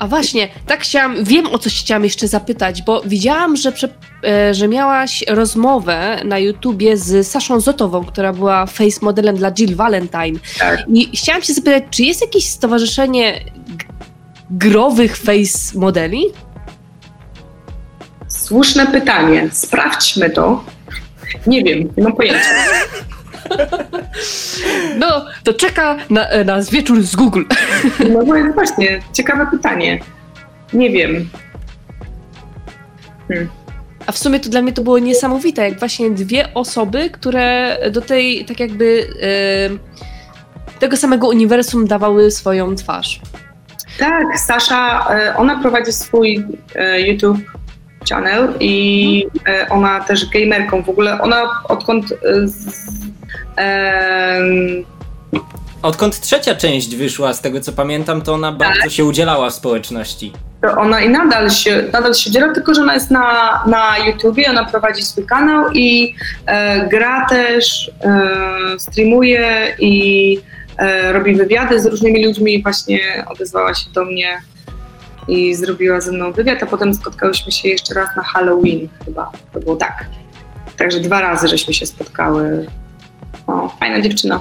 A 0.01 0.07
właśnie, 0.07 0.49
tak 0.67 0.81
chciałam, 0.81 1.25
wiem 1.25 1.47
o 1.47 1.59
coś 1.59 1.81
chciałam 1.81 2.05
jeszcze 2.05 2.29
zapytać, 2.29 2.83
bo 2.83 3.03
widziałam, 3.07 3.57
że, 3.57 3.73
prze, 3.73 3.89
e, 4.25 4.55
że 4.55 4.69
miałaś 4.69 5.25
rozmowę 5.29 6.21
na 6.25 6.39
YouTubie 6.39 6.97
z 6.97 7.27
Saszą 7.27 7.61
Zotową, 7.61 8.05
która 8.05 8.33
była 8.33 8.67
face 8.67 8.99
modelem 9.03 9.37
dla 9.37 9.53
Jill 9.53 9.77
Valentine. 9.77 10.39
Tak. 10.59 10.85
I 10.89 11.17
chciałam 11.17 11.43
się 11.43 11.55
zapytać, 11.55 11.85
czy 11.91 12.03
jest 12.03 12.21
jakieś 12.21 12.49
stowarzyszenie 12.49 13.41
growych 14.51 15.17
face 15.17 15.79
modeli? 15.79 16.25
Słuszne 18.29 18.87
pytanie, 18.87 19.49
sprawdźmy 19.53 20.31
to. 20.31 20.65
Nie 21.47 21.65
wiem, 21.65 21.89
nie 21.97 22.03
mam 22.05 22.13
pojęcia. 22.13 22.49
No, 24.99 25.25
to 25.45 25.55
czeka 25.55 25.97
na 26.11 26.45
nas 26.45 26.71
wieczór 26.71 27.03
z 27.03 27.17
Google. 27.17 27.43
No 28.13 28.53
właśnie, 28.55 29.01
ciekawe 29.13 29.47
pytanie. 29.51 30.01
Nie 30.73 30.91
wiem. 30.91 31.29
A 34.07 34.13
w 34.13 34.19
sumie 34.19 34.41
to 34.41 34.49
dla 34.51 34.63
mnie 34.63 34.73
to 34.73 34.83
było 34.83 34.99
niesamowite, 34.99 35.69
jak 35.69 35.79
właśnie 35.79 36.11
dwie 36.11 36.55
osoby, 36.55 37.11
które 37.11 37.77
do 37.93 38.01
tej, 38.01 38.45
tak 38.45 38.61
jakby, 38.61 39.07
e, 39.23 40.79
tego 40.79 40.97
samego 40.97 41.29
uniwersum 41.29 41.87
dawały 41.87 42.31
swoją 42.31 42.75
twarz. 42.75 43.21
Tak, 43.99 44.39
Sasza, 44.39 45.07
e, 45.11 45.37
ona 45.37 45.61
prowadzi 45.61 45.93
swój 45.93 46.47
e, 46.75 47.01
YouTube 47.01 47.39
channel 48.09 48.55
i 48.61 49.27
e, 49.49 49.69
ona 49.69 50.01
też 50.01 50.31
gamerką 50.31 50.83
w 50.83 50.89
ogóle. 50.89 51.21
Ona 51.21 51.43
odkąd 51.69 52.05
Odkąd 55.83 56.21
trzecia 56.21 56.55
część 56.55 56.97
wyszła, 56.97 57.35
z 57.35 57.41
tego 57.41 57.61
co 57.61 57.73
pamiętam, 57.73 58.23
to 58.23 58.35
ona 58.35 58.53
bardzo 58.53 58.91
się 58.91 59.05
udzielała 59.05 59.51
w 59.51 59.55
społeczności. 59.55 60.33
to 60.63 60.73
ona 60.77 61.01
i 61.01 61.09
nadal 61.09 61.51
się, 61.51 61.85
nadal 61.93 62.15
się 62.15 62.31
dziela, 62.31 62.53
tylko 62.55 62.75
że 62.75 62.83
ona 62.83 62.95
jest 62.95 63.11
na, 63.11 63.61
na 63.67 63.99
YouTubie, 64.07 64.51
ona 64.51 64.65
prowadzi 64.65 65.03
swój 65.03 65.27
kanał 65.27 65.71
i 65.73 66.15
e, 66.47 66.89
gra 66.89 67.27
też, 67.29 67.91
e, 68.05 68.79
streamuje 68.79 69.75
i 69.79 70.39
e, 70.79 71.13
robi 71.13 71.35
wywiady 71.35 71.81
z 71.81 71.87
różnymi 71.87 72.27
ludźmi. 72.27 72.63
Właśnie 72.63 73.25
odezwała 73.31 73.75
się 73.75 73.91
do 73.91 74.05
mnie 74.05 74.41
i 75.29 75.55
zrobiła 75.55 76.01
ze 76.01 76.13
mną 76.13 76.33
wywiad, 76.33 76.63
a 76.63 76.67
potem 76.67 76.95
spotkałyśmy 76.95 77.53
się 77.53 77.69
jeszcze 77.69 77.95
raz 77.95 78.09
na 78.17 78.23
Halloween 78.23 78.89
chyba. 79.05 79.31
To 79.53 79.61
było 79.61 79.77
tak. 79.77 80.05
Także 80.77 81.01
dwa 81.01 81.21
razy 81.21 81.49
żeśmy 81.49 81.75
się 81.75 81.87
spotkały. 81.87 82.67
O, 83.51 83.69
fajna 83.81 84.01
dziewczyna. 84.01 84.41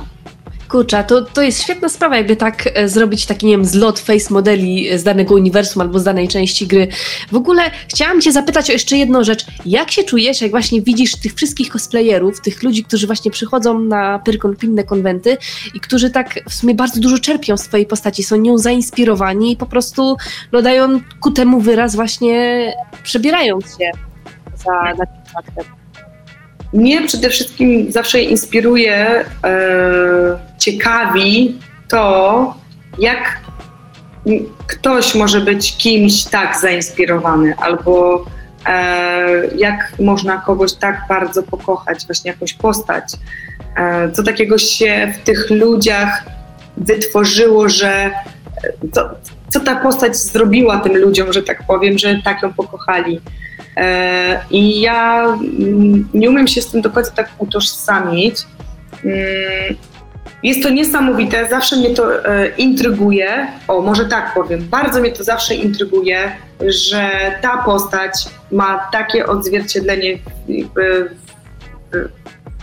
Kurczę, 0.70 1.04
to, 1.04 1.22
to 1.22 1.42
jest 1.42 1.64
świetna 1.64 1.90
sprawa, 1.90 2.18
jakby 2.18 2.36
tak 2.36 2.70
e, 2.74 2.90
zrobić 2.90 3.26
taki, 3.26 3.46
nie 3.46 3.52
wiem, 3.52 3.66
zlot 3.66 4.00
face 4.00 4.34
modeli 4.34 4.98
z 4.98 5.04
danego 5.04 5.36
uniwersum 5.36 5.82
albo 5.82 6.00
z 6.00 6.04
danej 6.04 6.28
części 6.28 6.68
gry. 6.68 6.88
W 7.32 7.36
ogóle 7.36 7.62
chciałam 7.88 8.22
cię 8.22 8.32
zapytać 8.32 8.70
o 8.70 8.74
jeszcze 8.74 8.98
jedną 8.98 9.24
rzecz. 9.24 9.46
Jak 9.66 9.92
się 9.92 10.04
czujesz, 10.04 10.42
jak 10.42 10.52
właśnie 10.52 10.82
widzisz 10.82 11.16
tych 11.16 11.34
wszystkich 11.34 11.70
cosplayerów, 11.70 12.42
tych 12.42 12.64
ludzi, 12.64 12.84
którzy 12.84 13.08
właśnie 13.08 13.32
przychodzą 13.32 13.80
na 13.80 14.20
Pyrkon, 14.20 14.56
inne 14.64 14.84
konwenty 14.84 15.38
i 15.74 15.80
którzy 15.80 16.10
tak 16.10 16.40
w 16.50 16.54
sumie 16.54 16.76
bardzo 16.76 17.00
dużo 17.02 17.18
czerpią 17.18 17.58
z 17.58 17.64
twojej 17.64 17.86
postaci, 17.86 18.24
są 18.24 18.36
nią 18.36 18.58
zainspirowani 18.58 19.52
i 19.52 19.58
po 19.58 19.66
prostu 19.66 20.18
no, 20.52 20.62
dają 20.62 21.00
ku 21.20 21.32
temu 21.32 21.62
wyraz 21.62 21.96
właśnie 21.96 22.74
przebierając 23.04 23.66
się 23.66 23.92
za 24.56 24.72
charakter. 25.34 25.79
Mnie 26.74 27.08
przede 27.08 27.30
wszystkim 27.30 27.92
zawsze 27.92 28.22
inspiruje, 28.22 29.26
e, 29.44 30.40
ciekawi 30.58 31.60
to, 31.88 32.56
jak 33.00 33.40
ktoś 34.68 35.16
może 35.16 35.42
być 35.42 35.78
kimś 35.78 36.24
tak 36.24 36.60
zainspirowany, 36.62 37.56
albo 37.58 38.26
e, 38.66 39.48
jak 39.58 39.94
można 40.00 40.38
kogoś 40.38 40.74
tak 40.74 41.02
bardzo 41.10 41.44
pokochać, 41.44 42.06
właśnie 42.06 42.32
jakąś 42.32 42.54
postać. 42.54 43.04
E, 43.78 44.12
co 44.12 44.24
takiego 44.24 44.58
się 44.58 45.14
w 45.16 45.24
tych 45.24 45.50
ludziach 45.50 46.24
wytworzyło, 46.78 47.70
że 47.70 48.12
co, 48.92 49.10
co 49.50 49.60
ta 49.60 49.76
postać 49.76 50.18
zrobiła 50.18 50.80
tym 50.80 50.98
ludziom, 50.98 51.34
że 51.34 51.44
tak 51.44 51.64
powiem, 51.68 51.98
że 51.98 52.22
tak 52.24 52.44
ją 52.44 52.54
pokochali. 52.54 53.22
E, 53.80 54.40
I 54.52 54.82
ja 54.82 55.24
mm, 55.26 56.10
nie 56.14 56.30
umiem 56.30 56.48
się 56.48 56.62
z 56.62 56.72
tym 56.72 56.82
do 56.82 56.90
końca 56.90 57.12
tak 57.12 57.30
utożsamić. 57.38 58.36
Mm, 59.06 59.76
Jest 60.44 60.64
to 60.64 60.70
niesamowite, 60.70 61.48
zawsze 61.50 61.76
mnie 61.76 61.90
to 61.90 62.26
e, 62.26 62.48
intryguje. 62.58 63.48
O, 63.68 63.82
może 63.82 64.06
tak 64.06 64.34
powiem, 64.34 64.68
bardzo 64.70 65.02
mnie 65.02 65.12
to 65.12 65.24
zawsze 65.24 65.56
intryguje, 65.56 66.32
że 66.68 67.10
ta 67.42 67.58
postać 67.58 68.14
ma 68.52 68.90
takie 68.92 69.26
odzwierciedlenie 69.28 70.18
jakby 70.48 71.10
w, 71.92 72.10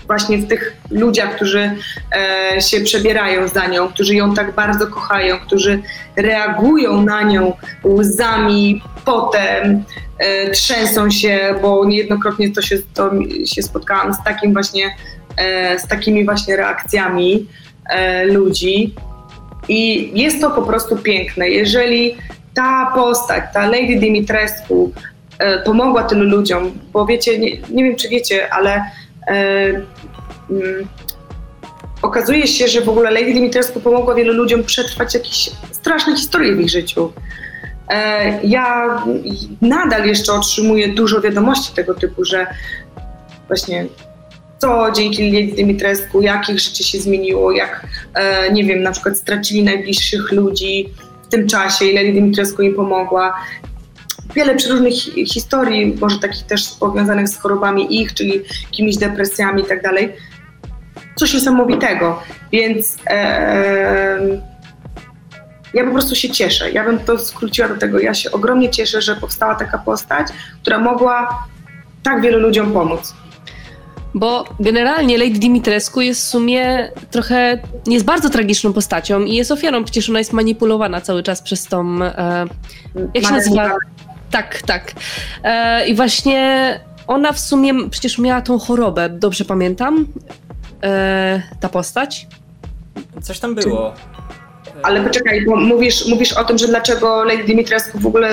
właśnie 0.07 0.39
w 0.39 0.49
tych 0.49 0.77
ludziach, 0.91 1.37
którzy 1.37 1.71
e, 2.57 2.61
się 2.61 2.81
przebierają 2.81 3.49
za 3.49 3.67
nią, 3.67 3.89
którzy 3.89 4.15
ją 4.15 4.35
tak 4.35 4.55
bardzo 4.55 4.87
kochają, 4.87 5.39
którzy 5.39 5.83
reagują 6.17 7.03
na 7.03 7.23
nią 7.23 7.53
łzami, 7.85 8.83
potem, 9.05 9.85
e, 10.19 10.51
trzęsą 10.51 11.11
się, 11.11 11.55
bo 11.63 11.85
niejednokrotnie 11.85 12.53
to 12.53 12.63
się, 12.63 12.79
to 12.95 13.11
się 13.45 13.63
spotkałam 13.63 14.15
z 14.15 14.25
takim 14.25 14.53
właśnie, 14.53 14.97
e, 15.37 15.79
z 15.79 15.87
takimi 15.87 16.25
właśnie 16.25 16.57
reakcjami 16.57 17.47
e, 17.91 18.25
ludzi. 18.25 18.95
I 19.69 20.11
jest 20.21 20.41
to 20.41 20.51
po 20.51 20.63
prostu 20.63 20.97
piękne. 20.97 21.49
Jeżeli 21.49 22.17
ta 22.55 22.93
postać, 22.95 23.45
ta 23.53 23.67
Lady 23.67 23.97
Dimitrescu 24.01 24.93
e, 25.39 25.59
pomogła 25.59 26.03
tylu 26.03 26.25
ludziom, 26.25 26.79
bo 26.93 27.07
wiecie, 27.07 27.39
nie, 27.39 27.51
nie 27.71 27.85
wiem 27.85 27.97
czy 27.97 28.09
wiecie, 28.09 28.53
ale 28.53 28.85
okazuje 32.03 32.47
się, 32.47 32.68
że 32.68 32.81
w 32.81 32.89
ogóle 32.89 33.11
Lady 33.11 33.33
Dimitrescu 33.33 33.81
pomogła 33.81 34.14
wielu 34.14 34.33
ludziom 34.33 34.64
przetrwać 34.64 35.14
jakieś 35.14 35.51
straszne 35.72 36.16
historie 36.16 36.55
w 36.55 36.61
ich 36.61 36.70
życiu. 36.70 37.12
E, 37.89 38.41
Ja 38.45 39.03
nadal 39.61 40.07
jeszcze 40.07 40.33
otrzymuję 40.33 40.89
dużo 40.89 41.20
wiadomości 41.20 41.74
tego 41.74 41.95
typu, 41.95 42.24
że 42.24 42.47
właśnie 43.49 43.87
co 44.59 44.93
dzięki 44.93 45.33
Lady 45.33 45.53
Dimitrescu, 45.53 46.22
jak 46.22 46.49
ich 46.49 46.61
życie 46.61 46.85
się 46.85 46.99
zmieniło, 46.99 47.53
jak, 47.53 47.87
e, 48.14 48.53
nie 48.53 48.64
wiem, 48.64 48.83
na 48.83 48.93
przykład 48.93 49.18
stracili 49.18 49.62
najbliższych 49.64 50.33
ludzi 50.33 50.89
w 51.22 51.29
tym 51.29 51.49
czasie 51.49 51.85
i 51.85 51.95
Lady 51.95 52.12
Dimitrescu 52.12 52.62
im 52.62 52.74
pomogła. 52.74 53.35
Wiele 54.37 54.55
przeróżnych 54.55 54.95
hi- 54.95 55.26
historii, 55.26 55.97
może 56.01 56.18
takich 56.18 56.43
też 56.47 56.68
powiązanych 56.80 57.28
z 57.28 57.39
chorobami 57.39 58.01
ich, 58.01 58.14
czyli 58.14 58.43
jakimiś 58.64 58.97
depresjami 58.97 59.62
i 59.62 59.64
tak 59.64 59.82
dalej. 59.82 60.12
Coś 61.16 61.34
niesamowitego, 61.34 62.22
więc 62.53 62.97
e, 63.07 64.18
ja 65.74 65.84
po 65.84 65.91
prostu 65.91 66.14
się 66.14 66.30
cieszę. 66.30 66.70
Ja 66.70 66.84
bym 66.84 66.99
to 66.99 67.18
skróciła 67.18 67.68
do 67.68 67.76
tego. 67.76 67.99
Ja 68.01 68.14
się 68.14 68.30
ogromnie 68.30 68.70
cieszę, 68.70 69.03
że 69.03 69.16
powstała 69.16 69.55
taka 69.55 69.78
postać, 69.78 70.26
która 70.62 70.78
mogła 70.78 71.45
tak 72.03 72.22
wielu 72.22 72.41
ludziom 72.41 72.72
pomóc. 72.72 73.14
Bo 74.14 74.45
generalnie 74.61 75.18
Lady 75.18 75.39
Dimitrescu 75.39 76.01
jest 76.01 76.20
w 76.20 76.28
sumie 76.28 76.91
trochę, 77.11 77.59
jest 77.87 78.05
bardzo 78.05 78.30
tragiczną 78.30 78.72
postacią 78.72 79.20
i 79.20 79.34
jest 79.34 79.51
ofiarą, 79.51 79.84
przecież 79.84 80.11
ona 80.11 80.18
jest 80.18 80.32
manipulowana 80.32 81.01
cały 81.01 81.22
czas 81.22 81.43
przez 81.43 81.64
tą, 81.64 82.03
e, 82.03 82.47
jak 83.14 83.24
się 83.24 83.32
nazywa? 83.32 83.74
Tak, 84.31 84.62
tak. 84.62 84.93
E, 85.45 85.87
I 85.87 85.95
właśnie 85.95 86.81
ona 87.07 87.33
w 87.33 87.39
sumie 87.41 87.72
przecież 87.91 88.18
miała 88.18 88.43
tą 88.43 88.59
chorobę, 88.59 89.09
dobrze 89.09 89.45
pamiętam, 89.45 90.07
e, 90.83 91.43
ta 91.61 91.68
postać. 91.68 92.27
Coś 93.22 93.39
tam 93.41 93.55
było. 93.55 93.95
Ale 94.83 95.01
poczekaj, 95.01 95.45
bo 95.47 95.57
mówisz, 95.57 96.07
mówisz 96.07 96.33
o 96.33 96.45
tym, 96.45 96.59
że 96.59 96.68
dlaczego 96.68 97.24
Lady 97.24 97.45
Dimitrescu 97.45 97.99
w 97.99 98.07
ogóle, 98.07 98.29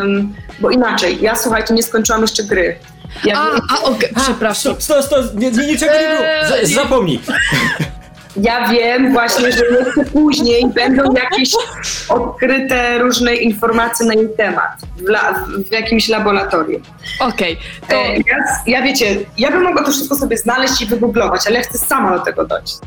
em, 0.00 0.34
bo 0.60 0.70
inaczej, 0.70 1.18
ja 1.20 1.36
słuchajcie, 1.36 1.74
nie 1.74 1.82
skończyłam 1.82 2.22
jeszcze 2.22 2.42
gry. 2.44 2.76
Ja, 3.24 3.38
A, 3.38 3.74
a 3.74 3.82
okej, 3.82 4.08
przepraszam. 4.16 4.74
Sto, 4.78 5.02
sto, 5.02 5.22
sto, 5.22 5.34
nie, 5.38 5.50
nie, 5.50 5.66
niczego 5.66 5.92
nie 5.92 6.08
było. 6.08 6.20
Eee, 6.58 6.66
Z, 6.66 6.74
zapomnij. 6.74 7.20
Ja 8.36 8.68
wiem 8.68 9.12
właśnie, 9.12 9.52
że 9.52 9.64
jeszcze 9.64 10.04
później 10.12 10.66
będą 10.66 11.02
jakieś 11.14 11.50
odkryte 12.08 12.98
różne 12.98 13.34
informacje 13.34 14.06
na 14.06 14.14
jej 14.14 14.28
temat 14.36 14.70
w, 14.96 15.08
la, 15.08 15.34
w 15.70 15.72
jakimś 15.72 16.08
laboratorium. 16.08 16.82
Okej, 17.20 17.56
to 17.88 17.96
E, 17.96 18.16
ja, 18.16 18.36
ja 18.66 18.82
wiecie, 18.82 19.16
ja 19.38 19.50
bym 19.50 19.62
mogła 19.62 19.84
to 19.84 19.92
wszystko 19.92 20.16
sobie 20.16 20.38
znaleźć 20.38 20.82
i 20.82 20.86
wygooglować, 20.86 21.46
ale 21.46 21.56
ja 21.56 21.62
chcę 21.62 21.78
sama 21.78 22.18
do 22.18 22.24
tego 22.24 22.44
dojść. 22.46 22.78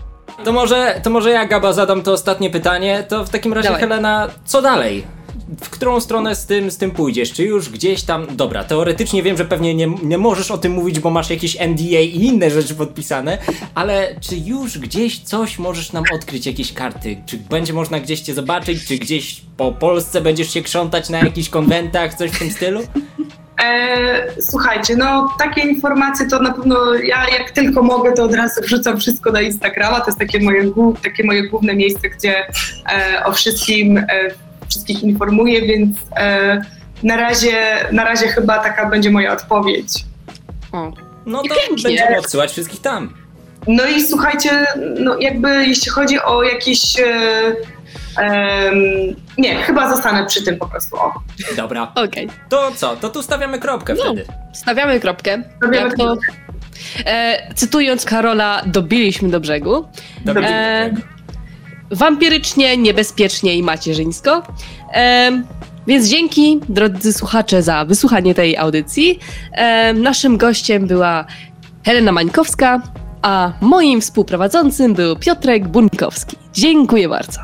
To 0.43 0.52
może, 0.52 1.02
to 1.04 1.10
może 1.10 1.32
ja, 1.32 1.46
Gaba, 1.46 1.74
zadam 1.74 2.02
to 2.02 2.12
ostatnie 2.14 2.50
pytanie. 2.50 3.04
To 3.10 3.26
w 3.26 3.30
takim 3.30 3.54
razie, 3.54 3.68
Dawaj. 3.68 3.82
Helena, 3.82 4.28
co 4.46 4.62
dalej? 4.62 5.06
W 5.62 5.70
którą 5.70 6.00
stronę 6.00 6.36
z 6.36 6.46
tym, 6.46 6.72
z 6.72 6.78
tym 6.78 6.91
pójdziesz? 6.91 7.34
Czy 7.34 7.43
już 7.43 7.70
gdzieś 7.70 8.04
tam. 8.04 8.28
Dobra, 8.36 8.64
teoretycznie 8.64 9.24
wiem, 9.24 9.38
że 9.38 9.46
pewnie 9.46 9.76
nie, 9.76 9.88
nie 10.04 10.18
możesz 10.18 10.52
o 10.52 10.58
tym 10.58 10.72
mówić, 10.72 11.00
bo 11.00 11.10
masz 11.10 11.30
jakieś 11.30 11.58
NDA 11.60 12.00
i 12.00 12.24
inne 12.24 12.52
rzeczy 12.52 12.76
podpisane, 12.76 13.38
ale 13.76 14.16
czy 14.22 14.36
już 14.36 14.80
gdzieś 14.80 15.20
coś 15.20 15.60
możesz 15.60 15.93
nam 15.93 16.04
odkryć, 16.16 16.46
jakieś 16.46 16.74
karty? 16.74 17.18
Czy 17.26 17.38
będzie 17.38 17.74
można 17.74 18.00
gdzieś 18.00 18.22
cię 18.22 18.34
zobaczyć? 18.34 18.86
Czy 18.88 18.98
gdzieś 18.98 19.41
po 19.58 19.72
Polsce 19.72 20.22
będziesz 20.22 20.54
się 20.54 20.62
krzątać 20.62 21.10
na 21.10 21.20
jakichś 21.20 21.50
konwentach, 21.50 22.14
coś 22.14 22.32
w 22.32 22.39
tym 22.39 22.52
stylu? 22.52 22.82
E, 23.64 24.41
słuchajcie, 24.41 24.96
no 24.96 25.36
takie 25.39 25.62
informacje 25.62 26.28
to 26.28 26.39
na 26.39 26.54
pewno 26.54 26.93
ja 26.93 27.30
jak 27.39 27.52
tylko 27.52 27.84
mogę, 27.84 28.14
to 28.14 28.24
od 28.24 28.34
razu 28.34 28.62
wrzucam 28.62 29.00
wszystko 29.00 29.32
na 29.32 29.41
Instagrama. 29.41 30.00
To 30.00 30.06
jest 30.06 30.20
takie 30.20 30.39
moje, 30.39 30.72
takie 31.04 31.24
moje 31.24 31.50
główne 31.50 31.76
miejsce, 31.76 32.10
gdzie 32.10 32.48
e, 32.91 33.26
o 33.26 33.34
wszystkim 33.34 33.98
e, 33.98 34.06
wszystkich 34.70 35.03
informuję, 35.03 35.61
więc 35.61 35.97
e, 36.18 36.61
na, 37.03 37.16
razie, 37.18 37.57
na 37.91 38.03
razie 38.03 38.28
chyba 38.28 38.59
taka 38.63 38.89
będzie 38.89 39.11
moja 39.11 39.34
odpowiedź. 39.34 40.05
o, 40.72 40.91
No 41.26 41.41
to 41.43 41.55
pięknie. 41.55 41.84
będziemy 41.84 42.18
odsyłać 42.20 42.51
wszystkich 42.51 42.82
tam. 42.82 43.13
No 43.68 43.86
i 43.86 44.03
słuchajcie, 44.03 44.66
no 44.99 45.18
jakby 45.20 45.66
jeśli 45.68 45.91
chodzi 45.91 46.20
o 46.22 46.43
jakieś 46.43 46.99
e, 46.99 48.72
nie, 49.38 49.55
chyba 49.55 49.89
zostanę 49.95 50.26
przy 50.26 50.43
tym 50.43 50.57
po 50.57 50.66
prostu. 50.68 50.95
O. 50.95 51.13
Dobra. 51.57 51.91
Okej. 51.95 52.30
To 52.49 52.72
co? 52.76 52.95
To 52.95 53.09
tu 53.09 53.24
stawiamy 53.24 53.59
kropkę 53.59 53.93
No. 53.93 54.03
wtedy. 54.03 54.26
Stawiamy 54.53 54.99
kropkę. 54.99 55.43
Stawiamy 55.57 55.88
Jak 55.88 55.97
to, 55.97 56.18
e, 57.05 57.53
cytując 57.55 58.05
Karola, 58.05 58.61
dobiliśmy 58.66 59.30
do 59.30 59.39
brzegu. 59.39 59.86
Dobra. 60.26 60.47
E, 60.49 60.91
wampirycznie, 61.91 62.77
niebezpiecznie 62.77 63.55
i 63.55 63.63
macierzyńsko. 63.63 64.43
E, 64.93 65.31
więc 65.88 66.07
dzięki, 66.07 66.59
drodzy 66.69 67.13
słuchacze, 67.13 67.63
za 67.63 67.86
wysłuchanie 67.86 68.36
tej 68.36 68.57
audycji. 68.57 69.19
E, 69.51 69.93
naszym 69.93 70.38
gościem 70.38 70.88
była 70.88 71.25
Helena 71.86 72.11
Mańkowska, 72.11 72.81
a 73.21 73.51
moim 73.61 74.01
współprowadzącym 74.01 74.93
był 74.93 75.15
Piotrek 75.15 75.67
Bunkowski. 75.67 76.38
Dziękuję 76.53 77.09
bardzo. 77.09 77.39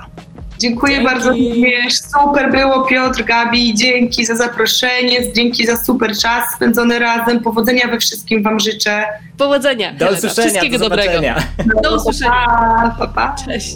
Dziękuję 0.59 0.95
Dzięki. 0.95 1.13
bardzo 1.13 1.29
również. 1.29 1.93
Super 1.93 2.51
było 2.51 2.85
Piotr, 2.85 3.23
Gabi. 3.23 3.73
Dzięki 3.75 4.25
za 4.25 4.35
zaproszenie, 4.35 5.33
dzięki 5.33 5.65
za 5.65 5.77
super 5.77 6.17
czas 6.17 6.43
spędzony 6.55 6.99
razem. 6.99 7.39
Powodzenia 7.39 7.87
we 7.87 7.99
wszystkim 7.99 8.43
Wam 8.43 8.59
życzę. 8.59 9.05
Powodzenia. 9.37 9.91
Do 9.93 10.05
Helena. 10.05 10.17
usłyszenia, 10.17 10.47
Wszystkiego 10.49 10.77
do 10.79 10.89
dobrego. 10.89 11.11
zobaczenia. 11.11 11.43
Do 11.83 11.95
usłyszenia. 11.95 12.31
Pa, 12.47 12.95
pa, 12.99 13.07
pa. 13.07 13.35
Cześć. 13.45 13.75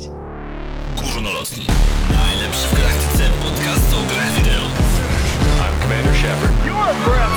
Górnolotni. 0.96 1.66
Najlepszy 2.12 2.68
w 2.68 2.78
galaktyce 2.78 3.24
podcast 3.44 3.94
o 3.94 4.14
grach 4.14 4.32
wideo. 4.36 4.62
I'm 4.62 5.82
Commander 5.82 6.16
Shepard. 6.16 6.66
You 6.66 6.74
are 6.78 6.94
breath. 7.06 7.35